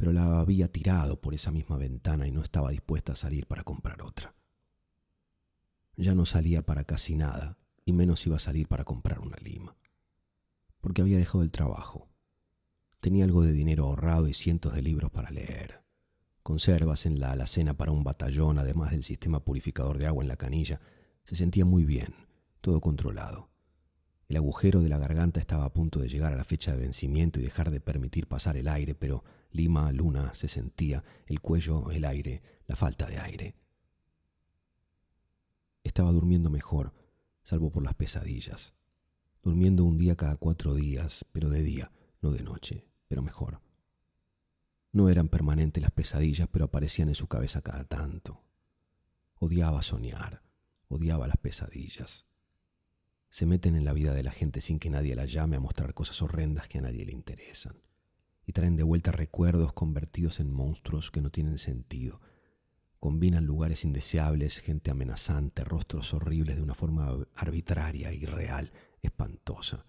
pero 0.00 0.14
la 0.14 0.40
había 0.40 0.72
tirado 0.72 1.20
por 1.20 1.34
esa 1.34 1.52
misma 1.52 1.76
ventana 1.76 2.26
y 2.26 2.30
no 2.30 2.40
estaba 2.40 2.70
dispuesta 2.70 3.12
a 3.12 3.16
salir 3.16 3.46
para 3.46 3.64
comprar 3.64 4.00
otra. 4.00 4.34
Ya 5.94 6.14
no 6.14 6.24
salía 6.24 6.62
para 6.62 6.84
casi 6.84 7.16
nada, 7.16 7.58
y 7.84 7.92
menos 7.92 8.26
iba 8.26 8.36
a 8.36 8.38
salir 8.38 8.66
para 8.66 8.84
comprar 8.84 9.18
una 9.18 9.36
lima, 9.36 9.76
porque 10.80 11.02
había 11.02 11.18
dejado 11.18 11.44
el 11.44 11.52
trabajo. 11.52 12.08
Tenía 13.00 13.26
algo 13.26 13.42
de 13.42 13.52
dinero 13.52 13.84
ahorrado 13.88 14.26
y 14.26 14.32
cientos 14.32 14.72
de 14.72 14.80
libros 14.80 15.10
para 15.10 15.30
leer, 15.30 15.84
conservas 16.42 17.04
en 17.04 17.20
la 17.20 17.32
alacena 17.32 17.74
para 17.74 17.92
un 17.92 18.02
batallón, 18.02 18.58
además 18.58 18.92
del 18.92 19.02
sistema 19.02 19.44
purificador 19.44 19.98
de 19.98 20.06
agua 20.06 20.24
en 20.24 20.28
la 20.28 20.36
canilla. 20.38 20.80
Se 21.24 21.36
sentía 21.36 21.66
muy 21.66 21.84
bien, 21.84 22.14
todo 22.62 22.80
controlado. 22.80 23.48
El 24.28 24.38
agujero 24.38 24.80
de 24.80 24.88
la 24.88 24.96
garganta 24.96 25.40
estaba 25.40 25.66
a 25.66 25.74
punto 25.74 26.00
de 26.00 26.08
llegar 26.08 26.32
a 26.32 26.36
la 26.36 26.44
fecha 26.44 26.72
de 26.72 26.78
vencimiento 26.78 27.38
y 27.38 27.42
dejar 27.42 27.70
de 27.70 27.82
permitir 27.82 28.28
pasar 28.28 28.56
el 28.56 28.66
aire, 28.66 28.94
pero 28.94 29.24
Lima, 29.52 29.92
Luna, 29.92 30.34
se 30.34 30.48
sentía, 30.48 31.04
el 31.26 31.40
cuello, 31.40 31.90
el 31.90 32.04
aire, 32.04 32.42
la 32.66 32.76
falta 32.76 33.06
de 33.06 33.18
aire. 33.18 33.56
Estaba 35.82 36.12
durmiendo 36.12 36.50
mejor, 36.50 36.92
salvo 37.42 37.70
por 37.70 37.82
las 37.82 37.94
pesadillas. 37.94 38.74
Durmiendo 39.42 39.84
un 39.84 39.96
día 39.96 40.16
cada 40.16 40.36
cuatro 40.36 40.74
días, 40.74 41.24
pero 41.32 41.48
de 41.48 41.62
día, 41.62 41.90
no 42.20 42.30
de 42.30 42.42
noche, 42.42 42.86
pero 43.08 43.22
mejor. 43.22 43.60
No 44.92 45.08
eran 45.08 45.28
permanentes 45.28 45.82
las 45.82 45.92
pesadillas, 45.92 46.48
pero 46.50 46.66
aparecían 46.66 47.08
en 47.08 47.14
su 47.14 47.26
cabeza 47.26 47.62
cada 47.62 47.84
tanto. 47.84 48.42
Odiaba 49.36 49.82
soñar, 49.82 50.42
odiaba 50.88 51.26
las 51.26 51.38
pesadillas 51.38 52.26
se 53.30 53.46
meten 53.46 53.76
en 53.76 53.84
la 53.84 53.92
vida 53.92 54.12
de 54.12 54.24
la 54.24 54.32
gente 54.32 54.60
sin 54.60 54.78
que 54.78 54.90
nadie 54.90 55.14
la 55.14 55.24
llame 55.24 55.56
a 55.56 55.60
mostrar 55.60 55.94
cosas 55.94 56.20
horrendas 56.20 56.68
que 56.68 56.78
a 56.78 56.82
nadie 56.82 57.06
le 57.06 57.12
interesan. 57.12 57.76
Y 58.50 58.52
traen 58.52 58.74
de 58.74 58.82
vuelta 58.82 59.12
recuerdos 59.12 59.72
convertidos 59.72 60.40
en 60.40 60.50
monstruos 60.50 61.12
que 61.12 61.20
no 61.20 61.30
tienen 61.30 61.56
sentido. 61.56 62.20
Combinan 62.98 63.46
lugares 63.46 63.84
indeseables, 63.84 64.58
gente 64.58 64.90
amenazante, 64.90 65.62
rostros 65.62 66.12
horribles 66.14 66.56
de 66.56 66.62
una 66.64 66.74
forma 66.74 67.16
arbitraria, 67.36 68.12
irreal, 68.12 68.72
espantosa. 69.02 69.86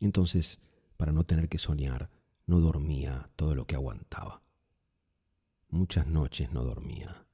Entonces, 0.00 0.60
para 0.96 1.12
no 1.12 1.24
tener 1.24 1.50
que 1.50 1.58
soñar, 1.58 2.08
no 2.46 2.58
dormía 2.58 3.26
todo 3.36 3.54
lo 3.54 3.66
que 3.66 3.74
aguantaba. 3.74 4.40
Muchas 5.68 6.06
noches 6.06 6.50
no 6.52 6.64
dormía. 6.64 7.26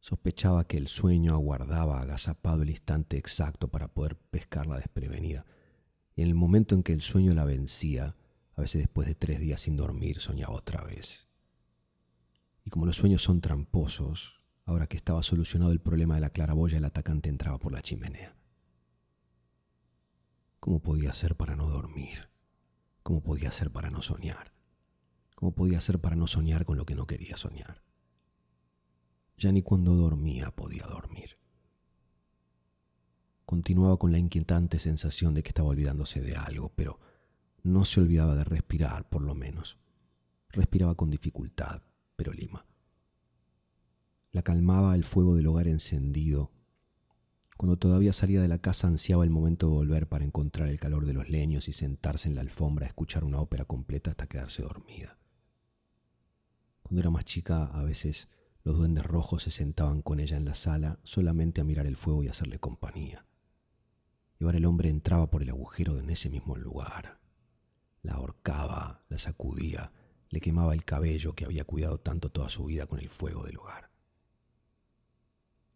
Sospechaba 0.00 0.64
que 0.64 0.78
el 0.78 0.88
sueño 0.88 1.34
aguardaba 1.34 2.00
agazapado 2.00 2.62
el 2.62 2.70
instante 2.70 3.18
exacto 3.18 3.68
para 3.68 3.88
poder 3.88 4.16
pescarla 4.16 4.78
desprevenida. 4.78 5.44
Y 6.16 6.22
en 6.22 6.28
el 6.28 6.34
momento 6.34 6.74
en 6.74 6.82
que 6.82 6.94
el 6.94 7.02
sueño 7.02 7.34
la 7.34 7.44
vencía, 7.44 8.16
a 8.56 8.60
veces 8.60 8.82
después 8.82 9.08
de 9.08 9.14
tres 9.14 9.40
días 9.40 9.60
sin 9.60 9.76
dormir, 9.76 10.20
soñaba 10.20 10.54
otra 10.54 10.82
vez. 10.82 11.28
Y 12.64 12.70
como 12.70 12.86
los 12.86 12.96
sueños 12.96 13.22
son 13.22 13.40
tramposos, 13.40 14.40
ahora 14.64 14.86
que 14.86 14.96
estaba 14.96 15.22
solucionado 15.22 15.72
el 15.72 15.80
problema 15.80 16.14
de 16.14 16.20
la 16.20 16.30
claraboya, 16.30 16.78
el 16.78 16.84
atacante 16.84 17.28
entraba 17.28 17.58
por 17.58 17.72
la 17.72 17.82
chimenea. 17.82 18.36
¿Cómo 20.60 20.80
podía 20.80 21.12
ser 21.12 21.36
para 21.36 21.56
no 21.56 21.68
dormir? 21.68 22.30
¿Cómo 23.02 23.22
podía 23.22 23.50
ser 23.50 23.70
para 23.70 23.90
no 23.90 24.00
soñar? 24.00 24.54
¿Cómo 25.34 25.52
podía 25.52 25.80
ser 25.80 26.00
para 26.00 26.16
no 26.16 26.26
soñar 26.26 26.64
con 26.64 26.78
lo 26.78 26.86
que 26.86 26.94
no 26.94 27.06
quería 27.06 27.36
soñar? 27.36 27.82
Ya 29.36 29.52
ni 29.52 29.62
cuando 29.62 29.94
dormía 29.94 30.52
podía 30.52 30.86
dormir. 30.86 31.34
Continuaba 33.44 33.98
con 33.98 34.10
la 34.10 34.18
inquietante 34.18 34.78
sensación 34.78 35.34
de 35.34 35.42
que 35.42 35.48
estaba 35.48 35.68
olvidándose 35.68 36.22
de 36.22 36.34
algo, 36.36 36.72
pero 36.74 36.98
no 37.64 37.86
se 37.86 38.00
olvidaba 38.00 38.36
de 38.36 38.44
respirar, 38.44 39.08
por 39.08 39.22
lo 39.22 39.34
menos. 39.34 39.78
Respiraba 40.50 40.94
con 40.94 41.10
dificultad, 41.10 41.82
pero 42.14 42.32
lima. 42.32 42.66
La 44.30 44.42
calmaba 44.42 44.94
el 44.94 45.02
fuego 45.02 45.34
del 45.34 45.46
hogar 45.46 45.66
encendido. 45.66 46.52
Cuando 47.56 47.78
todavía 47.78 48.12
salía 48.12 48.42
de 48.42 48.48
la 48.48 48.58
casa 48.58 48.86
ansiaba 48.86 49.24
el 49.24 49.30
momento 49.30 49.66
de 49.66 49.72
volver 49.72 50.08
para 50.08 50.24
encontrar 50.24 50.68
el 50.68 50.78
calor 50.78 51.06
de 51.06 51.14
los 51.14 51.30
leños 51.30 51.68
y 51.68 51.72
sentarse 51.72 52.28
en 52.28 52.34
la 52.34 52.42
alfombra 52.42 52.84
a 52.84 52.88
escuchar 52.88 53.24
una 53.24 53.40
ópera 53.40 53.64
completa 53.64 54.10
hasta 54.10 54.26
quedarse 54.26 54.62
dormida. 54.62 55.18
Cuando 56.82 57.00
era 57.00 57.10
más 57.10 57.24
chica 57.24 57.64
a 57.64 57.82
veces 57.82 58.28
los 58.62 58.76
duendes 58.76 59.04
rojos 59.04 59.44
se 59.44 59.50
sentaban 59.50 60.02
con 60.02 60.20
ella 60.20 60.36
en 60.36 60.44
la 60.44 60.54
sala 60.54 60.98
solamente 61.02 61.62
a 61.62 61.64
mirar 61.64 61.86
el 61.86 61.96
fuego 61.96 62.24
y 62.24 62.28
hacerle 62.28 62.58
compañía. 62.58 63.24
Y 64.38 64.44
ahora 64.44 64.58
el 64.58 64.66
hombre 64.66 64.90
entraba 64.90 65.30
por 65.30 65.42
el 65.42 65.50
agujero 65.50 65.98
en 65.98 66.10
ese 66.10 66.28
mismo 66.28 66.56
lugar. 66.56 67.23
La 68.04 68.12
ahorcaba, 68.12 69.00
la 69.08 69.16
sacudía, 69.18 69.90
le 70.28 70.38
quemaba 70.38 70.74
el 70.74 70.84
cabello 70.84 71.34
que 71.34 71.46
había 71.46 71.64
cuidado 71.64 71.98
tanto 71.98 72.30
toda 72.30 72.50
su 72.50 72.66
vida 72.66 72.86
con 72.86 73.00
el 73.00 73.08
fuego 73.08 73.44
del 73.44 73.56
hogar. 73.56 73.90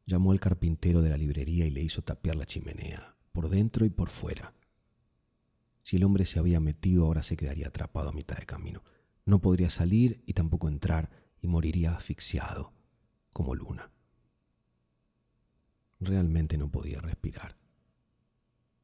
Llamó 0.04 0.32
al 0.32 0.38
carpintero 0.38 1.00
de 1.00 1.08
la 1.08 1.16
librería 1.16 1.64
y 1.64 1.70
le 1.70 1.80
hizo 1.80 2.02
tapiar 2.02 2.36
la 2.36 2.44
chimenea, 2.44 3.16
por 3.32 3.48
dentro 3.48 3.86
y 3.86 3.90
por 3.90 4.10
fuera. 4.10 4.54
Si 5.82 5.96
el 5.96 6.04
hombre 6.04 6.26
se 6.26 6.38
había 6.38 6.60
metido, 6.60 7.06
ahora 7.06 7.22
se 7.22 7.34
quedaría 7.34 7.68
atrapado 7.68 8.10
a 8.10 8.12
mitad 8.12 8.36
de 8.36 8.44
camino. 8.44 8.84
No 9.24 9.40
podría 9.40 9.70
salir 9.70 10.22
y 10.26 10.34
tampoco 10.34 10.68
entrar 10.68 11.08
y 11.40 11.48
moriría 11.48 11.94
asfixiado 11.94 12.74
como 13.32 13.54
luna. 13.54 13.90
Realmente 15.98 16.58
no 16.58 16.70
podía 16.70 17.00
respirar. 17.00 17.56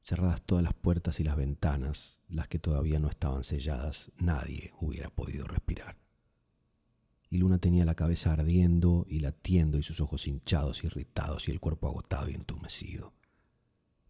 Cerradas 0.04 0.42
todas 0.42 0.62
las 0.62 0.74
puertas 0.74 1.18
y 1.18 1.24
las 1.24 1.34
ventanas, 1.34 2.20
las 2.28 2.46
que 2.46 2.58
todavía 2.58 2.98
no 2.98 3.08
estaban 3.08 3.42
selladas, 3.42 4.12
nadie 4.18 4.74
hubiera 4.78 5.08
podido 5.08 5.46
respirar. 5.46 5.96
Y 7.30 7.38
Luna 7.38 7.58
tenía 7.58 7.86
la 7.86 7.94
cabeza 7.94 8.34
ardiendo 8.34 9.06
y 9.08 9.20
latiendo 9.20 9.78
y 9.78 9.82
sus 9.82 10.02
ojos 10.02 10.28
hinchados, 10.28 10.84
irritados 10.84 11.48
y 11.48 11.52
el 11.52 11.60
cuerpo 11.60 11.88
agotado 11.88 12.28
y 12.28 12.34
entumecido. 12.34 13.14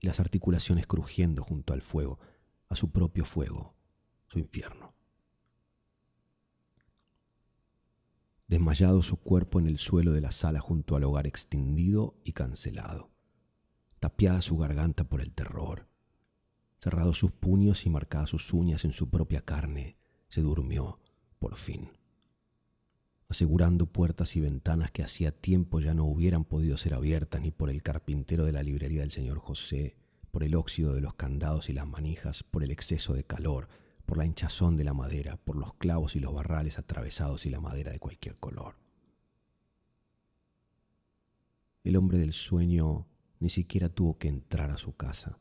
Y 0.01 0.09
las 0.09 0.19
articulaciones 0.19 0.89
crujiendo 0.89 1.45
junto 1.45 1.73
al 1.73 1.81
fuego, 1.81 2.19
a 2.69 2.75
su 2.75 2.91
propio 2.91 3.25
fuego, 3.25 3.77
su 4.27 4.41
infierno. 4.41 4.95
desmayado 8.49 9.01
su 9.01 9.17
cuerpo 9.17 9.61
en 9.61 9.69
el 9.69 9.79
suelo 9.79 10.13
de 10.13 10.21
la 10.21 10.33
sala 10.33 10.61
junto 10.61 10.97
al 10.97 11.05
hogar 11.05 11.29
extendido 11.29 12.21
y 12.25 12.33
cancelado, 12.33 13.14
tapiada 14.05 14.43
su 14.43 14.59
garganta 14.59 15.05
por 15.05 15.23
el 15.23 15.33
terror, 15.33 15.89
cerrados 16.79 17.17
sus 17.17 17.33
puños 17.33 17.87
y 17.87 17.89
marcadas 17.89 18.29
sus 18.29 18.53
uñas 18.53 18.85
en 18.85 18.93
su 18.93 19.09
propia 19.09 19.41
carne, 19.41 19.97
se 20.29 20.43
durmió, 20.43 21.01
por 21.39 21.57
fin. 21.57 21.89
asegurando 23.31 23.87
puertas 23.87 24.37
y 24.37 24.43
ventanas 24.43 24.91
que 24.91 25.03
hacía 25.03 25.33
tiempo 25.33 25.81
ya 25.81 25.95
no 25.95 26.05
hubieran 26.05 26.45
podido 26.45 26.77
ser 26.77 26.93
abiertas 26.93 27.41
ni 27.41 27.51
por 27.51 27.71
el 27.71 27.83
carpintero 27.83 28.45
de 28.45 28.53
la 28.53 28.63
librería 28.63 29.01
del 29.01 29.11
señor 29.11 29.39
José, 29.39 29.97
por 30.31 30.45
el 30.45 30.55
óxido 30.55 30.93
de 30.93 31.01
los 31.01 31.15
candados 31.15 31.71
y 31.71 31.73
las 31.73 31.87
manijas, 31.87 32.43
por 32.43 32.63
el 32.63 32.73
exceso 32.73 33.15
de 33.15 33.25
calor, 33.25 33.71
por 34.05 34.19
la 34.19 34.27
hinchazón 34.27 34.77
de 34.77 34.85
la 34.85 34.93
madera, 34.93 35.39
por 35.39 35.57
los 35.57 35.73
clavos 35.73 36.15
y 36.15 36.21
los 36.21 36.35
barrales 36.35 36.79
atravesados 36.79 37.47
y 37.47 37.49
la 37.49 37.61
madera 37.61 37.91
de 37.91 38.01
cualquier 38.01 38.37
color. 38.37 38.77
El 41.85 41.97
hombre 41.97 42.19
del 42.19 42.35
sueño 42.35 43.07
ni 43.45 43.51
siquiera 43.51 43.91
tuvo 43.91 44.17
que 44.17 44.29
entrar 44.29 44.71
a 44.71 44.79
su 44.79 44.97
casa. 44.97 45.39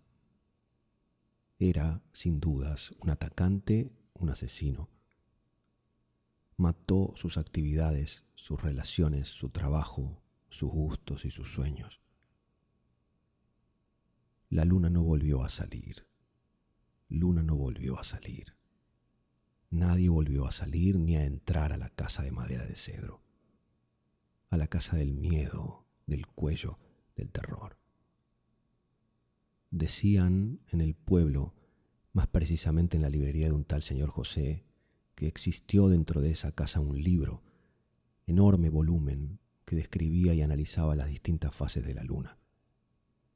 Era, 1.58 2.04
sin 2.12 2.42
dudas, 2.42 2.94
un 3.00 3.10
atacante, 3.10 3.94
un 4.14 4.30
asesino. 4.30 4.90
Mató 6.58 7.14
sus 7.16 7.38
actividades, 7.38 8.26
sus 8.36 8.62
relaciones, 8.62 9.30
su 9.30 9.52
trabajo, 9.52 10.22
sus 10.50 10.70
gustos 10.70 11.24
y 11.24 11.32
sus 11.32 11.54
sueños. 11.54 12.02
La 14.50 14.66
luna 14.66 14.90
no 14.90 15.02
volvió 15.02 15.42
a 15.42 15.48
salir. 15.48 16.06
Luna 17.08 17.42
no 17.42 17.56
volvió 17.56 17.98
a 17.98 18.04
salir. 18.04 18.58
Nadie 19.70 20.10
volvió 20.10 20.46
a 20.46 20.52
salir 20.52 21.00
ni 21.00 21.16
a 21.16 21.24
entrar 21.24 21.72
a 21.72 21.78
la 21.78 21.90
casa 21.90 22.22
de 22.22 22.32
madera 22.32 22.66
de 22.66 22.76
cedro, 22.76 23.22
a 24.50 24.58
la 24.58 24.68
casa 24.68 24.98
del 24.98 25.14
miedo, 25.14 25.86
del 26.06 26.28
cuello, 26.28 26.76
del 27.16 27.32
terror. 27.32 27.82
Decían 29.74 30.60
en 30.70 30.82
el 30.82 30.94
pueblo, 30.94 31.56
más 32.12 32.28
precisamente 32.28 32.96
en 32.96 33.02
la 33.02 33.10
librería 33.10 33.48
de 33.48 33.54
un 33.54 33.66
tal 33.66 33.82
señor 33.82 34.12
José, 34.12 34.68
que 35.16 35.26
existió 35.26 35.88
dentro 35.88 36.22
de 36.22 36.30
esa 36.30 36.52
casa 36.52 36.80
un 36.80 37.02
libro, 37.02 37.42
enorme 38.28 38.70
volumen, 38.70 39.40
que 39.66 39.76
describía 39.76 40.36
y 40.36 40.44
analizaba 40.44 40.96
las 40.96 41.08
distintas 41.08 41.56
fases 41.56 41.84
de 41.84 41.96
la 41.96 42.04
luna. 42.04 42.38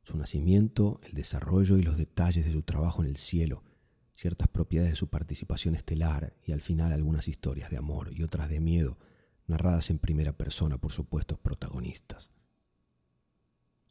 Su 0.04 0.16
nacimiento, 0.16 1.00
el 1.08 1.16
desarrollo 1.16 1.76
y 1.80 1.82
los 1.82 1.98
detalles 1.98 2.46
de 2.46 2.54
su 2.54 2.62
trabajo 2.62 3.02
en 3.02 3.10
el 3.10 3.18
cielo, 3.18 3.64
ciertas 4.12 4.48
propiedades 4.48 4.92
de 4.92 4.96
su 4.96 5.08
participación 5.10 5.74
estelar 5.74 6.36
y 6.46 6.52
al 6.52 6.62
final 6.62 6.94
algunas 6.94 7.28
historias 7.28 7.72
de 7.72 7.78
amor 7.78 8.12
y 8.14 8.22
otras 8.22 8.48
de 8.48 8.60
miedo, 8.60 9.00
narradas 9.48 9.90
en 9.90 9.98
primera 9.98 10.38
persona 10.38 10.78
por 10.78 10.92
supuestos 10.92 11.40
protagonistas. 11.40 12.30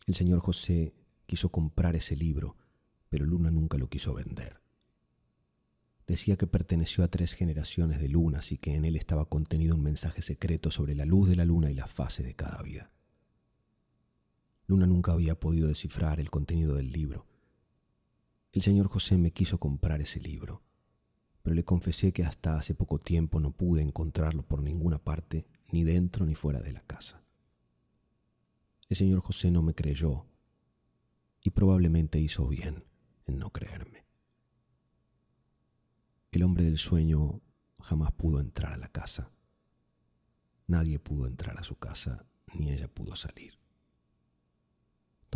El 0.07 0.14
señor 0.14 0.38
José 0.38 0.94
quiso 1.26 1.50
comprar 1.50 1.96
ese 1.96 2.16
libro, 2.16 2.56
pero 3.08 3.26
Luna 3.26 3.50
nunca 3.50 3.78
lo 3.78 3.88
quiso 3.88 4.14
vender. 4.14 4.60
Decía 6.06 6.36
que 6.36 6.46
perteneció 6.46 7.04
a 7.04 7.08
tres 7.08 7.34
generaciones 7.34 8.00
de 8.00 8.08
lunas 8.08 8.52
y 8.52 8.58
que 8.58 8.74
en 8.74 8.84
él 8.84 8.96
estaba 8.96 9.28
contenido 9.28 9.74
un 9.74 9.82
mensaje 9.82 10.22
secreto 10.22 10.70
sobre 10.70 10.94
la 10.94 11.04
luz 11.04 11.28
de 11.28 11.36
la 11.36 11.44
luna 11.44 11.70
y 11.70 11.74
la 11.74 11.86
fase 11.86 12.22
de 12.22 12.34
cada 12.34 12.62
vida. 12.62 12.90
Luna 14.66 14.86
nunca 14.86 15.12
había 15.12 15.38
podido 15.38 15.68
descifrar 15.68 16.20
el 16.20 16.30
contenido 16.30 16.74
del 16.74 16.92
libro, 16.92 17.26
el 18.56 18.62
señor 18.62 18.88
José 18.88 19.18
me 19.18 19.32
quiso 19.32 19.58
comprar 19.60 20.00
ese 20.00 20.18
libro, 20.18 20.62
pero 21.42 21.54
le 21.54 21.62
confesé 21.62 22.14
que 22.14 22.24
hasta 22.24 22.56
hace 22.56 22.74
poco 22.74 22.98
tiempo 22.98 23.38
no 23.38 23.50
pude 23.50 23.82
encontrarlo 23.82 24.44
por 24.44 24.62
ninguna 24.62 24.96
parte, 24.96 25.46
ni 25.72 25.84
dentro 25.84 26.24
ni 26.24 26.34
fuera 26.34 26.60
de 26.60 26.72
la 26.72 26.80
casa. 26.80 27.22
El 28.88 28.96
señor 28.96 29.20
José 29.20 29.50
no 29.50 29.60
me 29.60 29.74
creyó 29.74 30.24
y 31.47 31.51
probablemente 31.51 32.18
hizo 32.18 32.49
bien 32.49 32.82
en 33.24 33.38
no 33.38 33.51
creerme. 33.51 34.05
El 36.32 36.42
hombre 36.42 36.64
del 36.64 36.76
sueño 36.76 37.40
jamás 37.80 38.11
pudo 38.11 38.40
entrar 38.40 38.72
a 38.72 38.78
la 38.78 38.88
casa. 38.88 39.30
Nadie 40.66 40.99
pudo 40.99 41.28
entrar 41.28 41.57
a 41.57 41.62
su 41.62 41.76
casa, 41.76 42.26
ni 42.53 42.72
ella 42.72 42.88
pudo 42.88 43.14
salir 43.14 43.55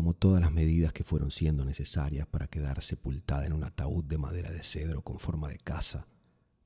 tomó 0.00 0.14
todas 0.14 0.40
las 0.40 0.50
medidas 0.50 0.94
que 0.94 1.04
fueron 1.04 1.30
siendo 1.30 1.62
necesarias 1.66 2.26
para 2.26 2.46
quedar 2.46 2.80
sepultada 2.80 3.44
en 3.44 3.52
un 3.52 3.64
ataúd 3.64 4.02
de 4.02 4.16
madera 4.16 4.50
de 4.50 4.62
cedro 4.62 5.02
con 5.02 5.18
forma 5.18 5.46
de 5.48 5.58
casa, 5.58 6.06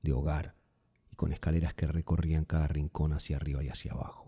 de 0.01 0.13
hogar 0.13 0.55
y 1.11 1.15
con 1.17 1.33
escaleras 1.33 1.73
que 1.73 1.85
recorrían 1.85 2.45
cada 2.45 2.67
rincón 2.67 3.11
hacia 3.11 3.35
arriba 3.35 3.61
y 3.61 3.67
hacia 3.67 3.91
abajo. 3.91 4.24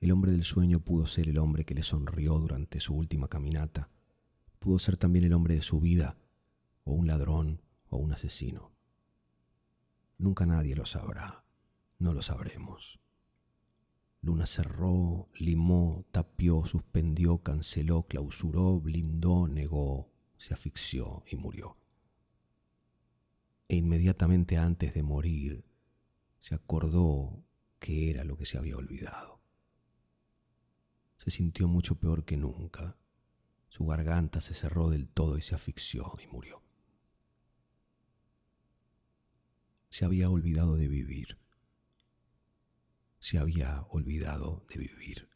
El 0.00 0.12
hombre 0.12 0.30
del 0.30 0.44
sueño 0.44 0.80
pudo 0.80 1.06
ser 1.06 1.28
el 1.28 1.38
hombre 1.38 1.64
que 1.64 1.74
le 1.74 1.82
sonrió 1.82 2.38
durante 2.38 2.78
su 2.78 2.94
última 2.94 3.28
caminata, 3.28 3.90
pudo 4.60 4.78
ser 4.78 4.96
también 4.96 5.24
el 5.24 5.32
hombre 5.32 5.56
de 5.56 5.62
su 5.62 5.80
vida, 5.80 6.16
o 6.84 6.92
un 6.92 7.06
ladrón, 7.06 7.62
o 7.88 7.96
un 7.96 8.12
asesino. 8.12 8.72
Nunca 10.18 10.46
nadie 10.46 10.76
lo 10.76 10.86
sabrá, 10.86 11.44
no 11.98 12.12
lo 12.12 12.22
sabremos. 12.22 13.00
Luna 14.20 14.46
cerró, 14.46 15.28
limó, 15.38 16.04
tapió, 16.10 16.64
suspendió, 16.64 17.38
canceló, 17.38 18.04
clausuró, 18.04 18.80
blindó, 18.80 19.46
negó, 19.48 20.10
se 20.36 20.54
asfixió 20.54 21.24
y 21.30 21.36
murió. 21.36 21.76
E 23.68 23.76
inmediatamente 23.76 24.56
antes 24.56 24.94
de 24.94 25.02
morir, 25.02 25.64
se 26.40 26.54
acordó 26.54 27.44
que 27.78 28.10
era 28.10 28.24
lo 28.24 28.36
que 28.36 28.46
se 28.46 28.58
había 28.58 28.76
olvidado. 28.76 29.37
Se 31.18 31.30
sintió 31.30 31.68
mucho 31.68 31.96
peor 32.00 32.24
que 32.24 32.36
nunca. 32.36 32.96
Su 33.68 33.86
garganta 33.86 34.40
se 34.40 34.54
cerró 34.54 34.88
del 34.90 35.08
todo 35.08 35.36
y 35.36 35.42
se 35.42 35.54
asfixió 35.54 36.12
y 36.22 36.26
murió. 36.28 36.62
Se 39.90 40.04
había 40.04 40.30
olvidado 40.30 40.76
de 40.76 40.88
vivir 40.88 41.38
se 43.18 43.38
había 43.38 43.82
olvidado 43.90 44.64
de 44.68 44.78
vivir. 44.78 45.28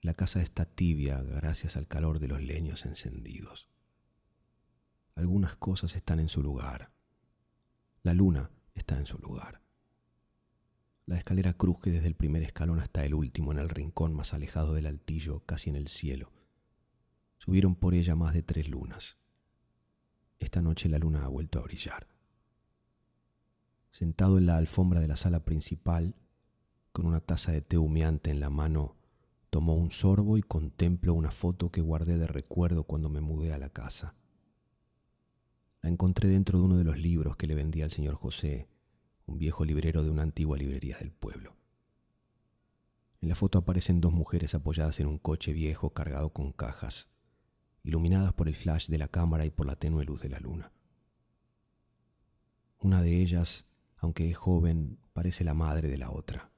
La 0.00 0.14
casa 0.14 0.42
está 0.42 0.64
tibia 0.64 1.22
gracias 1.22 1.76
al 1.76 1.88
calor 1.88 2.20
de 2.20 2.28
los 2.28 2.42
leños 2.42 2.84
encendidos. 2.84 3.68
Algunas 5.14 5.56
cosas 5.56 5.96
están 5.96 6.20
en 6.20 6.28
su 6.28 6.42
lugar. 6.42 6.92
La 8.02 8.14
luna 8.14 8.50
está 8.74 8.98
en 8.98 9.06
su 9.06 9.18
lugar. 9.18 9.63
La 11.06 11.16
escalera 11.16 11.52
cruje 11.52 11.90
desde 11.90 12.06
el 12.06 12.14
primer 12.14 12.42
escalón 12.42 12.80
hasta 12.80 13.04
el 13.04 13.14
último 13.14 13.52
en 13.52 13.58
el 13.58 13.68
rincón 13.68 14.14
más 14.14 14.34
alejado 14.34 14.72
del 14.74 14.86
altillo, 14.86 15.40
casi 15.46 15.70
en 15.70 15.76
el 15.76 15.88
cielo. 15.88 16.32
Subieron 17.38 17.74
por 17.74 17.94
ella 17.94 18.14
más 18.14 18.32
de 18.32 18.42
tres 18.42 18.68
lunas. 18.68 19.18
Esta 20.38 20.62
noche 20.62 20.88
la 20.88 20.98
luna 20.98 21.24
ha 21.24 21.28
vuelto 21.28 21.58
a 21.58 21.62
brillar 21.62 22.14
sentado 23.94 24.38
en 24.38 24.46
la 24.46 24.56
alfombra 24.56 24.98
de 24.98 25.06
la 25.06 25.14
sala 25.14 25.44
principal, 25.44 26.16
con 26.90 27.06
una 27.06 27.20
taza 27.20 27.52
de 27.52 27.60
té 27.60 27.78
humeante 27.78 28.32
en 28.32 28.40
la 28.40 28.50
mano, 28.50 28.96
tomó 29.50 29.76
un 29.76 29.92
sorbo 29.92 30.36
y 30.36 30.42
contempló 30.42 31.14
una 31.14 31.30
foto 31.30 31.70
que 31.70 31.80
guardé 31.80 32.16
de 32.16 32.26
recuerdo 32.26 32.82
cuando 32.82 33.08
me 33.08 33.20
mudé 33.20 33.52
a 33.52 33.58
la 33.58 33.68
casa. 33.68 34.16
La 35.80 35.90
encontré 35.90 36.28
dentro 36.28 36.58
de 36.58 36.64
uno 36.64 36.76
de 36.76 36.82
los 36.82 36.98
libros 36.98 37.36
que 37.36 37.46
le 37.46 37.54
vendía 37.54 37.84
al 37.84 37.92
señor 37.92 38.16
José, 38.16 38.66
un 39.26 39.38
viejo 39.38 39.64
librero 39.64 40.02
de 40.02 40.10
una 40.10 40.22
antigua 40.22 40.56
librería 40.56 40.98
del 40.98 41.12
pueblo. 41.12 41.56
En 43.20 43.28
la 43.28 43.34
foto 43.34 43.58
aparecen 43.58 44.00
dos 44.00 44.12
mujeres 44.12 44.54
apoyadas 44.54 45.00
en 45.00 45.06
un 45.06 45.18
coche 45.18 45.52
viejo 45.52 45.90
cargado 45.90 46.32
con 46.32 46.52
cajas, 46.52 47.08
iluminadas 47.82 48.32
por 48.32 48.48
el 48.48 48.54
flash 48.54 48.88
de 48.88 48.98
la 48.98 49.08
cámara 49.08 49.46
y 49.46 49.50
por 49.50 49.66
la 49.66 49.76
tenue 49.76 50.04
luz 50.04 50.20
de 50.20 50.28
la 50.28 50.40
luna. 50.40 50.72
Una 52.78 53.00
de 53.00 53.22
ellas 53.22 53.70
aunque 54.04 54.28
es 54.28 54.36
joven, 54.36 54.98
parece 55.14 55.44
la 55.44 55.54
madre 55.54 55.88
de 55.88 55.96
la 55.96 56.10
otra. 56.10 56.52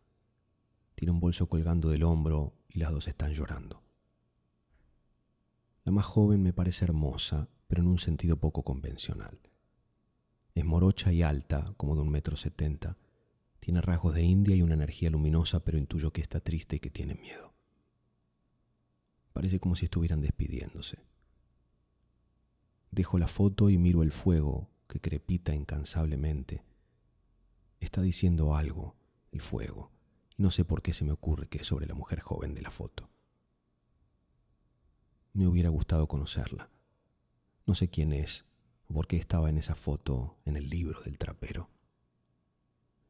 Tiene 0.96 1.12
un 1.12 1.20
bolso 1.20 1.48
colgando 1.48 1.90
del 1.90 2.02
hombro 2.02 2.54
y 2.68 2.80
las 2.80 2.90
dos 2.90 3.06
están 3.06 3.32
llorando. 3.32 3.84
La 5.84 5.92
más 5.92 6.06
joven 6.06 6.42
me 6.42 6.52
parece 6.52 6.84
hermosa, 6.84 7.48
pero 7.68 7.82
en 7.82 7.88
un 7.88 7.98
sentido 7.98 8.38
poco 8.38 8.64
convencional. 8.64 9.38
Es 10.56 10.64
morocha 10.64 11.12
y 11.12 11.22
alta, 11.22 11.66
como 11.76 11.94
de 11.94 12.00
un 12.00 12.08
metro 12.08 12.34
setenta. 12.34 12.96
Tiene 13.60 13.82
rasgos 13.82 14.14
de 14.14 14.22
india 14.22 14.56
y 14.56 14.62
una 14.62 14.72
energía 14.72 15.10
luminosa, 15.10 15.62
pero 15.62 15.76
intuyo 15.76 16.12
que 16.12 16.22
está 16.22 16.40
triste 16.40 16.76
y 16.76 16.80
que 16.80 16.90
tiene 16.90 17.14
miedo. 17.14 17.54
Parece 19.34 19.60
como 19.60 19.76
si 19.76 19.84
estuvieran 19.84 20.22
despidiéndose. 20.22 20.98
Dejo 22.90 23.18
la 23.18 23.28
foto 23.28 23.68
y 23.68 23.76
miro 23.76 24.02
el 24.02 24.12
fuego 24.12 24.70
que 24.88 24.98
crepita 24.98 25.54
incansablemente 25.54 26.64
Está 27.78 28.00
diciendo 28.00 28.56
algo, 28.56 28.96
el 29.32 29.42
fuego, 29.42 29.92
y 30.36 30.42
no 30.42 30.50
sé 30.50 30.64
por 30.64 30.80
qué 30.80 30.94
se 30.94 31.04
me 31.04 31.12
ocurre 31.12 31.48
que 31.48 31.58
es 31.58 31.66
sobre 31.66 31.86
la 31.86 31.94
mujer 31.94 32.20
joven 32.20 32.54
de 32.54 32.62
la 32.62 32.70
foto. 32.70 33.10
Me 35.34 35.46
hubiera 35.46 35.68
gustado 35.68 36.08
conocerla. 36.08 36.70
No 37.66 37.74
sé 37.74 37.88
quién 37.88 38.14
es 38.14 38.46
o 38.88 38.94
por 38.94 39.06
qué 39.06 39.16
estaba 39.16 39.48
en 39.50 39.58
esa 39.58 39.74
foto 39.74 40.36
en 40.44 40.56
el 40.56 40.68
libro 40.68 41.00
del 41.02 41.18
trapero. 41.18 41.70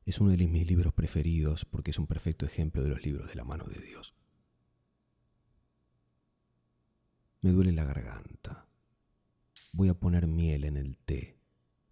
Es 0.04 0.20
uno 0.20 0.30
de 0.30 0.46
mis 0.46 0.66
libros 0.66 0.94
preferidos 0.94 1.64
porque 1.64 1.90
es 1.90 1.98
un 1.98 2.06
perfecto 2.06 2.46
ejemplo 2.46 2.82
de 2.82 2.90
los 2.90 3.04
libros 3.04 3.28
de 3.28 3.34
la 3.34 3.44
mano 3.44 3.64
de 3.64 3.80
Dios. 3.80 4.14
Me 7.40 7.50
duele 7.50 7.72
la 7.72 7.84
garganta. 7.84 8.68
Voy 9.72 9.88
a 9.88 9.98
poner 9.98 10.26
miel 10.26 10.64
en 10.64 10.76
el 10.76 10.96
té 10.96 11.38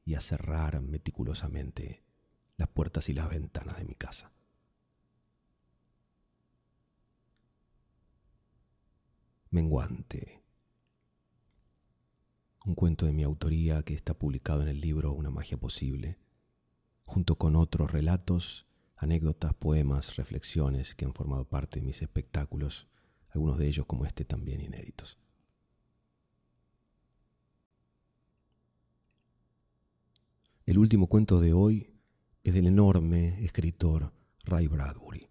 y 0.04 0.14
a 0.14 0.20
cerrar 0.20 0.80
meticulosamente 0.80 2.04
las 2.56 2.68
puertas 2.68 3.08
y 3.08 3.14
las 3.14 3.28
ventanas 3.28 3.76
de 3.76 3.84
mi 3.84 3.94
casa. 3.94 4.32
Menguante. 9.50 10.43
Un 12.66 12.74
cuento 12.74 13.04
de 13.04 13.12
mi 13.12 13.22
autoría 13.22 13.82
que 13.82 13.92
está 13.92 14.14
publicado 14.14 14.62
en 14.62 14.68
el 14.68 14.80
libro 14.80 15.12
Una 15.12 15.28
magia 15.28 15.58
posible, 15.58 16.16
junto 17.04 17.36
con 17.36 17.56
otros 17.56 17.90
relatos, 17.90 18.66
anécdotas, 18.96 19.52
poemas, 19.52 20.16
reflexiones 20.16 20.94
que 20.94 21.04
han 21.04 21.12
formado 21.12 21.44
parte 21.44 21.78
de 21.78 21.84
mis 21.84 22.00
espectáculos, 22.00 22.88
algunos 23.28 23.58
de 23.58 23.68
ellos 23.68 23.84
como 23.84 24.06
este 24.06 24.24
también 24.24 24.62
inéditos. 24.62 25.18
El 30.64 30.78
último 30.78 31.06
cuento 31.06 31.40
de 31.40 31.52
hoy 31.52 31.92
es 32.44 32.54
del 32.54 32.66
enorme 32.66 33.44
escritor 33.44 34.14
Ray 34.44 34.68
Bradbury. 34.68 35.28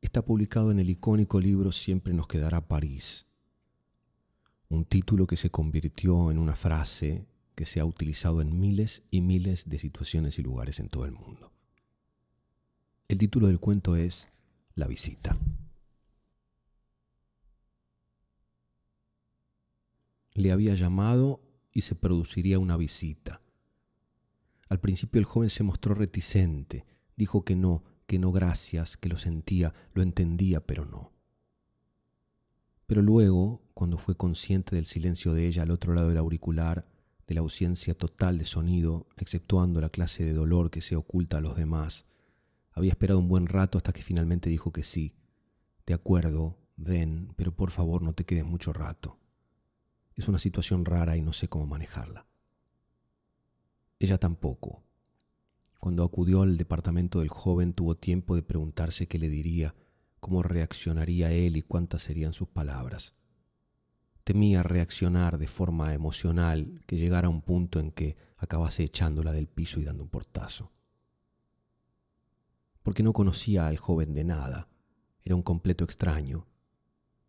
Está 0.00 0.24
publicado 0.24 0.70
en 0.70 0.78
el 0.78 0.88
icónico 0.88 1.40
libro 1.40 1.72
Siempre 1.72 2.14
nos 2.14 2.28
quedará 2.28 2.68
París, 2.68 3.27
un 4.68 4.84
título 4.84 5.26
que 5.26 5.36
se 5.36 5.50
convirtió 5.50 6.30
en 6.30 6.38
una 6.38 6.54
frase 6.54 7.26
que 7.54 7.64
se 7.64 7.80
ha 7.80 7.84
utilizado 7.84 8.40
en 8.40 8.60
miles 8.60 9.02
y 9.10 9.20
miles 9.20 9.68
de 9.68 9.78
situaciones 9.78 10.38
y 10.38 10.42
lugares 10.42 10.78
en 10.78 10.88
todo 10.88 11.06
el 11.06 11.12
mundo. 11.12 11.52
El 13.08 13.18
título 13.18 13.46
del 13.46 13.58
cuento 13.58 13.96
es 13.96 14.28
La 14.74 14.86
visita. 14.86 15.36
Le 20.34 20.52
había 20.52 20.74
llamado 20.74 21.40
y 21.72 21.80
se 21.80 21.94
produciría 21.94 22.58
una 22.58 22.76
visita. 22.76 23.40
Al 24.68 24.78
principio 24.78 25.18
el 25.18 25.24
joven 25.24 25.50
se 25.50 25.64
mostró 25.64 25.94
reticente, 25.94 26.84
dijo 27.16 27.44
que 27.44 27.56
no, 27.56 27.82
que 28.06 28.18
no 28.18 28.30
gracias, 28.30 28.96
que 28.96 29.08
lo 29.08 29.16
sentía, 29.16 29.72
lo 29.94 30.02
entendía, 30.02 30.64
pero 30.64 30.84
no. 30.84 31.12
Pero 32.86 33.02
luego, 33.02 33.62
cuando 33.78 33.96
fue 33.96 34.16
consciente 34.16 34.74
del 34.74 34.86
silencio 34.86 35.34
de 35.34 35.46
ella 35.46 35.62
al 35.62 35.70
otro 35.70 35.94
lado 35.94 36.08
del 36.08 36.18
auricular, 36.18 36.84
de 37.28 37.34
la 37.34 37.42
ausencia 37.42 37.94
total 37.94 38.36
de 38.36 38.44
sonido, 38.44 39.06
exceptuando 39.16 39.80
la 39.80 39.88
clase 39.88 40.24
de 40.24 40.32
dolor 40.32 40.68
que 40.68 40.80
se 40.80 40.96
oculta 40.96 41.36
a 41.36 41.40
los 41.40 41.56
demás, 41.56 42.04
había 42.72 42.90
esperado 42.90 43.20
un 43.20 43.28
buen 43.28 43.46
rato 43.46 43.78
hasta 43.78 43.92
que 43.92 44.02
finalmente 44.02 44.50
dijo 44.50 44.72
que 44.72 44.82
sí. 44.82 45.14
De 45.86 45.94
acuerdo, 45.94 46.58
ven, 46.74 47.32
pero 47.36 47.54
por 47.54 47.70
favor 47.70 48.02
no 48.02 48.14
te 48.14 48.24
quedes 48.24 48.44
mucho 48.44 48.72
rato. 48.72 49.20
Es 50.16 50.26
una 50.26 50.40
situación 50.40 50.84
rara 50.84 51.16
y 51.16 51.22
no 51.22 51.32
sé 51.32 51.46
cómo 51.46 51.68
manejarla. 51.68 52.26
Ella 54.00 54.18
tampoco. 54.18 54.82
Cuando 55.78 56.02
acudió 56.02 56.42
al 56.42 56.56
departamento 56.56 57.20
del 57.20 57.28
joven 57.28 57.74
tuvo 57.74 57.94
tiempo 57.94 58.34
de 58.34 58.42
preguntarse 58.42 59.06
qué 59.06 59.20
le 59.20 59.28
diría, 59.28 59.76
cómo 60.18 60.42
reaccionaría 60.42 61.30
él 61.30 61.56
y 61.56 61.62
cuántas 61.62 62.02
serían 62.02 62.34
sus 62.34 62.48
palabras. 62.48 63.17
Temía 64.28 64.62
reaccionar 64.62 65.38
de 65.38 65.46
forma 65.46 65.94
emocional, 65.94 66.82
que 66.84 66.98
llegara 66.98 67.28
a 67.28 67.30
un 67.30 67.40
punto 67.40 67.80
en 67.80 67.90
que 67.90 68.18
acabase 68.36 68.84
echándola 68.84 69.32
del 69.32 69.48
piso 69.48 69.80
y 69.80 69.84
dando 69.84 70.02
un 70.02 70.10
portazo. 70.10 70.70
Porque 72.82 73.02
no 73.02 73.14
conocía 73.14 73.68
al 73.68 73.78
joven 73.78 74.12
de 74.12 74.24
nada, 74.24 74.68
era 75.22 75.34
un 75.34 75.40
completo 75.40 75.82
extraño. 75.82 76.46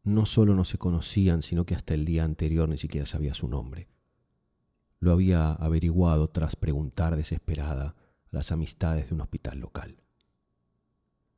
No 0.04 0.26
solo 0.26 0.56
no 0.56 0.66
se 0.66 0.78
conocían, 0.78 1.42
sino 1.42 1.66
que 1.66 1.74
hasta 1.74 1.94
el 1.94 2.04
día 2.04 2.26
anterior 2.26 2.68
ni 2.68 2.78
siquiera 2.78 3.06
sabía 3.06 3.34
su 3.34 3.48
nombre. 3.48 3.88
Lo 5.00 5.14
había 5.14 5.54
averiguado 5.54 6.30
tras 6.30 6.58
preguntar 6.58 7.16
desesperada 7.16 7.96
a 7.96 7.96
las 8.32 8.52
amistades 8.52 9.08
de 9.08 9.16
un 9.16 9.22
hospital 9.22 9.60
local. 9.60 10.04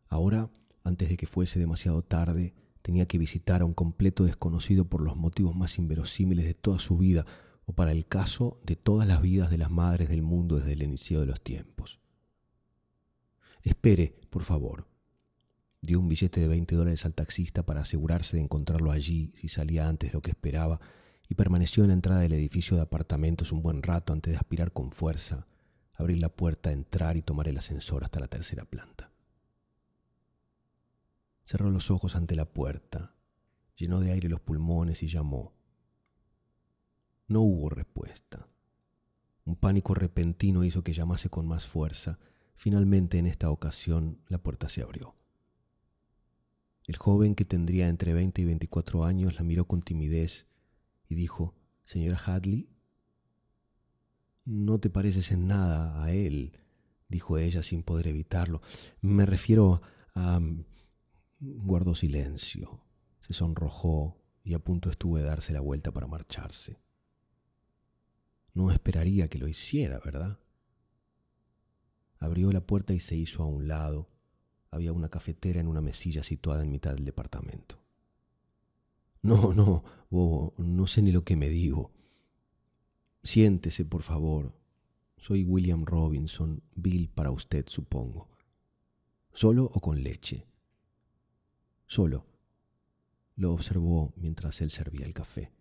Ahora, 0.08 0.50
antes 0.84 1.08
de 1.08 1.18
que 1.18 1.28
fuese 1.28 1.60
demasiado 1.60 2.02
tarde, 2.02 2.56
tenía 2.82 3.06
que 3.06 3.18
visitar 3.18 3.62
a 3.62 3.66
un 3.66 3.74
completo 3.74 4.24
desconocido 4.24 4.86
por 4.86 5.02
los 5.02 5.16
motivos 5.16 5.56
más 5.56 5.78
inverosímiles 5.78 6.46
de 6.46 6.54
toda 6.54 6.80
su 6.80 6.98
vida 6.98 7.26
o 7.66 7.74
para 7.74 7.92
el 7.92 8.06
caso 8.06 8.60
de 8.66 8.76
todas 8.76 9.08
las 9.08 9.22
vidas 9.22 9.50
de 9.50 9.58
las 9.58 9.72
madres 9.72 10.10
del 10.10 10.22
mundo 10.22 10.58
desde 10.58 10.74
el 10.74 10.84
inicio 10.84 11.20
de 11.20 11.28
los 11.28 11.42
tiempos. 11.42 12.02
Espere, 13.62 14.20
por 14.30 14.44
favor. 14.44 14.88
Dio 15.82 16.00
un 16.00 16.08
billete 16.08 16.40
de 16.40 16.48
20 16.48 16.76
dólares 16.76 17.06
al 17.06 17.14
taxista 17.14 17.66
para 17.66 17.82
asegurarse 17.82 18.38
de 18.38 18.44
encontrarlo 18.44 18.92
allí 18.92 19.32
si 19.36 19.48
salía 19.48 19.88
antes 19.88 20.12
de 20.12 20.14
lo 20.14 20.22
que 20.22 20.32
esperaba 20.32 20.80
y 21.28 21.36
permaneció 21.36 21.84
en 21.84 21.90
la 21.90 21.96
entrada 21.96 22.22
del 22.22 22.34
edificio 22.34 22.76
de 22.76 22.84
apartamentos 22.84 23.52
un 23.52 23.62
buen 23.62 23.82
rato 23.82 24.14
antes 24.14 24.32
de 24.32 24.38
aspirar 24.38 24.74
con 24.74 24.92
fuerza, 24.92 25.48
abrir 25.94 26.20
la 26.20 26.30
puerta, 26.30 26.72
entrar 26.72 27.18
y 27.18 27.22
tomar 27.22 27.48
el 27.48 27.58
ascensor 27.58 28.04
hasta 28.04 28.20
la 28.20 28.28
tercera 28.28 28.66
planta. 28.66 29.11
Cerró 31.44 31.70
los 31.72 31.92
ojos 31.92 32.16
ante 32.16 32.36
la 32.36 32.46
puerta, 32.46 33.16
llenó 33.76 34.00
de 34.00 34.12
aire 34.12 34.30
los 34.30 34.40
pulmones 34.40 35.04
y 35.04 35.08
llamó. 35.08 35.54
No 37.28 37.42
hubo 37.42 37.70
respuesta. 37.70 38.48
Un 39.46 39.56
pánico 39.56 39.94
repentino 39.94 40.64
hizo 40.64 40.84
que 40.84 40.94
llamase 40.94 41.30
con 41.30 41.48
más 41.48 41.68
fuerza. 41.68 42.20
Finalmente, 42.54 43.18
en 43.18 43.26
esta 43.26 43.50
ocasión, 43.50 44.22
la 44.28 44.38
puerta 44.38 44.70
se 44.70 44.82
abrió. 44.82 45.16
El 46.86 46.98
joven, 46.98 47.36
que 47.36 47.46
tendría 47.46 47.88
entre 47.88 48.14
20 48.14 48.42
y 48.42 48.46
24 48.46 49.06
años, 49.06 49.36
la 49.36 49.44
miró 49.44 49.66
con 49.66 49.82
timidez 49.82 50.46
y 51.08 51.16
dijo, 51.16 51.56
Señora 51.86 52.18
Hadley, 52.18 52.70
no 54.46 54.80
te 54.80 54.90
pareces 54.90 55.32
en 55.32 55.48
nada 55.48 56.04
a 56.04 56.12
él, 56.12 56.58
dijo 57.10 57.38
ella 57.38 57.64
sin 57.64 57.84
poder 57.84 58.08
evitarlo. 58.08 58.62
Me 59.02 59.26
refiero 59.26 59.82
a... 60.16 60.40
Guardó 61.44 61.96
silencio, 61.96 62.84
se 63.20 63.34
sonrojó 63.34 64.22
y 64.44 64.54
a 64.54 64.60
punto 64.60 64.92
estuvo 64.92 65.18
de 65.18 65.24
darse 65.24 65.54
la 65.54 65.60
vuelta 65.60 65.92
para 65.92 66.06
marcharse. 66.06 66.80
No 68.54 68.70
esperaría 68.70 69.28
que 69.28 69.40
lo 69.40 69.48
hiciera, 69.48 70.00
¿verdad? 70.06 70.38
Abrió 72.20 72.52
la 72.52 72.62
puerta 72.62 72.94
y 72.94 73.00
se 73.00 73.16
hizo 73.16 73.42
a 73.42 73.48
un 73.48 73.68
lado. 73.68 74.08
Había 74.70 74.94
una 74.94 75.10
cafetera 75.10 75.60
en 75.60 75.68
una 75.68 75.82
mesilla 75.82 76.22
situada 76.22 76.62
en 76.62 76.70
mitad 76.70 76.94
del 76.94 77.06
departamento. 77.06 77.82
No, 79.24 79.52
no, 79.56 79.84
bobo, 80.12 80.54
no 80.60 80.86
sé 80.86 81.02
ni 81.02 81.12
lo 81.12 81.24
que 81.24 81.36
me 81.36 81.50
digo. 81.50 81.90
Siéntese, 83.24 83.84
por 83.84 84.04
favor. 84.04 84.54
Soy 85.18 85.44
William 85.44 85.86
Robinson, 85.86 86.62
Bill 86.76 87.10
para 87.10 87.32
usted, 87.32 87.66
supongo. 87.68 88.30
¿Solo 89.32 89.66
o 89.66 89.80
con 89.80 90.04
leche? 90.04 90.51
Solo. 91.92 92.26
Lo 93.36 93.52
observó 93.52 94.14
mientras 94.16 94.62
él 94.62 94.72
servía 94.72 95.06
el 95.06 95.14
café. 95.14 95.52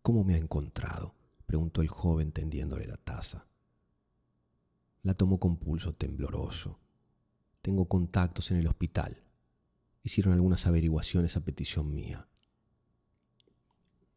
¿Cómo 0.00 0.22
me 0.22 0.34
ha 0.34 0.38
encontrado? 0.38 1.16
preguntó 1.44 1.82
el 1.82 1.88
joven 1.88 2.30
tendiéndole 2.30 2.86
la 2.86 2.96
taza. 2.96 3.48
La 5.02 5.14
tomó 5.14 5.40
con 5.40 5.56
pulso 5.56 5.96
tembloroso. 5.96 6.78
Tengo 7.62 7.88
contactos 7.88 8.52
en 8.52 8.58
el 8.58 8.68
hospital 8.68 9.24
hicieron 10.04 10.34
algunas 10.34 10.68
averiguaciones 10.68 11.36
a 11.36 11.44
petición 11.44 11.92
mía. 11.92 12.28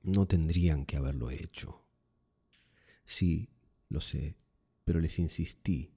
No 0.03 0.27
tendrían 0.27 0.85
que 0.85 0.97
haberlo 0.97 1.31
hecho. 1.31 1.83
Sí, 3.05 3.49
lo 3.89 4.01
sé, 4.01 4.37
pero 4.83 4.99
les 4.99 5.17
insistí. 5.17 5.95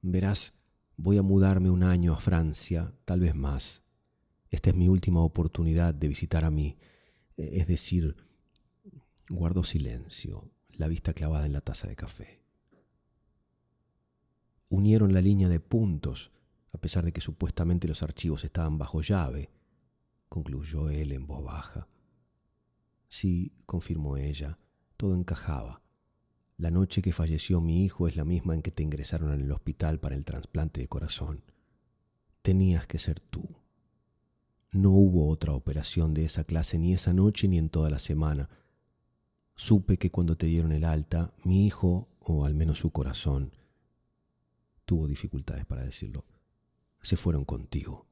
Verás, 0.00 0.54
voy 0.96 1.18
a 1.18 1.22
mudarme 1.22 1.70
un 1.70 1.82
año 1.82 2.12
a 2.12 2.20
Francia, 2.20 2.92
tal 3.04 3.20
vez 3.20 3.34
más. 3.34 3.82
Esta 4.50 4.70
es 4.70 4.76
mi 4.76 4.88
última 4.88 5.20
oportunidad 5.20 5.94
de 5.94 6.08
visitar 6.08 6.44
a 6.44 6.50
mí. 6.50 6.76
Es 7.36 7.66
decir, 7.66 8.16
guardo 9.28 9.62
silencio, 9.62 10.50
la 10.70 10.88
vista 10.88 11.12
clavada 11.12 11.46
en 11.46 11.52
la 11.52 11.60
taza 11.60 11.88
de 11.88 11.96
café. 11.96 12.40
Unieron 14.68 15.12
la 15.12 15.20
línea 15.20 15.48
de 15.48 15.60
puntos 15.60 16.32
a 16.76 16.78
pesar 16.78 17.06
de 17.06 17.12
que 17.12 17.22
supuestamente 17.22 17.88
los 17.88 18.02
archivos 18.02 18.44
estaban 18.44 18.76
bajo 18.76 19.00
llave, 19.00 19.50
concluyó 20.28 20.90
él 20.90 21.12
en 21.12 21.26
voz 21.26 21.42
baja. 21.42 21.88
Sí, 23.08 23.54
confirmó 23.64 24.18
ella, 24.18 24.58
todo 24.98 25.14
encajaba. 25.14 25.80
La 26.58 26.70
noche 26.70 27.02
que 27.02 27.12
falleció 27.12 27.60
mi 27.60 27.84
hijo 27.84 28.08
es 28.08 28.16
la 28.16 28.24
misma 28.24 28.54
en 28.54 28.62
que 28.62 28.70
te 28.70 28.82
ingresaron 28.82 29.32
en 29.32 29.42
el 29.42 29.52
hospital 29.52 30.00
para 30.00 30.14
el 30.14 30.24
trasplante 30.24 30.80
de 30.80 30.88
corazón. 30.88 31.44
Tenías 32.40 32.86
que 32.86 32.98
ser 32.98 33.20
tú. 33.20 33.42
No 34.72 34.90
hubo 34.90 35.28
otra 35.28 35.52
operación 35.52 36.14
de 36.14 36.24
esa 36.24 36.44
clase 36.44 36.78
ni 36.78 36.94
esa 36.94 37.12
noche 37.12 37.46
ni 37.46 37.58
en 37.58 37.68
toda 37.68 37.90
la 37.90 37.98
semana. 37.98 38.48
Supe 39.54 39.98
que 39.98 40.10
cuando 40.10 40.36
te 40.36 40.46
dieron 40.46 40.72
el 40.72 40.84
alta, 40.84 41.34
mi 41.44 41.66
hijo, 41.66 42.08
o 42.20 42.46
al 42.46 42.54
menos 42.54 42.78
su 42.78 42.90
corazón, 42.90 43.52
tuvo 44.86 45.06
dificultades 45.06 45.66
para 45.66 45.84
decirlo, 45.84 46.24
se 47.02 47.16
fueron 47.16 47.44
contigo. 47.44 48.06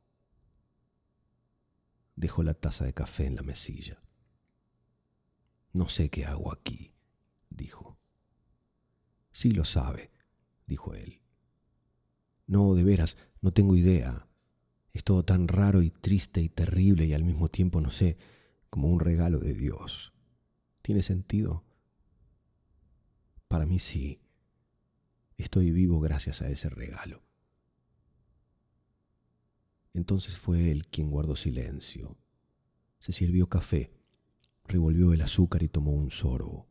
Dejó 2.14 2.42
la 2.42 2.55
taza 2.55 2.84
de 2.84 2.92
café 2.92 3.26
en 3.26 3.36
la 3.36 3.42
mesilla. 3.42 3.99
No 5.72 5.88
sé 5.88 6.11
qué 6.11 6.26
hago 6.26 6.53
aquí, 6.53 6.92
dijo. 7.49 7.99
Sí 9.35 9.51
lo 9.51 9.64
sabe, 9.64 10.12
dijo 10.64 10.95
él. 10.95 11.20
No, 12.47 12.72
de 12.74 12.85
veras, 12.85 13.16
no 13.41 13.53
tengo 13.53 13.74
idea. 13.74 14.28
Es 14.93 15.03
todo 15.03 15.24
tan 15.24 15.49
raro 15.49 15.82
y 15.82 15.91
triste 15.91 16.41
y 16.41 16.49
terrible 16.49 17.05
y 17.05 17.14
al 17.14 17.24
mismo 17.24 17.49
tiempo, 17.49 17.80
no 17.80 17.91
sé, 17.91 18.16
como 18.70 18.87
un 18.89 19.01
regalo 19.01 19.41
de 19.41 19.53
Dios. 19.53 20.12
¿Tiene 20.82 21.03
sentido? 21.03 21.64
Para 23.49 23.66
mí 23.66 23.80
sí. 23.80 24.20
Estoy 25.37 25.72
vivo 25.72 25.99
gracias 25.99 26.41
a 26.41 26.49
ese 26.49 26.68
regalo. 26.68 27.24
Entonces 29.95 30.39
fue 30.39 30.70
él 30.70 30.87
quien 30.87 31.11
guardó 31.11 31.35
silencio. 31.35 32.16
Se 33.01 33.11
sirvió 33.11 33.49
café, 33.49 33.93
revolvió 34.64 35.12
el 35.12 35.22
azúcar 35.22 35.64
y 35.64 35.68
tomó 35.68 35.91
un 35.91 36.11
sorbo. 36.11 36.68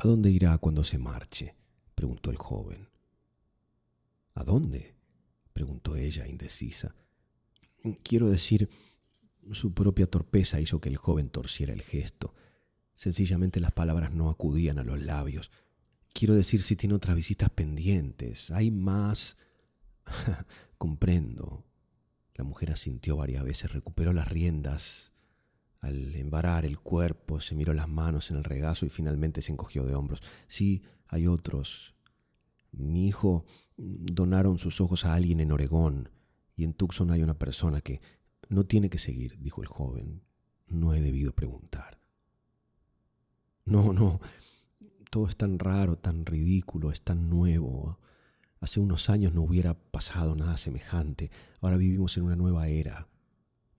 ¿A 0.00 0.06
dónde 0.06 0.30
irá 0.30 0.56
cuando 0.58 0.84
se 0.84 0.96
marche? 0.96 1.56
preguntó 1.96 2.30
el 2.30 2.36
joven. 2.36 2.88
¿A 4.34 4.44
dónde? 4.44 4.94
preguntó 5.52 5.96
ella, 5.96 6.28
indecisa. 6.28 6.94
Quiero 8.04 8.28
decir, 8.28 8.68
su 9.50 9.74
propia 9.74 10.06
torpeza 10.06 10.60
hizo 10.60 10.78
que 10.78 10.88
el 10.88 10.96
joven 10.96 11.30
torciera 11.30 11.72
el 11.72 11.82
gesto. 11.82 12.32
Sencillamente 12.94 13.58
las 13.58 13.72
palabras 13.72 14.14
no 14.14 14.30
acudían 14.30 14.78
a 14.78 14.84
los 14.84 15.02
labios. 15.02 15.50
Quiero 16.12 16.34
decir 16.34 16.62
si 16.62 16.76
tiene 16.76 16.94
otras 16.94 17.16
visitas 17.16 17.50
pendientes. 17.50 18.52
Hay 18.52 18.70
más... 18.70 19.36
Comprendo. 20.78 21.64
La 22.36 22.44
mujer 22.44 22.70
asintió 22.70 23.16
varias 23.16 23.42
veces, 23.42 23.72
recuperó 23.72 24.12
las 24.12 24.28
riendas. 24.28 25.12
Al 25.80 26.14
embarar 26.16 26.64
el 26.64 26.80
cuerpo, 26.80 27.40
se 27.40 27.54
miró 27.54 27.72
las 27.72 27.88
manos 27.88 28.30
en 28.30 28.38
el 28.38 28.44
regazo 28.44 28.84
y 28.84 28.88
finalmente 28.88 29.42
se 29.42 29.52
encogió 29.52 29.84
de 29.84 29.94
hombros. 29.94 30.22
Sí, 30.46 30.82
hay 31.06 31.26
otros. 31.26 31.94
Mi 32.72 33.06
hijo 33.06 33.44
donaron 33.76 34.58
sus 34.58 34.80
ojos 34.80 35.04
a 35.04 35.14
alguien 35.14 35.40
en 35.40 35.52
Oregón 35.52 36.10
y 36.56 36.64
en 36.64 36.74
Tucson 36.74 37.10
hay 37.10 37.22
una 37.22 37.38
persona 37.38 37.80
que 37.80 38.00
no 38.48 38.64
tiene 38.64 38.90
que 38.90 38.98
seguir, 38.98 39.38
dijo 39.38 39.62
el 39.62 39.68
joven. 39.68 40.22
No 40.66 40.94
he 40.94 41.00
debido 41.00 41.32
preguntar. 41.32 42.00
No, 43.64 43.92
no, 43.92 44.20
todo 45.10 45.26
es 45.26 45.36
tan 45.36 45.58
raro, 45.58 45.96
tan 45.96 46.26
ridículo, 46.26 46.90
es 46.90 47.02
tan 47.02 47.28
nuevo. 47.28 47.98
Hace 48.60 48.80
unos 48.80 49.08
años 49.08 49.32
no 49.34 49.42
hubiera 49.42 49.74
pasado 49.74 50.34
nada 50.34 50.56
semejante. 50.56 51.30
Ahora 51.60 51.76
vivimos 51.76 52.16
en 52.16 52.24
una 52.24 52.36
nueva 52.36 52.68
era. 52.68 53.08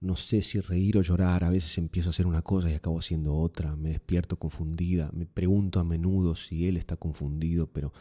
No 0.02 0.16
sé 0.16 0.42
si 0.42 0.62
reír 0.62 0.98
o 0.98 1.02
llorar. 1.02 1.44
A 1.44 1.50
veces 1.50 1.78
empiezo 1.78 2.10
a 2.10 2.12
hacer 2.12 2.26
una 2.26 2.42
cosa 2.42 2.70
y 2.70 2.74
acabo 2.74 3.00
haciendo 3.00 3.36
otra. 3.36 3.76
Me 3.76 3.90
despierto 3.90 4.38
confundida. 4.38 5.10
Me 5.14 5.26
pregunto 5.26 5.80
a 5.80 5.84
menudo 5.84 6.36
si 6.36 6.68
él 6.68 6.78
está 6.78 6.96
confundido, 6.96 7.72
pero 7.72 7.92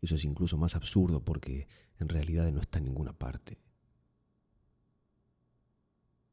eso 0.00 0.14
es 0.14 0.24
incluso 0.24 0.56
más 0.56 0.76
absurdo 0.76 1.24
porque 1.24 1.66
en 1.98 2.08
realidad 2.08 2.50
no 2.52 2.60
está 2.60 2.78
en 2.78 2.84
ninguna 2.84 3.12
parte. 3.12 3.58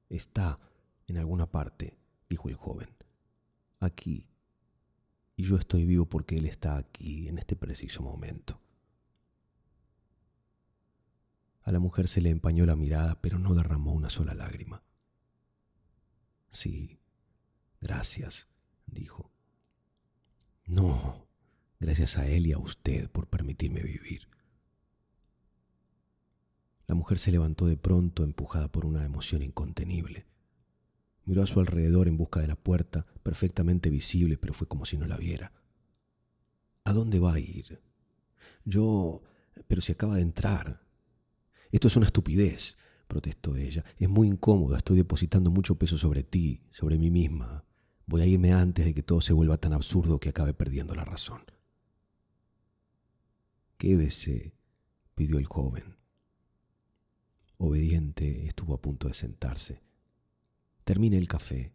Está 0.09 0.59
en 1.07 1.17
alguna 1.17 1.49
parte, 1.51 1.97
dijo 2.29 2.49
el 2.49 2.55
joven. 2.55 2.89
Aquí. 3.79 4.29
Y 5.35 5.43
yo 5.43 5.57
estoy 5.57 5.85
vivo 5.85 6.07
porque 6.07 6.37
él 6.37 6.45
está 6.45 6.77
aquí, 6.77 7.27
en 7.27 7.37
este 7.37 7.55
preciso 7.55 8.01
momento. 8.01 8.59
A 11.61 11.71
la 11.71 11.79
mujer 11.79 12.07
se 12.07 12.21
le 12.21 12.29
empañó 12.29 12.65
la 12.65 12.75
mirada, 12.75 13.19
pero 13.21 13.37
no 13.37 13.53
derramó 13.53 13.93
una 13.93 14.09
sola 14.09 14.33
lágrima. 14.33 14.81
Sí, 16.51 16.99
gracias, 17.81 18.47
dijo. 18.85 19.31
No, 20.65 21.27
gracias 21.79 22.17
a 22.17 22.27
él 22.27 22.47
y 22.47 22.53
a 22.53 22.57
usted 22.57 23.09
por 23.09 23.27
permitirme 23.27 23.81
vivir. 23.81 24.27
La 26.87 26.95
mujer 26.95 27.19
se 27.19 27.31
levantó 27.31 27.65
de 27.65 27.77
pronto, 27.77 28.23
empujada 28.23 28.69
por 28.71 28.85
una 28.85 29.05
emoción 29.05 29.43
incontenible. 29.43 30.25
Miró 31.25 31.43
a 31.43 31.47
su 31.47 31.59
alrededor 31.59 32.07
en 32.07 32.15
busca 32.15 32.39
de 32.39 32.47
la 32.47 32.55
puerta, 32.55 33.05
perfectamente 33.23 33.89
visible, 33.89 34.37
pero 34.37 34.53
fue 34.53 34.67
como 34.67 34.85
si 34.85 34.97
no 34.97 35.05
la 35.05 35.17
viera. 35.17 35.51
¿A 36.85 36.93
dónde 36.93 37.19
va 37.19 37.33
a 37.33 37.39
ir? 37.39 37.81
Yo... 38.63 39.21
pero 39.67 39.81
si 39.81 39.91
acaba 39.91 40.15
de 40.15 40.21
entrar. 40.21 40.81
Esto 41.71 41.89
es 41.89 41.97
una 41.97 42.05
estupidez, 42.05 42.77
protestó 43.07 43.55
ella. 43.55 43.83
Es 43.97 44.09
muy 44.09 44.27
incómoda, 44.27 44.77
estoy 44.77 44.97
depositando 44.97 45.51
mucho 45.51 45.75
peso 45.75 45.97
sobre 45.97 46.23
ti, 46.23 46.61
sobre 46.69 46.97
mí 46.97 47.09
misma. 47.09 47.65
Voy 48.05 48.21
a 48.21 48.25
irme 48.25 48.53
antes 48.53 48.85
de 48.85 48.93
que 48.93 49.03
todo 49.03 49.21
se 49.21 49.33
vuelva 49.33 49.57
tan 49.57 49.73
absurdo 49.73 50.19
que 50.19 50.29
acabe 50.29 50.53
perdiendo 50.53 50.95
la 50.95 51.03
razón. 51.03 51.41
Quédese, 53.77 54.53
pidió 55.15 55.37
el 55.37 55.45
joven. 55.45 55.97
Obediente, 57.59 58.45
estuvo 58.45 58.73
a 58.73 58.81
punto 58.81 59.07
de 59.07 59.13
sentarse. 59.13 59.81
Termine 60.83 61.17
el 61.17 61.27
café. 61.27 61.73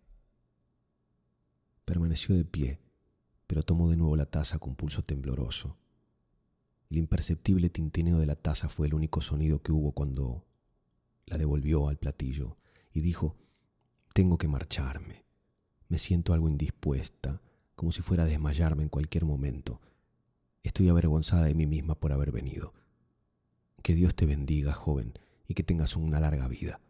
Permaneció 1.85 2.35
de 2.35 2.45
pie, 2.45 2.81
pero 3.47 3.63
tomó 3.63 3.91
de 3.91 3.97
nuevo 3.97 4.17
la 4.17 4.27
taza 4.27 4.59
con 4.59 4.75
pulso 4.75 5.03
tembloroso. 5.03 5.77
El 6.89 6.99
imperceptible 6.99 7.69
tintineo 7.69 8.19
de 8.19 8.27
la 8.27 8.37
taza 8.37 8.69
fue 8.69 8.87
el 8.87 8.95
único 8.95 9.21
sonido 9.21 9.63
que 9.63 9.73
hubo 9.73 9.93
cuando 9.93 10.47
la 11.33 11.39
devolvió 11.39 11.89
al 11.89 11.97
platillo 11.97 12.59
y 12.93 13.01
dijo, 13.01 13.37
tengo 14.13 14.37
que 14.37 14.49
marcharme. 14.49 15.25
Me 15.89 15.97
siento 15.97 16.35
algo 16.35 16.51
indispuesta, 16.51 17.41
como 17.75 17.91
si 17.91 18.03
fuera 18.03 18.25
a 18.25 18.27
desmayarme 18.27 18.83
en 18.83 18.91
cualquier 18.91 19.25
momento. 19.25 19.81
Estoy 20.63 20.91
avergonzada 20.91 21.47
de 21.47 21.55
mí 21.55 21.67
misma 21.67 21.99
por 21.99 22.13
haber 22.13 22.33
venido. 22.33 22.75
Que 23.83 23.95
Dios 23.95 24.15
te 24.15 24.27
bendiga, 24.27 24.75
joven, 24.75 25.15
y 25.49 25.55
que 25.55 25.63
tengas 25.63 25.97
una 25.97 26.21
larga 26.21 26.49
vida. 26.49 26.83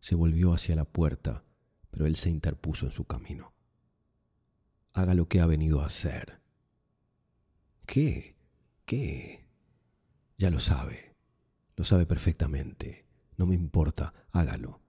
Se 0.00 0.14
volvió 0.14 0.54
hacia 0.54 0.76
la 0.76 0.86
puerta, 0.86 1.44
pero 1.90 2.06
él 2.06 2.16
se 2.16 2.30
interpuso 2.30 2.86
en 2.86 2.92
su 2.92 3.04
camino. 3.04 3.52
Haga 4.94 5.12
lo 5.12 5.28
que 5.28 5.40
ha 5.40 5.46
venido 5.46 5.82
a 5.82 5.86
hacer 5.86 6.42
¿Qué? 7.86 8.34
¿Qué? 8.86 9.46
Ya 10.38 10.50
lo 10.50 10.58
sabe. 10.58 11.13
Lo 11.76 11.84
sabe 11.84 12.06
perfectamente. 12.06 13.06
No 13.36 13.46
me 13.46 13.54
importa. 13.54 14.12
Hágalo. 14.30 14.80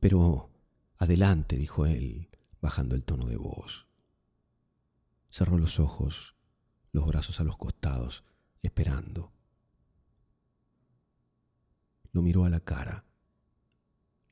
Pero... 0.00 0.50
Adelante, 0.98 1.56
dijo 1.56 1.84
él, 1.84 2.30
bajando 2.62 2.94
el 2.94 3.04
tono 3.04 3.26
de 3.26 3.36
voz. 3.36 3.86
Cerró 5.28 5.58
los 5.58 5.78
ojos, 5.78 6.36
los 6.90 7.06
brazos 7.06 7.38
a 7.40 7.44
los 7.44 7.58
costados, 7.58 8.24
esperando. 8.62 9.34
Lo 12.12 12.22
miró 12.22 12.46
a 12.46 12.50
la 12.50 12.60
cara. 12.60 13.04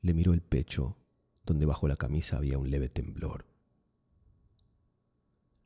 Le 0.01 0.15
miró 0.15 0.33
el 0.33 0.41
pecho, 0.41 0.97
donde 1.45 1.67
bajo 1.67 1.87
la 1.87 1.97
camisa 1.97 2.37
había 2.37 2.57
un 2.57 2.71
leve 2.71 2.89
temblor. 2.89 3.45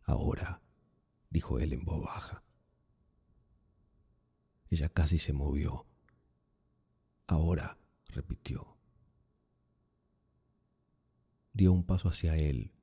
Ahora 0.03 0.61
dijo 1.29 1.59
él 1.59 1.71
en 1.71 1.85
voz 1.85 2.03
baja. 2.03 2.43
Ella 4.69 4.89
casi 4.89 5.17
se 5.17 5.33
movió. 5.33 5.85
Ahora, 7.27 7.77
repitió. 8.07 8.77
Dio 11.53 11.71
un 11.73 11.83
paso 11.83 12.09
hacia 12.09 12.37
él, 12.37 12.73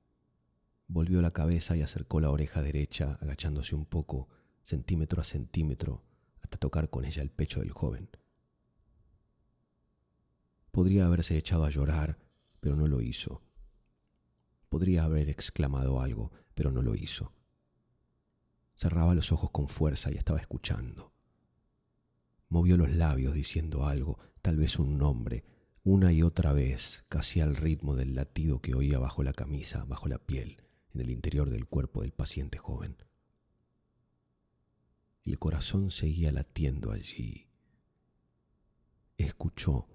volvió 0.89 1.22
la 1.22 1.30
cabeza 1.30 1.76
y 1.76 1.82
acercó 1.82 2.20
la 2.20 2.30
oreja 2.30 2.62
derecha, 2.62 3.18
agachándose 3.20 3.74
un 3.74 3.87
poco, 3.87 4.28
centímetro 4.62 5.20
a 5.20 5.24
centímetro, 5.24 6.05
hasta 6.43 6.59
tocar 6.59 6.91
con 6.91 7.05
ella 7.05 7.22
el 7.22 7.30
pecho 7.30 7.61
del 7.61 7.70
joven. 7.70 8.11
Podría 10.70 11.07
haberse 11.07 11.37
echado 11.39 11.64
a 11.64 11.70
llorar, 11.70 12.18
pero 12.61 12.76
no 12.76 12.87
lo 12.87 13.01
hizo. 13.01 13.43
Podría 14.68 15.05
haber 15.05 15.30
exclamado 15.30 16.01
algo, 16.01 16.32
pero 16.55 16.70
no 16.70 16.82
lo 16.82 16.95
hizo. 16.95 17.32
Cerraba 18.74 19.14
los 19.14 19.32
ojos 19.32 19.51
con 19.51 19.68
fuerza 19.68 20.11
y 20.12 20.16
estaba 20.16 20.39
escuchando. 20.39 21.15
Movió 22.49 22.76
los 22.76 22.90
labios 22.90 23.34
diciendo 23.34 23.86
algo, 23.86 24.18
tal 24.42 24.57
vez 24.57 24.78
un 24.78 24.99
nombre, 24.99 25.44
una 25.82 26.12
y 26.12 26.22
otra 26.22 26.53
vez, 26.53 27.05
casi 27.09 27.40
al 27.40 27.57
ritmo 27.57 27.94
del 27.94 28.14
latido 28.14 28.61
que 28.61 28.74
oía 28.74 28.99
bajo 28.99 29.22
la 29.22 29.32
camisa, 29.32 29.84
bajo 29.84 30.09
la 30.09 30.18
piel, 30.18 30.62
en 30.94 31.01
el 31.01 31.11
interior 31.11 31.51
del 31.51 31.66
cuerpo 31.66 32.03
del 32.03 32.12
paciente 32.12 32.59
joven. 32.59 32.97
El 35.24 35.38
corazón 35.38 35.90
seguía 35.90 36.30
latiendo 36.30 36.92
allí. 36.92 37.49
Escuchó. 39.16 39.88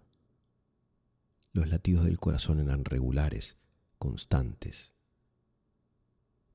Los 1.54 1.70
latidos 1.70 2.06
del 2.06 2.20
corazón 2.20 2.60
eran 2.60 2.84
regulares, 2.84 3.58
constantes. 3.97 4.93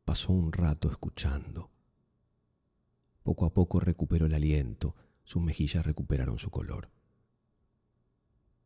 Pasó 0.04 0.32
un 0.32 0.52
rato 0.52 0.90
escuchando. 0.90 1.70
Poco 3.22 3.46
a 3.46 3.52
poco 3.52 3.80
recuperó 3.80 4.26
el 4.26 4.34
aliento, 4.34 4.94
sus 5.26 5.42
mejillas 5.42 5.84
recuperaron 5.84 6.38
su 6.38 6.50
color. 6.50 6.88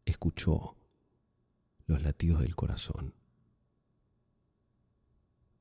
Escuchó 0.04 0.76
los 1.86 2.02
latidos 2.02 2.42
del 2.42 2.54
corazón. 2.54 3.14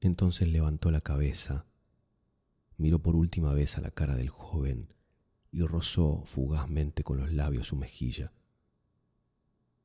Entonces 0.02 0.50
levantó 0.50 0.92
la 0.92 1.00
cabeza, 1.00 1.66
miró 2.76 3.00
por 3.00 3.16
última 3.16 3.54
vez 3.54 3.78
a 3.78 3.82
la 3.82 3.92
cara 3.92 4.18
del 4.18 4.28
joven 4.28 4.94
y 5.54 5.62
rozó 5.62 6.24
fugazmente 6.26 7.06
con 7.06 7.18
los 7.18 7.32
labios 7.32 7.68
su 7.68 7.78
mejilla. 7.78 8.34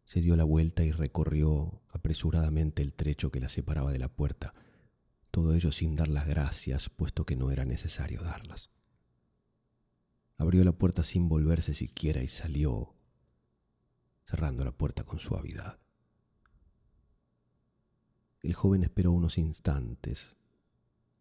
Se 0.04 0.20
dio 0.20 0.34
la 0.34 0.44
vuelta 0.44 0.82
y 0.82 0.90
recorrió 0.90 1.80
apresuradamente 1.90 2.82
el 2.82 2.92
trecho 2.92 3.30
que 3.30 3.38
la 3.38 3.48
separaba 3.48 3.92
de 3.92 4.00
la 4.00 4.08
puerta, 4.08 4.52
todo 5.30 5.54
ello 5.54 5.70
sin 5.70 5.94
dar 5.94 6.08
las 6.08 6.26
gracias, 6.26 6.90
puesto 6.90 7.24
que 7.24 7.36
no 7.36 7.52
era 7.52 7.64
necesario 7.64 8.20
darlas. 8.20 8.74
Abrió 10.37 10.64
la 10.64 10.72
puerta 10.72 11.03
sin 11.03 11.28
volverse 11.28 11.74
siquiera 11.74 12.22
y 12.22 12.28
salió, 12.28 12.95
cerrando 14.24 14.64
la 14.64 14.72
puerta 14.72 15.05
con 15.05 15.18
suavidad. 15.18 15.78
El 18.43 18.53
joven 18.53 18.82
esperó 18.82 19.12
unos 19.12 19.39
instantes, 19.39 20.37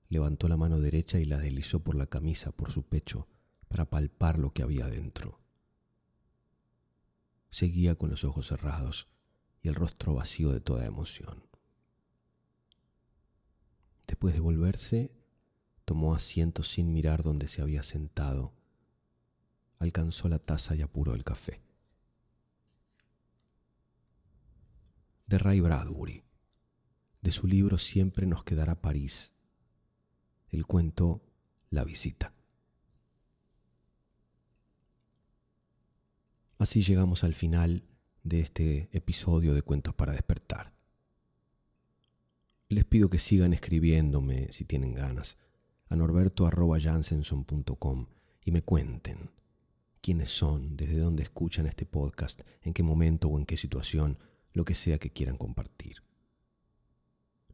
levantó 0.10 0.48
la 0.48 0.58
mano 0.58 0.80
derecha 0.80 1.20
y 1.20 1.26
la 1.26 1.38
deslizó 1.38 1.84
por 1.84 1.96
la 1.96 2.08
camisa, 2.08 2.52
por 2.52 2.72
su 2.72 2.84
pecho, 2.84 3.28
para 3.68 3.90
palpar 3.90 4.40
lo 4.40 4.52
que 4.52 4.64
había 4.64 4.88
dentro. 4.88 5.40
Seguía 7.50 7.96
con 7.96 8.10
los 8.10 8.24
ojos 8.24 8.48
cerrados 8.48 9.08
y 9.62 9.70
el 9.70 9.76
rostro 9.76 10.16
vacío 10.16 10.52
de 10.52 10.60
toda 10.60 10.86
emoción. 10.86 11.48
Después 14.08 14.34
de 14.34 14.42
volverse, 14.42 15.12
tomó 15.86 16.14
asiento 16.14 16.64
sin 16.64 16.92
mirar 16.92 17.24
donde 17.24 17.48
se 17.48 17.62
había 17.62 17.84
sentado, 17.84 18.54
alcanzó 19.84 20.30
la 20.30 20.40
taza 20.40 20.76
y 20.76 20.82
apuró 20.82 21.14
el 21.14 21.24
café. 21.24 21.62
De 25.28 25.38
Ray 25.38 25.60
Bradbury. 25.60 26.24
De 27.22 27.32
su 27.32 27.48
libro 27.48 27.78
Siempre 27.78 28.26
nos 28.26 28.44
quedará 28.44 28.82
París. 28.82 29.34
El 30.50 30.66
cuento 30.66 31.22
La 31.70 31.84
visita. 31.84 32.34
Así 36.58 36.82
llegamos 36.82 37.24
al 37.24 37.34
final 37.34 37.84
de 38.24 38.40
este 38.40 38.90
episodio 38.96 39.54
de 39.54 39.64
Cuentos 39.64 39.94
para 39.96 40.14
despertar. 40.14 40.72
Les 42.70 42.86
pido 42.86 43.10
que 43.10 43.20
sigan 43.20 43.54
escribiéndome 43.54 44.54
si 44.54 44.64
tienen 44.64 44.94
ganas 44.94 45.38
a 45.88 45.96
norberto.jansenson.com 45.96 48.08
y 48.46 48.52
me 48.52 48.62
cuenten 48.62 49.32
quiénes 50.04 50.30
son, 50.32 50.76
desde 50.76 50.98
dónde 51.00 51.24
escuchan 51.24 51.66
este 51.66 51.86
podcast, 51.86 52.42
en 52.62 52.74
qué 52.74 52.84
momento 52.84 53.30
o 53.30 53.40
en 53.40 53.46
qué 53.46 53.56
situación, 53.56 54.20
lo 54.52 54.66
que 54.66 54.76
sea 54.76 55.00
que 55.00 55.12
quieran 55.12 55.38
compartir. 55.38 56.04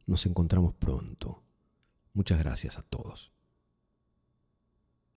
Nos 0.04 0.26
encontramos 0.26 0.74
pronto. 0.74 1.44
Muchas 2.12 2.40
gracias 2.40 2.76
a 2.76 2.82
todos. 2.82 3.30